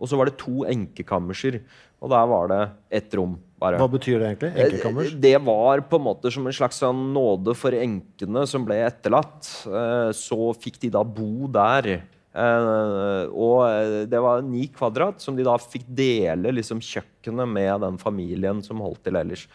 [0.01, 1.61] Og så var det to enkekammerser.
[2.03, 2.62] Og der var det
[2.99, 3.36] ett rom.
[3.62, 3.78] bare.
[3.78, 4.49] Hva betyr det egentlig?
[4.65, 5.12] Enkekammers?
[5.23, 9.44] Det var på en måte som en slags sånn nåde for enkene som ble etterlatt.
[9.69, 11.93] Eh, Så fikk de da bo der.
[12.35, 17.85] Eh, Og eh, det var ni kvadrat som de da fikk dele liksom kjøkkenet med
[17.86, 19.47] den familien som holdt til ellers.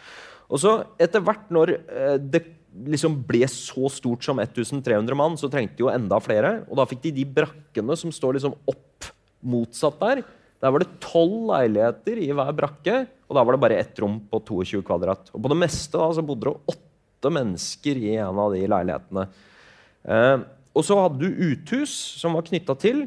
[0.47, 2.43] Og så etter hvert, når eh, det
[2.87, 6.61] liksom ble så stort som 1300 mann, så trengte de jo enda flere.
[6.69, 9.09] Og da fikk de de brakkene som står liksom opp
[9.47, 10.23] motsatt der.
[10.63, 14.17] Der var det tolv leiligheter i hver brakke, og da var det bare ett rom
[14.29, 15.29] på 22 kvadrat.
[15.33, 19.27] Og på det meste da så bodde det åtte mennesker i en av de leilighetene.
[20.07, 20.37] Eh,
[20.77, 23.05] og så hadde du uthus som var knytta til.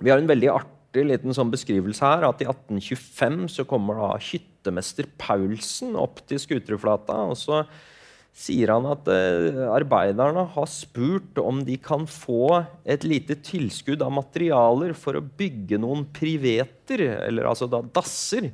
[0.00, 2.26] Vi har en veldig artig liten sånn beskrivelse her.
[2.28, 7.16] At i 1825 så kommer da hyttemester Paulsen opp til Skuterudflata.
[7.30, 7.62] Og så
[8.36, 14.14] sier han at eh, arbeiderne har spurt om de kan få et lite tilskudd av
[14.14, 18.50] materialer for å bygge noen priveter, eller altså da dasser.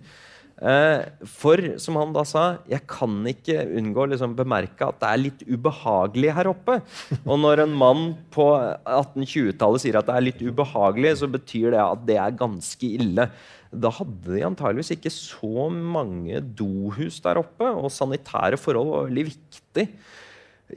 [0.56, 5.10] Eh, for, som han da sa, jeg kan ikke unngå å liksom bemerke at det
[5.10, 6.78] er litt ubehagelig her oppe.
[7.18, 11.82] Og når en mann på 1820-tallet sier at det er litt ubehagelig, så betyr det
[11.84, 13.28] at det er ganske ille.
[13.68, 19.28] Da hadde de antageligvis ikke så mange dohus der oppe, og sanitære forhold var veldig
[19.34, 19.90] viktig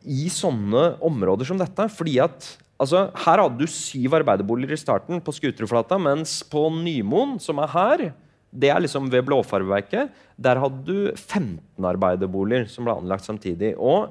[0.03, 1.87] i sånne områder som dette.
[1.89, 7.39] fordi at altså, Her hadde du syv arbeiderboliger i starten på Skuterudflata, mens på Nymoen,
[7.39, 8.11] som er her,
[8.49, 13.75] det er liksom ved Blåfarveverket, der hadde du 15 arbeiderboliger som ble anlagt samtidig.
[13.77, 14.09] Og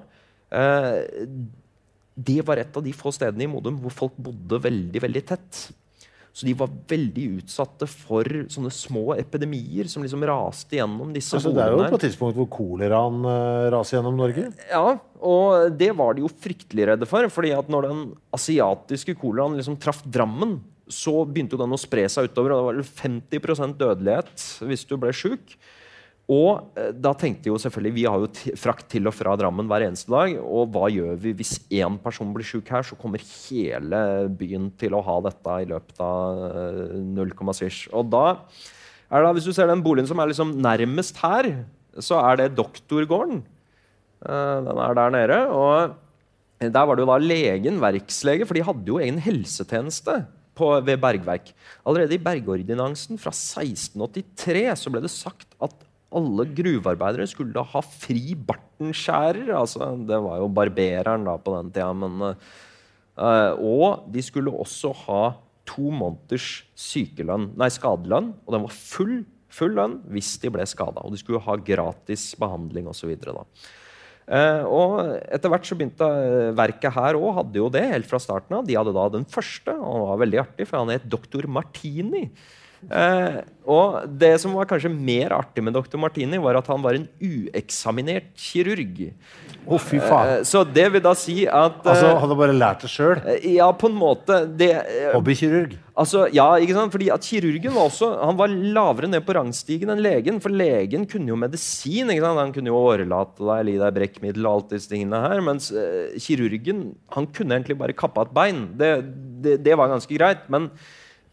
[0.54, 1.02] eh,
[2.14, 5.68] det var et av de få stedene i Modum hvor folk bodde veldig, veldig tett.
[6.38, 11.50] Så de var veldig utsatte for sånne små epidemier som liksom raste gjennom disse Altså,
[11.50, 14.44] det er jo på et tidspunkt hvor koleraen uh, raser gjennom Norge.
[14.70, 17.26] Ja, og det var de jo fryktelig redde for.
[17.34, 18.04] fordi at når den
[18.38, 20.60] asiatiske koleraen liksom traff Drammen,
[20.92, 22.54] så begynte den å spre seg utover.
[22.54, 25.56] og Det var 50% dødelighet hvis du ble sjuk.
[26.28, 29.86] Og eh, da tenkte jo selvfølgelig, Vi har jo frakt til og fra Drammen hver
[29.86, 30.36] eneste dag.
[30.44, 32.84] Og hva gjør vi hvis én person blir sjuk her?
[32.84, 37.86] Så kommer hele byen til å ha dette i løpet av eh, 0, svisj.
[37.96, 38.26] Og da
[39.08, 41.48] er det Hvis du ser den boligen som er liksom nærmest her,
[41.96, 43.40] så er det doktorgården.
[44.20, 45.40] Eh, Den er der nede.
[45.48, 45.96] Og
[46.60, 50.26] der var det jo da legen, verkslege, for de hadde jo egen helsetjeneste
[50.58, 51.52] på, ved bergverk.
[51.86, 57.82] Allerede i bergordinansen fra 1683 så ble det sagt at alle gruvearbeidere skulle da ha
[57.84, 59.50] fri bartenskjærer.
[59.56, 61.90] Altså, det var jo barbereren da på den tida.
[61.96, 62.32] Men,
[63.18, 65.22] uh, og de skulle også ha
[65.68, 68.32] to måneders sykelønn, nei, skadelønn.
[68.46, 69.18] Og den var full,
[69.52, 71.04] full lønn hvis de ble skada.
[71.04, 73.12] Og de skulle ha gratis behandling osv.
[74.28, 74.90] Uh, og
[75.32, 78.66] etter hvert så begynte eh, verket her òg, hadde jo det helt fra starten av.
[78.68, 82.26] De hadde da den første, og han var veldig artig, for han het doktor Martini.
[82.86, 85.98] Eh, og det som var kanskje mer artig med dr.
[86.00, 89.08] Martini, var at han var en ueksaminert kirurg.
[89.68, 90.30] Å, fy faen.
[90.38, 93.18] Eh, så det vil da si at eh, Altså, hadde bare lært det sjøl.
[93.44, 94.40] Ja, på en måte.
[94.58, 95.74] Det, eh, Hobbykirurg.
[95.98, 96.94] Altså, ja, ikke sant?
[96.94, 100.38] Fordi at Kirurgen var også Han var lavere ned på rangstigen enn legen.
[100.44, 102.12] For legen kunne jo medisin.
[102.14, 102.40] ikke sant?
[102.40, 105.42] Han kunne jo årelate deg, gi deg brekkmiddel og alt disse tingene her.
[105.44, 106.86] Mens eh, kirurgen
[107.16, 108.64] han kunne egentlig bare kappe av et bein.
[108.78, 108.92] Det,
[109.44, 110.48] det, det var ganske greit.
[110.52, 110.70] Men,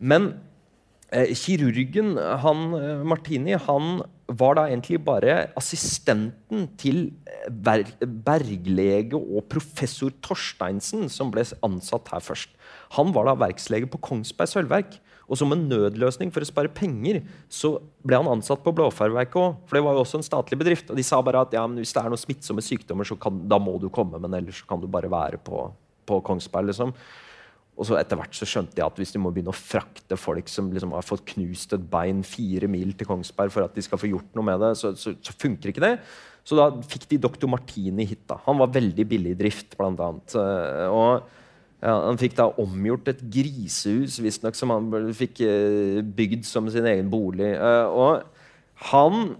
[0.01, 0.51] men eh,
[1.11, 9.45] kirurgen, han, eh, Martini, han var da egentlig bare assistenten til eh, berg, berglege og
[9.47, 12.49] professor Torsteinsen, som ble ansatt her først.
[12.97, 14.99] Han var da verkslege på Kongsberg sølvverk.
[15.25, 19.55] Og som en nødløsning for å spare penger så ble han ansatt på Blåfarverket òg.
[19.65, 20.91] For det var jo også en statlig bedrift.
[20.93, 23.57] Og de sa bare at ja, hvis det er noen smittsomme sykdommer, så kan, da
[23.57, 24.21] må du komme.
[24.21, 25.63] Men ellers kan du bare være på,
[26.05, 26.69] på Kongsberg.
[26.69, 26.93] liksom.
[27.75, 30.47] Og så etter hvert så skjønte jeg at hvis de må begynne å frakte folk
[30.51, 33.99] som liksom har fått knust et bein fire mil til Kongsberg for at de skal
[33.99, 35.97] få gjort noe med det, så, så, så funker ikke det.
[36.45, 38.21] Så da fikk de doktor Martini hit.
[38.29, 38.37] da.
[38.45, 40.37] Han var veldig billig i drift, blant annet.
[40.39, 41.33] Eh, Og
[41.85, 46.87] Ja, han fikk da omgjort et grisehus visstnok, som han fikk eh, bygd som sin
[46.89, 47.51] egen bolig.
[47.51, 48.23] Eh, og
[48.89, 49.35] han,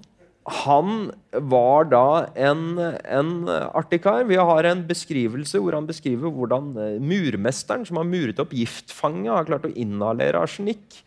[0.46, 1.10] han
[1.50, 2.08] var da
[2.38, 4.28] en, en artig kar.
[4.30, 9.32] Vi har en beskrivelse hvor han beskriver hvordan eh, murmesteren som har muret opp giftfanget,
[9.34, 11.00] har klart å inhalere arsenikk.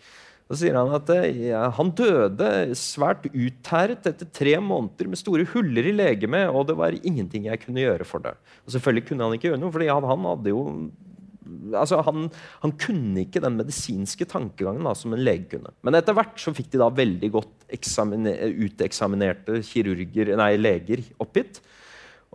[0.48, 5.46] Så sier han at eh, ja, han døde svært uttæret etter tre måneder med store
[5.52, 8.34] huller i legemet, og det var ingenting jeg kunne gjøre for det.
[8.66, 10.64] Og selvfølgelig kunne han ikke gjøre noe, for han, hadde jo
[11.76, 12.28] altså han,
[12.62, 15.72] han kunne ikke den medisinske tankegangen da, som en lege kunne.
[15.86, 21.60] Men etter hvert så fikk de da veldig godt uteksaminerte kirurger, nei, leger oppgitt.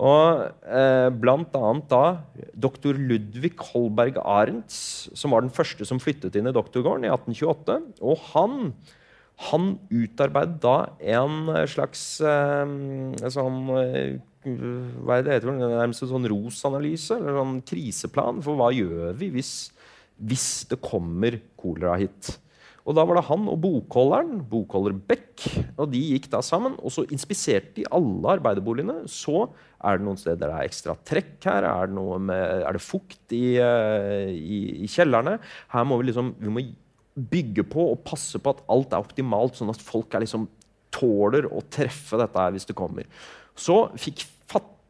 [0.02, 2.03] Og eh, blant annet da
[2.57, 7.77] doktor Ludvig Holberg Arentz, som var den første som flyttet inn i doktorgården i 1828.
[8.02, 8.73] Og han,
[9.52, 10.77] han utarbeidet da
[11.14, 12.73] en slags eh,
[13.38, 13.61] sånn
[14.44, 19.30] hva er det heter, nærmest en sånn ROS-analyse, eller sånn kriseplan for hva gjør vi
[19.38, 19.53] hvis,
[20.20, 22.36] hvis det kommer kolera hit.
[22.84, 25.45] Og Da var det han og bokholderen, bokholder Beck,
[25.80, 26.76] og de gikk da sammen.
[26.84, 29.06] Og så inspiserte de alle arbeiderboligene.
[29.07, 29.45] Så
[29.80, 31.64] er det noen steder der det er ekstra trekk her.
[31.70, 35.38] Er det, noe med, er det fukt i, eh, i, i kjellerne?
[35.72, 36.65] Her må vi liksom vi må
[37.14, 40.49] bygge på og passe på at alt er optimalt, sånn at folk er liksom
[40.94, 43.07] tåler å treffe dette her hvis det kommer.
[43.56, 44.26] Så fikk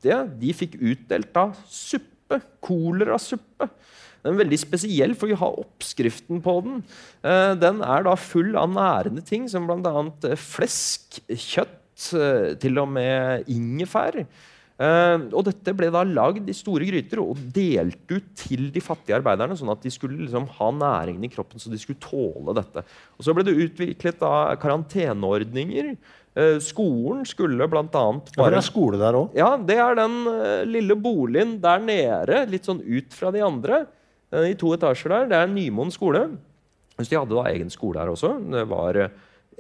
[0.04, 2.42] fattige de fikk utdelt da suppe.
[2.64, 3.70] Kolerasuppe.
[4.24, 6.84] Den er veldig spesiell, for vi har oppskriften på den.
[7.22, 10.36] Eh, den er da full av nærende ting, som bl.a.
[10.40, 14.24] flesk, kjøtt, eh, til og med ingefær.
[14.24, 19.20] Eh, og dette ble da lagd i store gryter og delt ut til de fattige
[19.20, 22.82] arbeiderne, sånn at de skulle liksom ha næringen i kroppen så de skulle tåle dette.
[23.20, 25.98] Og Så ble det utviklet da karanteneordninger.
[26.36, 27.84] Eh, skolen skulle bl.a.
[28.38, 29.36] Ja, det er skole der òg.
[29.38, 33.84] Ja, det er den eh, lille boligen der nede, litt sånn ut fra de andre.
[34.34, 35.28] eh, I to etasjer der.
[35.30, 36.24] Det er Nymoen skole.
[36.98, 38.32] Så de hadde da egen skole her også.
[38.54, 38.98] Det var,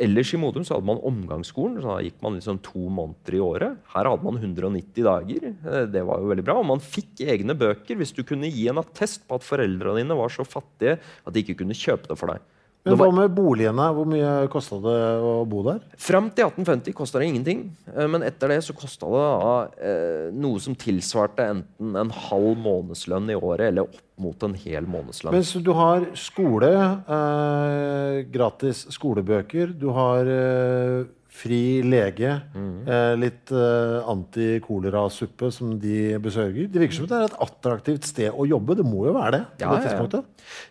[0.01, 1.79] ellers i Modum så hadde man omgangsskolen.
[1.81, 3.77] så Da gikk man liksom to måneder i året.
[3.93, 5.47] Her hadde man 190 dager.
[5.93, 6.57] Det var jo veldig bra.
[6.61, 10.17] Og man fikk egne bøker hvis du kunne gi en attest på at foreldrene dine
[10.17, 12.41] var så fattige at de ikke kunne kjøpe det for deg.
[12.83, 13.85] Men hva med boligene?
[13.95, 15.79] Hvor mye kosta det å bo der?
[16.03, 17.61] Fram til 1850 kosta det ingenting.
[17.95, 22.57] eh, Men etter det så kosta det da, eh, noe som tilsvarte enten en halv
[22.59, 25.31] månedslønn i året eller opp mot en hel månedslønn.
[25.31, 26.73] Mens du har skole,
[27.07, 32.87] eh, gratis skolebøker, du har eh, fri lege, Mm.
[32.87, 36.67] eh, litt eh, antikolerasuppe som de besørger.
[36.71, 38.75] Det virker som det er et attraktivt sted å jobbe.
[38.77, 39.41] Det må jo være det?
[39.63, 40.21] Ja, det ja, ja.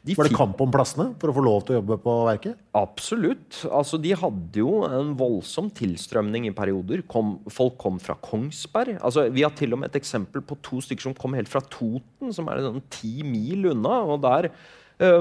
[0.06, 2.56] De Var det kamp om plassene for å få lov til å jobbe på verket?
[2.78, 3.62] Absolutt.
[3.72, 7.02] Altså, de hadde jo en voldsom tilstrømning i perioder.
[7.10, 9.00] Kom, folk kom fra Kongsberg.
[9.02, 11.60] Altså, vi har til og med et eksempel på to stykker som kom helt fra
[11.72, 13.98] Toten, som er sånn ti mil unna.
[14.06, 14.50] og der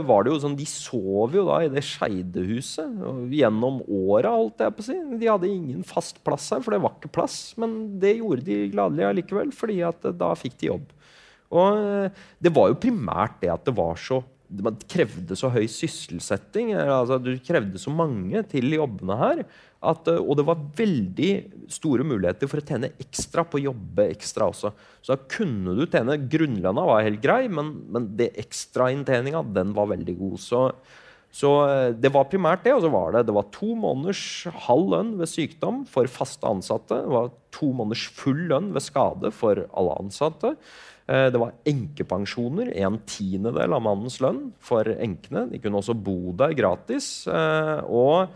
[0.06, 4.76] var det jo sånn, De sov jo da i det skeidehuset gjennom åra, holdt jeg
[4.78, 4.98] på å si.
[5.22, 7.38] De hadde ingen fast plass her, for det var ikke plass.
[7.62, 10.92] Men det gjorde de gladelig allikevel, fordi at eh, da fikk de jobb.
[11.52, 14.22] Og eh, det var jo primært det at det var så
[14.52, 16.74] det krevde så høy sysselsetting.
[16.76, 19.44] Altså, du krevde så mange til jobbene her.
[19.82, 21.32] At, eh, og det var veldig
[21.74, 24.70] store muligheter for å tjene ekstra på å jobbe ekstra også.
[25.02, 29.90] Så da kunne du tjene Grunnlønna var helt grei, men, men det ekstrainntjeninga den var
[29.90, 30.36] veldig god.
[30.44, 30.62] Så,
[31.34, 32.76] så eh, det var primært det.
[32.78, 34.22] Og så var det, det var to måneders
[34.68, 37.02] halv lønn ved sykdom for faste ansatte.
[37.02, 40.54] Det var to måneders full lønn ved skade for alle ansatte.
[41.10, 45.48] Eh, Det var enkepensjoner, en tiendedel av mannens lønn for enkene.
[45.50, 47.26] De kunne også bo der gratis.
[47.26, 48.30] Og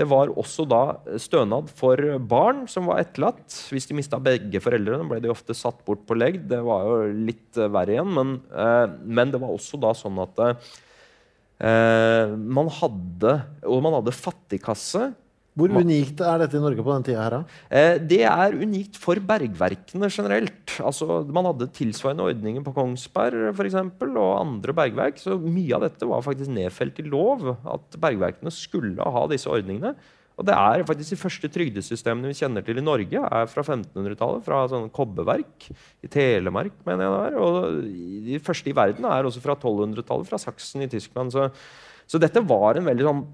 [0.00, 0.82] det var også da
[1.20, 3.52] stønad for barn som var etterlatt.
[3.68, 6.46] Hvis de mista begge foreldrene, ble de ofte satt bort på legd.
[6.48, 10.22] Det var jo litt eh, verre igjen, men, eh, men det var også da sånn
[10.24, 13.34] at eh, man hadde
[13.68, 15.10] Og man hadde fattigkasse.
[15.58, 17.34] Hvor unikt er dette i Norge på den tida her?
[17.68, 20.76] Eh, Det er unikt for bergverkene generelt.
[20.78, 25.18] Altså, man hadde tilsvarende ordninger på Kongsberg for eksempel, og andre bergverk.
[25.18, 27.44] Så mye av dette var faktisk nedfelt i lov.
[27.66, 29.96] At bergverkene skulle ha disse ordningene.
[30.40, 34.46] Og det er faktisk De første trygdesystemene vi kjenner til i Norge, er fra 1500-tallet.
[34.46, 35.66] Fra sånne kobberverk
[36.00, 37.38] i Telemark, mener jeg det er.
[37.42, 37.84] Og
[38.30, 41.34] de første i verden er også fra 1200-tallet, fra Saksen i Tyskland.
[41.34, 41.50] Så,
[42.06, 43.24] så dette var en veldig sånn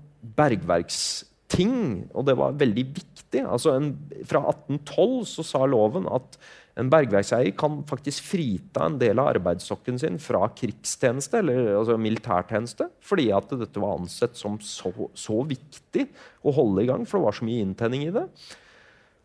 [1.47, 3.43] bergverksting, og det var veldig viktig.
[3.45, 3.95] Altså en,
[4.27, 6.39] fra 1812 så sa loven at
[6.77, 12.91] en bergverkseier kan faktisk frita en del av arbeidsstokken sin fra krigstjeneste, eller altså militærtjeneste,
[13.01, 16.07] fordi at dette var ansett som så, så viktig
[16.45, 18.27] å holde i gang, for det var så mye inntjening i det.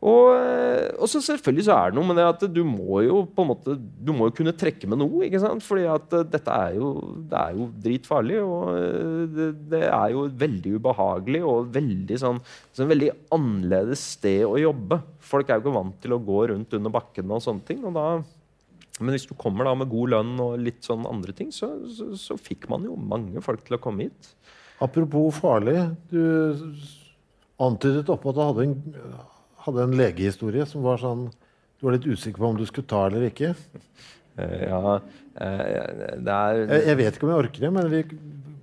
[0.01, 0.31] Og,
[0.97, 3.49] og så selvfølgelig så er det noe med det at du må jo på en
[3.51, 5.27] måte, du må jo kunne trekke med noe.
[5.27, 5.61] ikke sant?
[5.61, 6.89] Fordi at uh, dette er jo,
[7.29, 8.39] det er jo dritfarlig.
[8.41, 12.41] Og uh, det, det, er jo veldig ubehagelig og veldig sånn,
[12.73, 15.03] sånn veldig annerledes sted å jobbe.
[15.31, 17.83] Folk er jo ikke vant til å gå rundt under bakkene og sånne ting.
[17.85, 18.07] og da
[19.01, 22.11] men hvis du kommer da med god lønn og litt sånn andre ting, så, så,
[22.19, 24.33] så fikk man jo mange folk til å komme hit.
[24.81, 25.77] Apropos farlig.
[26.11, 26.21] Du
[27.61, 28.75] antydet oppe at du hadde en,
[29.65, 31.29] hadde en legehistorie som var sånn
[31.79, 33.55] Du var litt usikker på om du skulle ta eller ikke.
[34.37, 35.63] Uh, ja, uh,
[36.21, 38.03] det er jeg, jeg, vet ikke om jeg orker det, men vi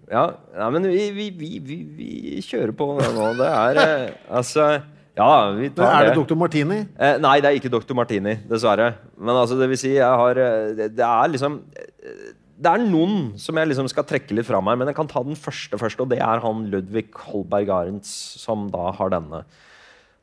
[0.08, 0.22] Ja,
[0.56, 2.12] nei, men vi, vi, vi, vi,
[2.46, 3.26] kjører på nå.
[3.40, 4.06] Det er uh,
[4.40, 4.70] altså
[5.18, 6.14] ja, vi tar er det.
[6.14, 6.38] det Dr.
[6.38, 6.76] Martini?
[7.18, 7.94] nei, det er ikke Dr.
[7.98, 8.92] Martini, dessverre.
[9.18, 10.38] Men altså, det vil si, jeg har
[10.78, 11.56] Det, det er liksom
[12.58, 15.22] det er noen som jeg liksom skal trekke litt fra meg, men jeg kan ta
[15.26, 16.00] den første først.
[16.02, 18.10] Og det er han Ludvig Holberg Arentz,
[18.40, 19.44] som da har denne.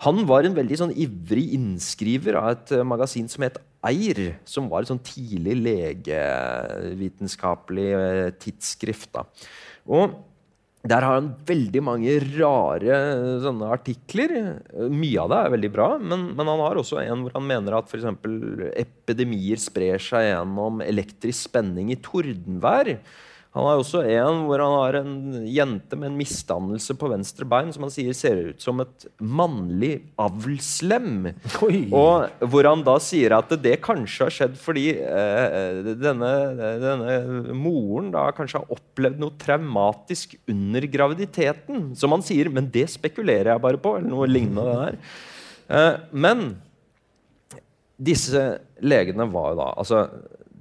[0.05, 4.19] Han var en veldig sånn ivrig innskriver av et uh, magasin som het Eir.
[4.49, 9.09] Som var et sånn tidlig legevitenskapelig uh, tidsskrift.
[9.15, 9.21] Da.
[9.89, 10.05] Og
[10.85, 12.97] der har han veldig mange rare
[13.41, 14.59] sånne artikler.
[14.93, 17.73] Mye av det er veldig bra, men, men han har også en hvor han mener
[17.77, 22.87] at for epidemier sprer seg gjennom elektrisk spenning i tordenvær.
[23.55, 25.11] Han har også en hvor han har en
[25.47, 29.93] jente med en misdannelse på venstre bein som han sier ser ut som et mannlig
[30.19, 31.29] avlslem.
[31.95, 36.33] Og hvor han da sier at det kanskje har skjedd fordi eh, denne,
[36.83, 37.15] denne,
[37.55, 41.93] moren da kanskje har opplevd noe traumatisk under graviditeten.
[41.95, 43.95] Som han sier, men det spekulerer jeg bare på.
[43.95, 45.01] eller noe lignende der.
[45.71, 46.49] Eh, men
[47.95, 48.41] disse
[48.83, 50.07] legene var jo da altså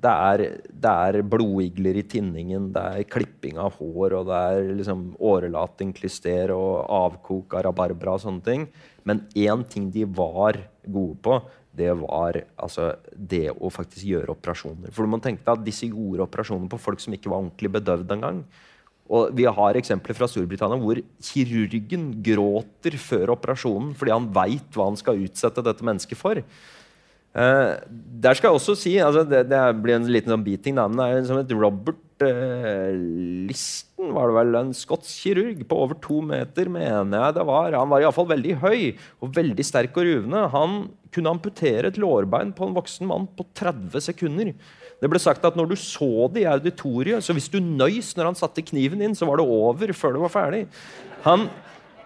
[0.05, 4.73] det er, det er, blodigler i tinningen, det er klipping av hår, og det er
[4.81, 8.67] liksom årelating, klyster og avkok av rabarbra og sånne ting.
[9.09, 11.39] Men én ting de var gode på,
[11.75, 14.93] det var altså, det å faktisk gjøre operasjoner.
[14.95, 17.73] For du må tenke deg at disse gjorde operasjoner på folk som ikke var ordentlig
[17.75, 18.45] bedøvd engang.
[19.15, 24.87] Og vi har eksempler fra Storbritannia hvor kirurgen gråter før operasjonen fordi han veit hva
[24.89, 26.41] han skal utsette dette mennesket for.
[27.35, 27.83] Uh,
[28.23, 31.01] der skal jeg også si altså det, det, blir en liten sånn beating, da, men
[31.01, 32.93] det er liksom et Robert uh,
[33.49, 37.75] Listen, var det vel, en skotsk kirurg på over to meter, mener jeg det var.
[37.75, 38.79] Han var iallfall veldig høy
[39.19, 40.45] og veldig sterk og ruvende.
[40.55, 40.79] Han
[41.15, 44.55] kunne amputere et lårbein på en voksen mann på 30 sekunder.
[45.03, 48.31] Det ble sagt at når du så det i auditoriet, så hvis du nøys når
[48.31, 50.63] han satte kniven inn, så var det over før det var ferdig.
[51.27, 51.49] Han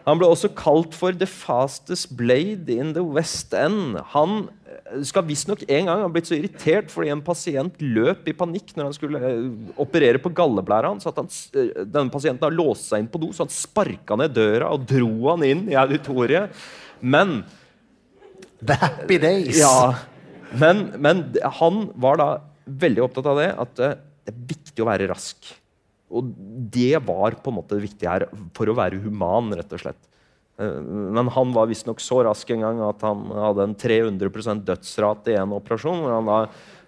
[0.09, 3.99] han ble også kalt for 'the fastest blade in the West End'.
[4.15, 8.37] Han eh, skal visstnok en gang ha blitt så irritert fordi en pasient løp i
[8.37, 9.45] panikk når han skulle eh,
[9.77, 13.33] operere på galleblæra hans, at han, eh, denne pasienten har låst seg inn på do,
[13.33, 16.57] så han sparka ned døra og dro han inn i auditoriet.
[17.01, 17.43] Men
[18.65, 19.59] The happy days!
[19.61, 19.95] Ja,
[20.59, 21.27] men, men
[21.61, 22.29] han var da
[22.65, 23.91] veldig opptatt av det, at det
[24.33, 25.58] er viktig å være rask.
[26.09, 26.33] Og
[26.73, 30.01] det var på en måte det viktige her for å være human, rett og slett.
[30.61, 30.81] Eh,
[31.19, 35.39] men han var visstnok så rask en gang at han hadde en 300% dødsrate i
[35.41, 36.03] en operasjon.
[36.05, 36.41] hvor han da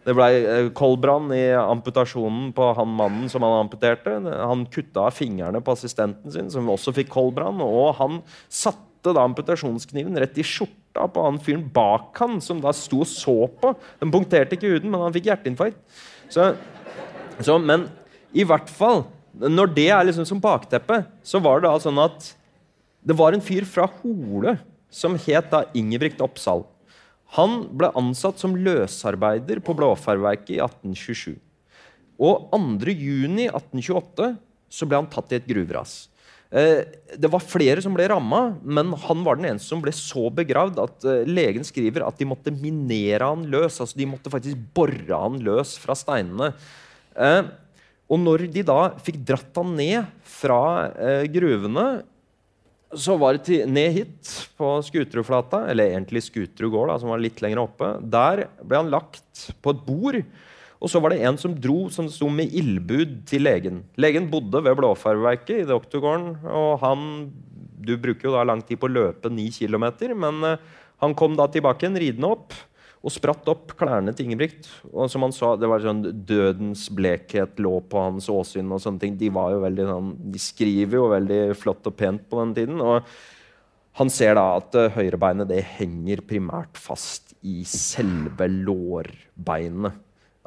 [0.06, 4.16] det ble eh, koldbrann i amputasjonen på han mannen som han amputerte.
[4.40, 7.60] Han kutta av fingrene på assistenten sin, som også fikk koldbrann.
[7.60, 12.72] Og han satte da amputasjonskniven rett i skjorta på han fyren bak han, som da
[12.76, 13.74] sto og så på.
[14.00, 15.80] Den punkterte ikke huden, men han fikk hjerteinfarkt.
[16.32, 16.52] Så,
[17.42, 17.88] så, men
[18.32, 19.04] i hvert fall,
[19.34, 22.32] når det er liksom som bakteppe, så var det da sånn at
[23.06, 24.58] det var en fyr fra Hole
[24.92, 26.64] som het da Ingebrigt Oppsal.
[27.38, 31.36] Han ble ansatt som løsarbeider på Blåfarverket i 1827.
[32.20, 34.32] Og 2.6.1828
[34.70, 36.10] så ble han tatt i et gruveras.
[36.50, 36.82] Eh,
[37.14, 40.82] det var flere som ble ramma, men han var den eneste som ble så begravd
[40.82, 43.78] at eh, legen skriver at de måtte minere han løs.
[43.78, 46.52] altså De måtte faktisk bore han løs fra steinene.
[48.10, 50.62] Og når de da fikk dratt han ned fra
[50.98, 52.02] eh, gruvene,
[52.90, 57.38] så var det til, ned hit på Skuterudflata, eller egentlig Skuterud gård, som var litt
[57.42, 57.92] lenger oppe.
[58.02, 60.18] Der ble han lagt på et bord.
[60.80, 63.82] Og så var det en som dro som sto med ildbud til legen.
[64.00, 66.40] Legen bodde ved Blåfarverket i doktorgården.
[66.50, 67.30] og han,
[67.78, 70.58] Du bruker jo da lang tid på å løpe ni kilometer, men eh,
[71.00, 72.56] han kom da tilbake igjen ridende opp
[73.00, 74.68] og spratt opp klærne til Ingebrigt.
[74.92, 78.68] Og som han sa, det var sånn Dødens blekhet lå på hans åsyn.
[78.68, 79.16] og sånne ting.
[79.16, 82.84] De veldig sånn, de skriver jo veldig flott og pent på den tiden.
[82.84, 83.08] og
[83.96, 89.96] Han ser da at uh, høyrebeinet det henger primært fast i selve lårbeinet.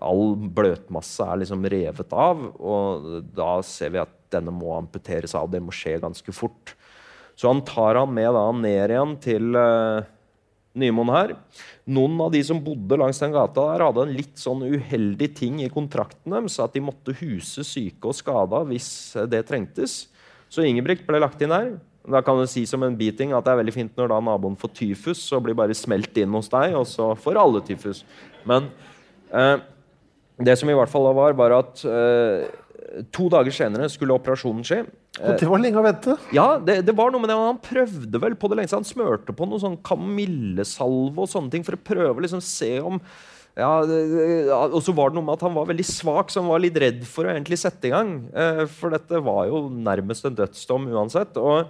[0.04, 5.50] All bløtmasse er liksom revet av, og da ser vi at denne må amputeres av.
[5.50, 6.76] Det må skje ganske fort.
[7.34, 10.06] Så han tar han med da ned igjen til uh,
[10.74, 11.32] Nymoen her.
[11.86, 15.60] Noen av de som bodde langs den gata, der hadde en litt sånn uheldig ting
[15.62, 18.88] i kontrakten deres, at de måtte huse syke og skada hvis
[19.30, 20.08] det trengtes.
[20.50, 21.76] Så Ingebrigt ble lagt inn her.
[22.04, 24.58] Da kan du si som en biting at det er veldig fint når da naboen
[24.60, 28.02] får tyfus, så blir bare smelt inn hos deg, og så får alle tyfus.
[28.50, 28.68] Men
[29.32, 29.62] eh,
[30.44, 32.50] det som i hvert fall var, var at eh,
[33.16, 34.80] to dager senere skulle operasjonen skje.
[35.22, 36.16] Og det var lenge å vente.
[36.34, 37.38] Ja, det, det, var noe med det.
[37.38, 38.80] Han prøvde vel på det lengste.
[38.80, 43.00] Han smørte på noe sånn kamillesalve og sånne ting for å prøve liksom se om
[43.54, 43.70] ja,
[44.66, 46.78] Og så var det noe med at han var veldig svak, så han var litt
[46.82, 48.16] redd for å egentlig sette i gang.
[48.34, 51.38] Eh, for dette var jo nærmest en dødsdom uansett.
[51.38, 51.70] Og,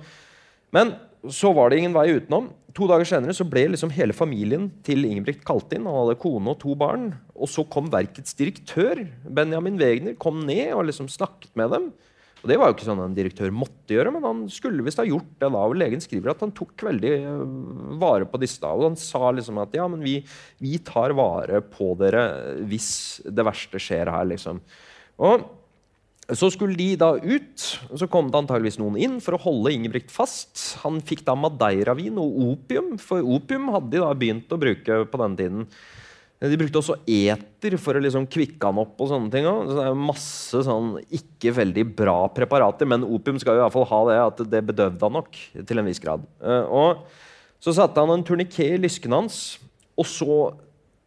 [0.75, 0.95] men
[1.27, 2.53] så var det ingen vei utenom.
[2.73, 5.83] To dager senere så ble liksom hele familien til Ingebrigt kalt inn.
[5.89, 7.11] Han hadde kone og to barn.
[7.33, 11.87] Og så kom verkets direktør, Benjamin Wegner, kom ned og liksom snakket med dem.
[12.43, 15.07] Og Det var jo ikke sånn en direktør måtte gjøre, men han skulle visst ha
[15.07, 15.47] gjort det.
[15.47, 17.43] da, og Legen skriver at han tok veldig eh,
[18.01, 18.59] vare på disse.
[18.59, 20.17] da, og Han sa liksom at ja, men vi,
[20.59, 22.25] vi tar vare på dere
[22.67, 24.27] hvis det verste skjer her.
[24.27, 24.59] liksom.
[25.23, 25.47] Og
[26.35, 29.73] så skulle de da ut, og så kom det antageligvis noen inn for å holde
[29.75, 30.59] Ingebrigt fast.
[30.83, 35.23] Han fikk da madeiravin og opium, for opium hadde de da begynt å bruke på
[35.23, 35.67] denne tiden.
[36.43, 38.97] De brukte også eter for å liksom kvikke han opp.
[38.99, 39.45] og sånne ting.
[39.47, 43.77] Så det er masse sånn ikke veldig bra preparater, men opium skal jo i hvert
[43.77, 46.25] fall ha det at det bedøvde han nok til en viss grad.
[46.43, 47.05] Eh, og
[47.63, 49.57] Så satte han en turniké i lysken hans,
[49.95, 50.33] og så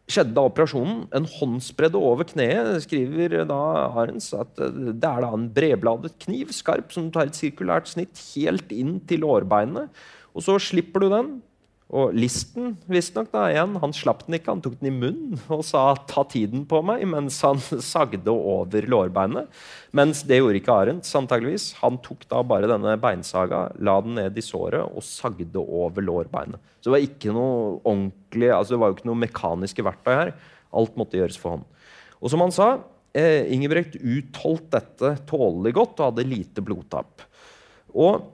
[0.09, 1.03] skjedde da operasjonen.
[1.13, 3.59] En håndsbredde over kneet, skriver da
[3.91, 8.73] Arens, at det er da en bredbladet kniv, skarp, som tar et sirkulært snitt helt
[8.73, 9.93] inn til lårbeinet.
[10.33, 11.31] Og så slipper du den,
[11.87, 14.51] og listen, visstnok, igjen, han slapp den ikke.
[14.57, 17.63] Han tok den i munnen og sa 'ta tiden på meg', mens han
[17.95, 19.47] sagde over lårbeinet.
[19.95, 21.77] Mens det gjorde ikke Arendt, antageligvis.
[21.85, 26.59] Han tok da bare denne beinsaga, la den ned i såret og sagde over lårbeinet.
[26.83, 30.35] Så det var ikke noe ordentlig, altså det var jo ikke noe mekaniske verktøy her.
[30.75, 31.65] Alt måtte gjøres for hånd.
[32.19, 32.81] Og som han sa,
[33.15, 37.23] eh, Ingebrigt utholdt dette tålelig godt og hadde lite blodtap.
[37.95, 38.27] Og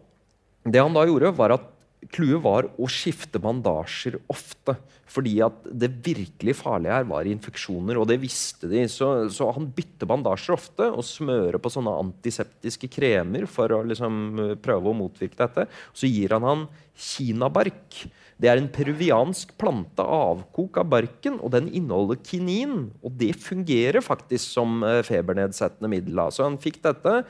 [0.64, 1.71] det han da gjorde, var at
[2.12, 4.76] Clouet var å skifte bandasjer ofte.
[5.12, 8.84] Fordi at det virkelig farlige her var infeksjoner, og det visste de.
[8.88, 14.18] Så, så han bytter bandasjer ofte og smører på sånne antiseptiske kremer for å liksom
[14.40, 15.66] eh, prøve å motvirke dette.
[15.92, 16.66] Så gir han han
[16.96, 18.04] kinabark.
[18.40, 22.88] Det er en peruviansk plante, avkok av barken, og den inneholder kinin.
[23.04, 26.24] Og det fungerer faktisk som eh, febernedsettende middel.
[26.32, 27.20] Så han fikk dette.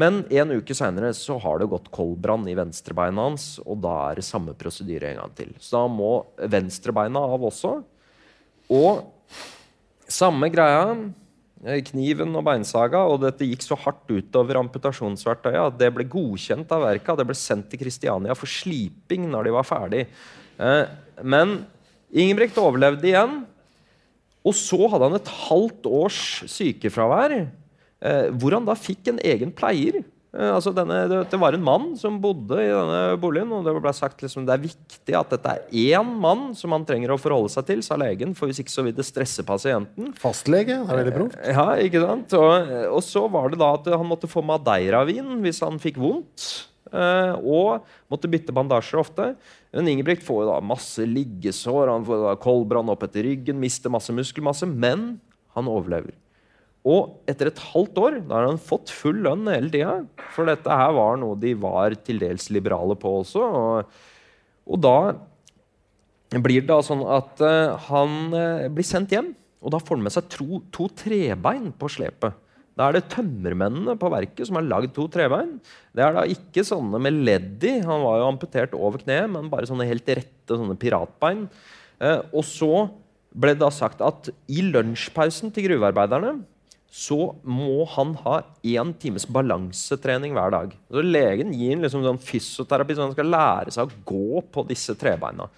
[0.00, 1.12] Men en uke seinere
[1.44, 5.34] har det gått koldbrann i venstrebeinet hans, og da er det samme prosedyre en gang
[5.38, 5.52] til.
[5.62, 6.12] Så da må
[6.50, 7.76] venstrebeina av også.
[8.74, 9.04] Og
[10.10, 10.96] samme greia.
[11.64, 13.04] Eh, kniven og beinsaga.
[13.08, 17.20] Og dette gikk så hardt utover amputasjonsverktøyet at det ble godkjent av verket.
[17.20, 20.04] Det ble sendt til Kristiania for sliping når de var ferdig.
[20.58, 20.82] Eh,
[21.22, 21.60] men
[22.14, 23.40] Ingebrigt overlevde igjen.
[24.44, 26.20] Og så hadde han et halvt års
[26.52, 27.32] sykefravær
[28.04, 30.02] hvor han da fikk en egen pleier.
[30.34, 33.92] Eh, altså denne, det, var en mann som bodde i denne boligen, og det ble
[33.94, 37.52] sagt liksom, det er viktig at dette er én mann som han trenger å forholde
[37.54, 40.10] seg til, sa legen, for hvis ikke så vil det stresse pasienten.
[40.18, 41.38] Fastlege, det er veldig proft.
[41.38, 42.34] Eh, ja, ikke sant?
[42.38, 46.48] Og, og, så var det da at han måtte få madeiravin hvis han fikk vondt.
[46.94, 47.82] Og
[48.12, 49.24] måtte bytte bandasjer ofte.
[49.74, 53.90] Men Ingebrigt får jo da masse liggesår, han får da koldbrann opp etter ryggen, mister
[53.90, 55.16] masse muskelmasse, men
[55.56, 56.14] han overlever.
[56.84, 59.94] Og etter et halvt år da har han fått full lønn hele tida.
[60.36, 63.40] For dette her var noe de var til dels liberale på også.
[63.40, 64.02] Og,
[64.68, 64.98] og da
[66.44, 69.32] blir det da sånn at uh, han uh, blir sendt hjem.
[69.64, 72.36] Og da får han med seg to, to trebein på slepet.
[72.76, 75.56] Da er det tømmermennene på verket som har lagd to trebein.
[75.94, 77.78] Det er da ikke sånne med ledd i.
[77.86, 81.46] Han var jo amputert over kneet, men bare sånne helt rette sånne piratbein.
[81.96, 82.88] Uh, og så
[83.34, 86.42] ble det da sagt at i lunsjpausen til gruvearbeiderne
[86.94, 90.74] så må han ha én times balansetrening hver dag.
[90.86, 94.94] Så Legen gir liksom sånn fysioterapi så han skal lære seg å gå på disse
[94.98, 95.48] trebeina.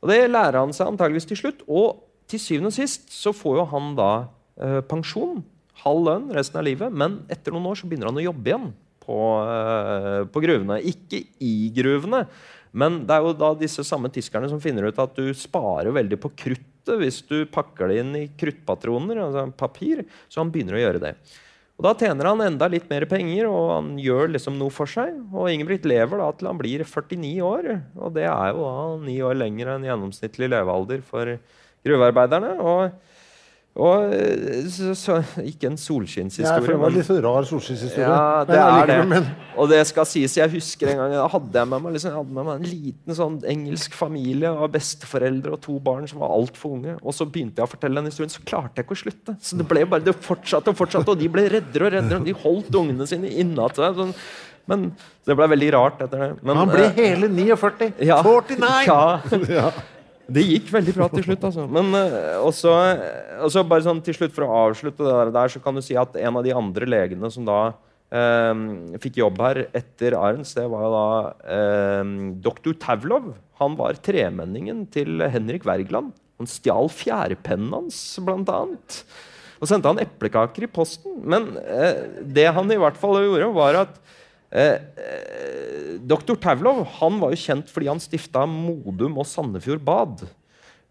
[0.00, 1.60] Og Det lærer han seg antageligvis til slutt.
[1.68, 2.00] Og
[2.30, 4.12] til syvende og sist så får jo han da
[4.56, 5.42] eh, pensjon.
[5.82, 6.96] Halv lønn resten av livet.
[6.96, 8.70] Men etter noen år så begynner han å jobbe igjen
[9.02, 10.80] på, eh, på gruvene.
[10.86, 12.24] Ikke i gruvene.
[12.70, 16.20] Men det er jo da disse samme tyskerne som finner ut at du sparer veldig
[16.22, 20.04] på kruttet hvis du pakker det inn i kruttpatroner, altså papir.
[20.30, 21.14] Så han begynner å gjøre det.
[21.80, 25.14] Og Da tjener han enda litt mer penger, og han gjør liksom noe for seg.
[25.32, 29.14] Og Ingebrigt lever da til han blir 49 år, og det er jo da ni
[29.24, 31.38] år lenger enn gjennomsnittlig levealder for
[31.88, 32.52] gruvearbeiderne.
[32.60, 32.98] Og,
[33.80, 36.60] Og eh, så, så, Ikke en solskinnshistorie.
[36.60, 38.08] Ja, det var litt rar solskinnshistorie.
[38.08, 38.98] ja, det er det.
[39.08, 39.28] Men,
[39.60, 42.18] Og det skal sies, jeg husker en gang da hadde jeg med meg, liksom, jeg
[42.18, 46.34] hadde med meg en liten sånn engelsk familie av besteforeldre og to barn som var
[46.36, 46.98] altfor unge.
[47.00, 49.36] Og så begynte jeg å fortelle den historien, så klarte jeg ikke å slutte.
[49.44, 52.20] Så det ble bare, det fortsatte og fortsatte, og de ble reddere og reddere.
[52.20, 53.96] og De holdt ungene sine inntil seg.
[54.00, 54.14] Sånn.
[54.70, 54.90] Men
[55.26, 56.28] det ble veldig rart etter det.
[56.44, 57.94] Men, han ble eh, hele 49!
[58.06, 58.20] ja.
[58.26, 59.48] 49!
[59.50, 59.72] Ja.
[60.30, 61.66] Det gikk veldig bra til slutt, altså.
[61.66, 62.72] Men uh, også,
[63.46, 66.14] også bare sånn til slutt For å avslutte det der, så kan du si at
[66.20, 67.60] en av de andre legene som da
[68.14, 68.62] eh,
[69.02, 71.06] fikk jobb her etter Arns, det var da
[71.56, 72.14] eh,
[72.46, 73.32] doktor Tavlov.
[73.60, 76.14] Han var tremenningen til Henrik Wergeland.
[76.40, 79.02] Han stjal fjærpennen hans, blant annet.
[79.60, 81.18] Og sendte han eplekaker i posten.
[81.20, 84.00] Men eh, det han i hvert fall gjorde, var at
[84.50, 90.24] Eh, eh, Tavlov han var jo kjent fordi han stifta Modum og Sandefjord bad.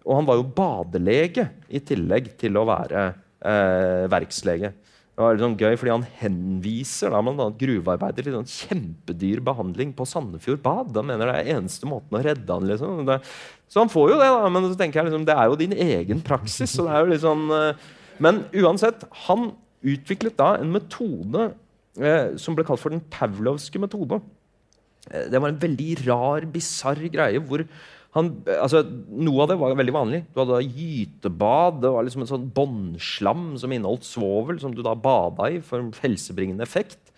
[0.07, 3.09] Og han var jo badelege i tillegg til å være
[3.43, 4.71] eh, verkslege.
[5.19, 9.91] Det var sånn gøy, fordi Han henviser da, blant annet gruvearbeidere til sånn kjempedyr behandling
[9.91, 10.93] på Sandefjord bad.
[10.95, 13.01] Han mener det er eneste måten å redde han liksom.
[13.09, 13.17] Det,
[13.67, 15.75] så han får jo det, da, men så tenker jeg liksom, det er jo din
[15.75, 16.71] egen praksis.
[16.71, 17.43] så det er jo litt sånn...
[17.51, 17.89] Eh,
[18.23, 19.51] men uansett, han
[19.83, 21.49] utviklet da en metode
[22.39, 24.21] som ble kalt for den Pavlovske metode.
[25.09, 27.65] Eh, det var en veldig rar, bisarr greie hvor
[28.17, 28.81] han, altså,
[29.21, 30.23] noe av det var veldig vanlig.
[30.33, 31.75] Du hadde da gytebad.
[31.83, 35.83] Det var liksom en sånn båndslam som inneholdt svovel, som du da bada i for
[35.83, 37.13] en helsebringende effekt.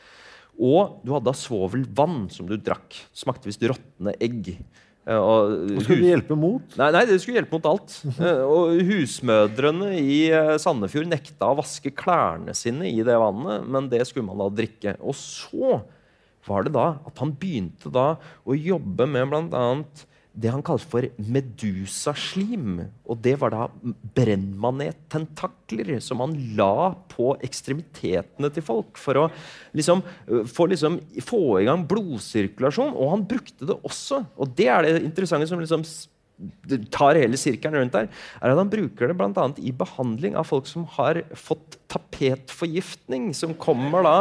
[0.59, 2.99] Og du hadde da svovelvann som du drakk.
[3.15, 4.57] Smakte visst råtne egg.
[5.07, 6.75] Eh, Og Og skulle det hjelpe mot?
[6.77, 7.95] Nei, nei, det skulle hjelpe mot alt.
[8.21, 13.89] Eh, og husmødrene i eh, Sandefjord nekta å vaske klærne sine i det vannet, men
[13.91, 14.93] det skulle man da drikke.
[15.01, 15.79] Og så
[16.47, 18.15] var det da at han begynte da
[18.45, 19.65] å jobbe med bl.a.
[20.31, 22.79] det han kalte for medusaslim.
[23.03, 23.65] Og det var da
[24.15, 29.25] brennmanettentakler som han la på ekstremitetene til folk for å
[29.77, 32.95] liksom, øh, få, liksom, få i gang blodsirkulasjon.
[32.95, 34.23] Og han brukte det også.
[34.39, 35.83] Og det er det interessante som liksom
[36.89, 38.07] tar hele sirkelen rundt der,
[38.41, 43.53] er at han bruker det annet i behandling av folk som har fått tapetforgiftning, som
[43.53, 44.15] kommer da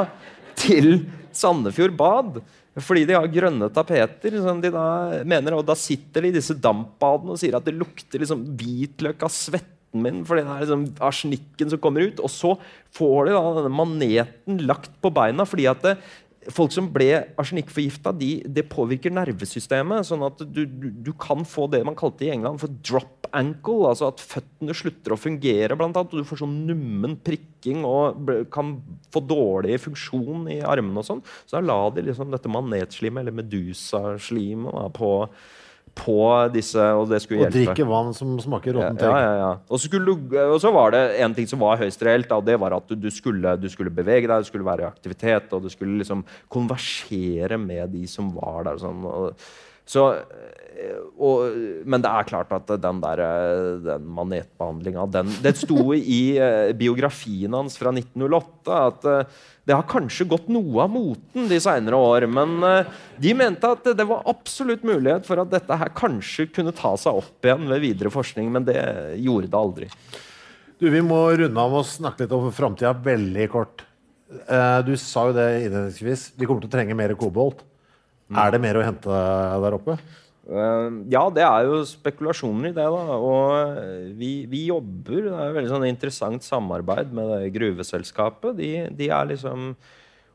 [0.58, 2.40] til Sandefjord bad.
[2.78, 4.36] Fordi de har grønne tapeter.
[4.42, 7.74] som de Da mener, og da sitter de i disse dampbadene og sier at det
[7.74, 10.24] lukter liksom hvitløk av svetten min.
[10.24, 12.20] fordi det er liksom arsenikken som kommer ut.
[12.20, 12.56] Og så
[12.94, 15.44] får de da denne maneten lagt på beina.
[15.44, 15.96] fordi at det,
[16.48, 20.06] Folk som ble arsenikkforgifta, de, det påvirker nervesystemet.
[20.08, 23.90] sånn at du, du, du kan få det man kalte i England for drop ankle.
[23.90, 28.30] altså At føttene slutter å fungere, blant annet, og du får sånn nummen prikking og
[28.54, 28.78] kan
[29.12, 31.02] få dårlig funksjon i armene.
[31.02, 31.24] og sånn.
[31.44, 35.12] Så da la de liksom dette manetslimet, eller medusaslimet, på,
[35.94, 36.16] på
[36.54, 37.74] disse, og det skulle Og hjelpe.
[37.74, 39.24] drikke vann som smaker Ja, råttent ja, egg.
[39.24, 39.50] ja, ja.
[39.68, 42.30] Og, så og så var det en ting som var høyst reelt.
[42.32, 44.90] Og det var at du, du, skulle, du skulle bevege deg, du skulle være i
[44.90, 48.78] aktivitet, og du skulle liksom konversere med de som var der.
[48.78, 49.34] og Sånn, og,
[49.90, 51.56] så, eh, og,
[51.88, 55.06] men det er klart at den der, eh, den manetbehandlinga
[55.42, 59.08] Det sto i eh, biografien hans fra 1908 at
[59.66, 62.56] det har kanskje gått noe av moten de seinere år, men
[63.22, 67.20] de mente at det var absolutt mulighet for at dette her kanskje kunne ta seg
[67.20, 68.80] opp igjen ved videre forskning, men det
[69.20, 69.90] gjorde det aldri.
[70.80, 73.84] Du, Vi må runde av å snakke litt om framtida veldig kort.
[74.88, 76.30] Du sa jo det innledningsvis.
[76.34, 77.62] Vi kommer til å trenge mer kobolt.
[78.30, 79.20] Er det mer å hente
[79.64, 79.96] der oppe?
[80.50, 82.88] Eh, ja, det er jo spekulasjoner i det.
[82.90, 87.54] da, og eh, vi, vi jobber Det er et veldig sånn interessant samarbeid med det
[87.54, 88.56] gruveselskapet.
[88.58, 89.72] De, de er liksom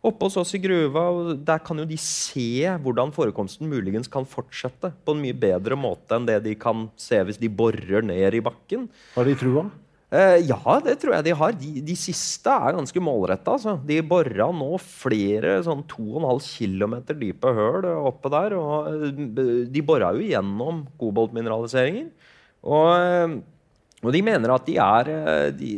[0.05, 4.27] oppe hos oss i gruva, og der kan jo de se hvordan forekomsten muligens kan
[4.30, 8.38] fortsette på en mye bedre måte enn det de kan se hvis de borer ned
[8.38, 8.85] i bakken.
[9.15, 9.65] Har de trua?
[10.15, 11.55] Eh, ja, det tror jeg de har.
[11.59, 13.57] De, de siste er ganske målretta.
[13.57, 13.75] Altså.
[13.87, 18.55] De bora nå flere sånn 2,5 km dype høl oppe der.
[18.59, 22.09] Og eh, de bora jo gjennom koboltmineraliseringer.
[22.65, 23.37] Og, eh,
[24.05, 25.09] og de mener at de er
[25.57, 25.77] de,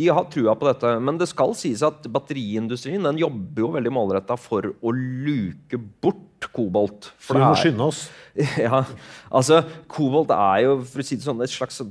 [0.00, 0.96] de har trua på dette.
[1.00, 6.50] Men det skal sies at batteriindustrien den jobber jo veldig målretta for å luke bort
[6.52, 7.10] kobolt.
[7.20, 8.04] Så vi må skynde oss.
[8.66, 8.84] ja,
[9.28, 11.82] altså Kobolt er jo for å si det sånn, et slags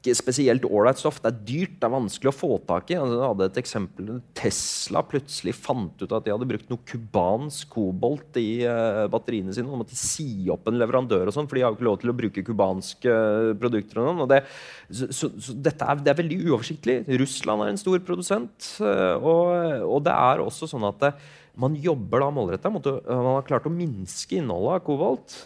[0.00, 1.18] ikke spesielt ålreit stoff.
[1.20, 2.96] Det er dyrt, det er vanskelig å få tak i.
[2.96, 4.06] Altså, jeg hadde et eksempel
[4.38, 9.68] Tesla plutselig fant ut at de hadde brukt noe cubansk kobolt i uh, batteriene sine.
[9.68, 12.14] De måtte si opp en leverandør, og sånn, for de har jo ikke lov til
[12.14, 14.00] å bruke cubanske uh, produkter.
[14.00, 14.40] Og sånn, og det,
[14.88, 16.96] så, så, så dette er, det er veldig uoversiktlig.
[17.20, 18.72] Russland er en stor produsent.
[18.80, 19.44] Uh, og,
[19.84, 21.14] og det er også sånn at det,
[21.60, 25.40] man jobber da målretta Man har klart å minske innholdet av kobolt.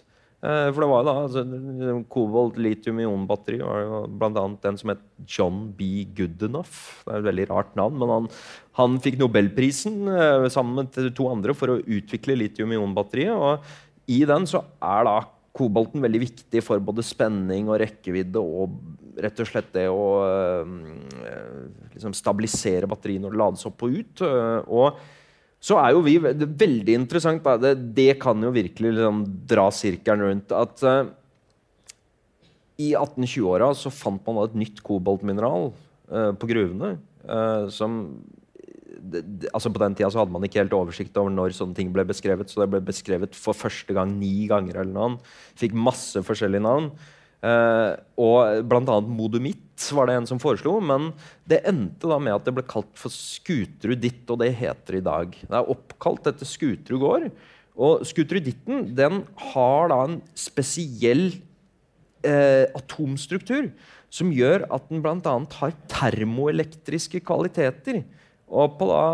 [0.45, 1.43] Eh, for det var jo da altså,
[2.12, 4.45] Kobolt litium-ion-batteri var jo bl.a.
[4.61, 6.05] den som het John B.
[6.16, 7.05] Goodenough.
[7.07, 8.29] Det er et veldig rart navn, men han,
[8.81, 13.33] han fikk nobelprisen eh, sammen med to andre for å utvikle litium-ion-batteriet.
[13.33, 15.16] Og i den så er da
[15.55, 18.75] kobolten veldig viktig for både spenning og rekkevidde og
[19.23, 20.73] rett og slett det å øh,
[21.95, 24.25] liksom stabilisere batteriet når det lades opp og ut.
[24.66, 25.05] og
[25.65, 27.47] så er jo vi det er Veldig interessant.
[27.62, 30.53] Det, det, kan jo virkelig liksom, dra sirkelen rundt.
[30.53, 31.09] At uh,
[32.77, 35.70] i 1820-åra så fant man da et nytt koboltmineral
[36.12, 36.99] uh, på gruvene.
[37.24, 38.03] Uh, som
[39.53, 42.05] altså På den tida så hadde man ikke helt oversikt over når sånne ting ble
[42.09, 42.51] beskrevet.
[42.51, 44.82] Så det ble beskrevet for første gang ni ganger.
[44.82, 45.35] eller noe.
[45.61, 46.93] Fikk masse forskjellige navn.
[47.45, 48.99] Uh, og bl.a.
[49.05, 51.11] Modumitt var det en som foreslo, men
[51.51, 55.09] det endte da med at det ble kalt for Skuteruditt, og det heter det i
[55.09, 55.35] dag.
[55.43, 57.27] Det er oppkalt etter Skuterud gård.
[57.75, 61.27] Og Skuteruditten den har da en spesiell
[62.25, 63.69] uh, atomstruktur
[64.15, 65.37] som gjør at den bl.a.
[65.59, 68.05] har termoelektriske kvaliteter.
[68.53, 69.05] Og på da,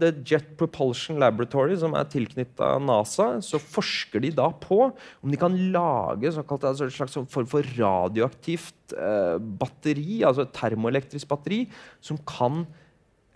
[0.00, 5.38] The Jet Propulsion Laboratory, som er tilknytta NASA, så forsker de da på om de
[5.40, 11.66] kan lage såkalt, altså en slags form for radioaktivt eh, batteri, altså et termoelektrisk batteri,
[12.00, 12.64] som kan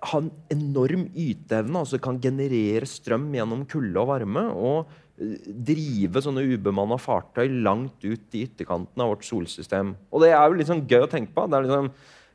[0.04, 4.48] ha en enorm yteevne, altså kan generere strøm gjennom kulde og varme.
[4.48, 4.90] og
[5.20, 5.36] eh,
[5.68, 9.94] drive sånne ubemanna fartøy langt ut i ytterkanten av vårt solsystem.
[10.10, 11.46] Og det er jo litt sånn gøy å tenke på.
[11.46, 11.92] Det er liksom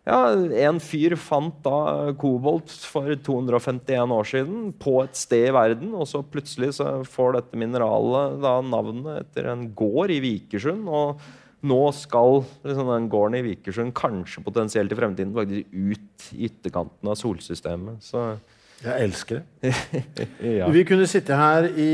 [0.07, 0.19] ja,
[0.65, 5.91] En fyr fant da kobolt for 251 år siden på et sted i verden.
[5.97, 10.87] Og så plutselig så får dette mineralet da navnet etter en gård i Vikersund.
[10.87, 11.21] Og
[11.69, 17.11] nå skal liksom, den gården i Vikersund kanskje potensielt i fremtiden faktisk ut i ytterkanten
[17.11, 17.99] av solsystemet.
[18.05, 18.31] Så
[18.79, 19.73] jeg elsker det.
[20.61, 20.69] ja.
[20.71, 21.89] Vi kunne sitte her i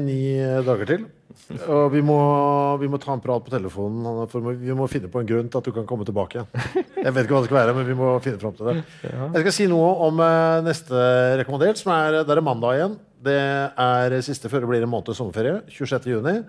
[0.00, 0.22] ni
[0.64, 1.04] dager til.
[1.66, 2.18] Og vi må,
[2.80, 4.24] vi må, ta en prat på telefonen.
[4.32, 6.50] For vi må finne på en grunn til at du kan komme tilbake igjen.
[7.02, 8.76] Jeg vet ikke hva det skal være, men vi må finne fram til det.
[9.04, 11.06] Jeg skal si noe om uh, neste
[11.40, 12.98] rekommandert, som er, det er mandag igjen.
[13.22, 15.60] Det er siste før det blir en måned sommerferie.
[15.70, 16.44] 26.6.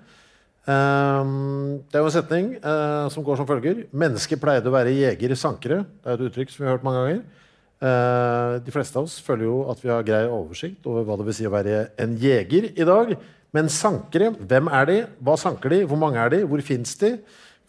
[0.64, 3.84] Um, det er jo en setning uh, som går som følger.
[3.92, 5.82] Mennesker pleide å være jeger-sankere.
[5.84, 7.24] Det er et uttrykk som vi har hørt mange ganger.
[7.84, 11.28] Uh, de fleste av oss føler jo at vi har grei oversikt over hva det
[11.28, 13.12] vil si å være en jeger i dag.
[13.54, 15.00] Men sankere, hvem er de?
[15.22, 15.84] Hva sanker de?
[15.86, 16.40] Hvor mange er de?
[16.50, 17.16] Hvor fins de?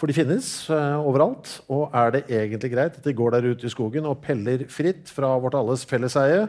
[0.01, 1.59] For de finnes uh, overalt.
[1.73, 5.13] Og er det egentlig greit at de går der ute i skogen og peller fritt
[5.13, 6.47] fra vårt alles felleseie?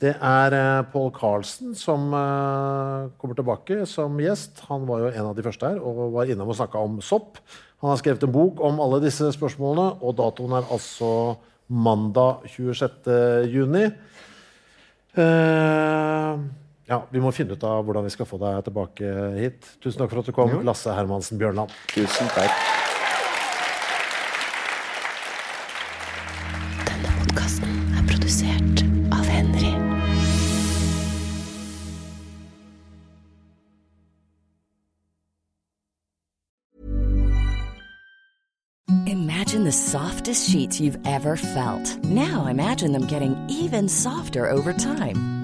[0.00, 4.62] Det er uh, Paul Carlsen som uh, kommer tilbake som gjest.
[4.70, 7.42] Han var jo en av de første her og var innom og snakka om sopp.
[7.82, 11.12] Han har skrevet en bok om alle disse spørsmålene, og datoen er altså
[11.70, 13.12] mandag 26.
[13.50, 13.86] juni.
[15.18, 16.38] Uh,
[16.90, 19.72] ja, Vi må finne ut av hvordan vi skal få deg tilbake hit.
[19.82, 21.72] Tusen takk for at du kom, Lasse Hermansen Bjørnland.
[21.94, 22.50] Tusen takk.
[26.90, 28.84] Denne podkasten er produsert
[29.14, 29.70] av Henry.
[39.06, 41.98] Imagine the softest sheets you've ever felt.
[42.04, 45.39] Now imagine them getting even softer over time.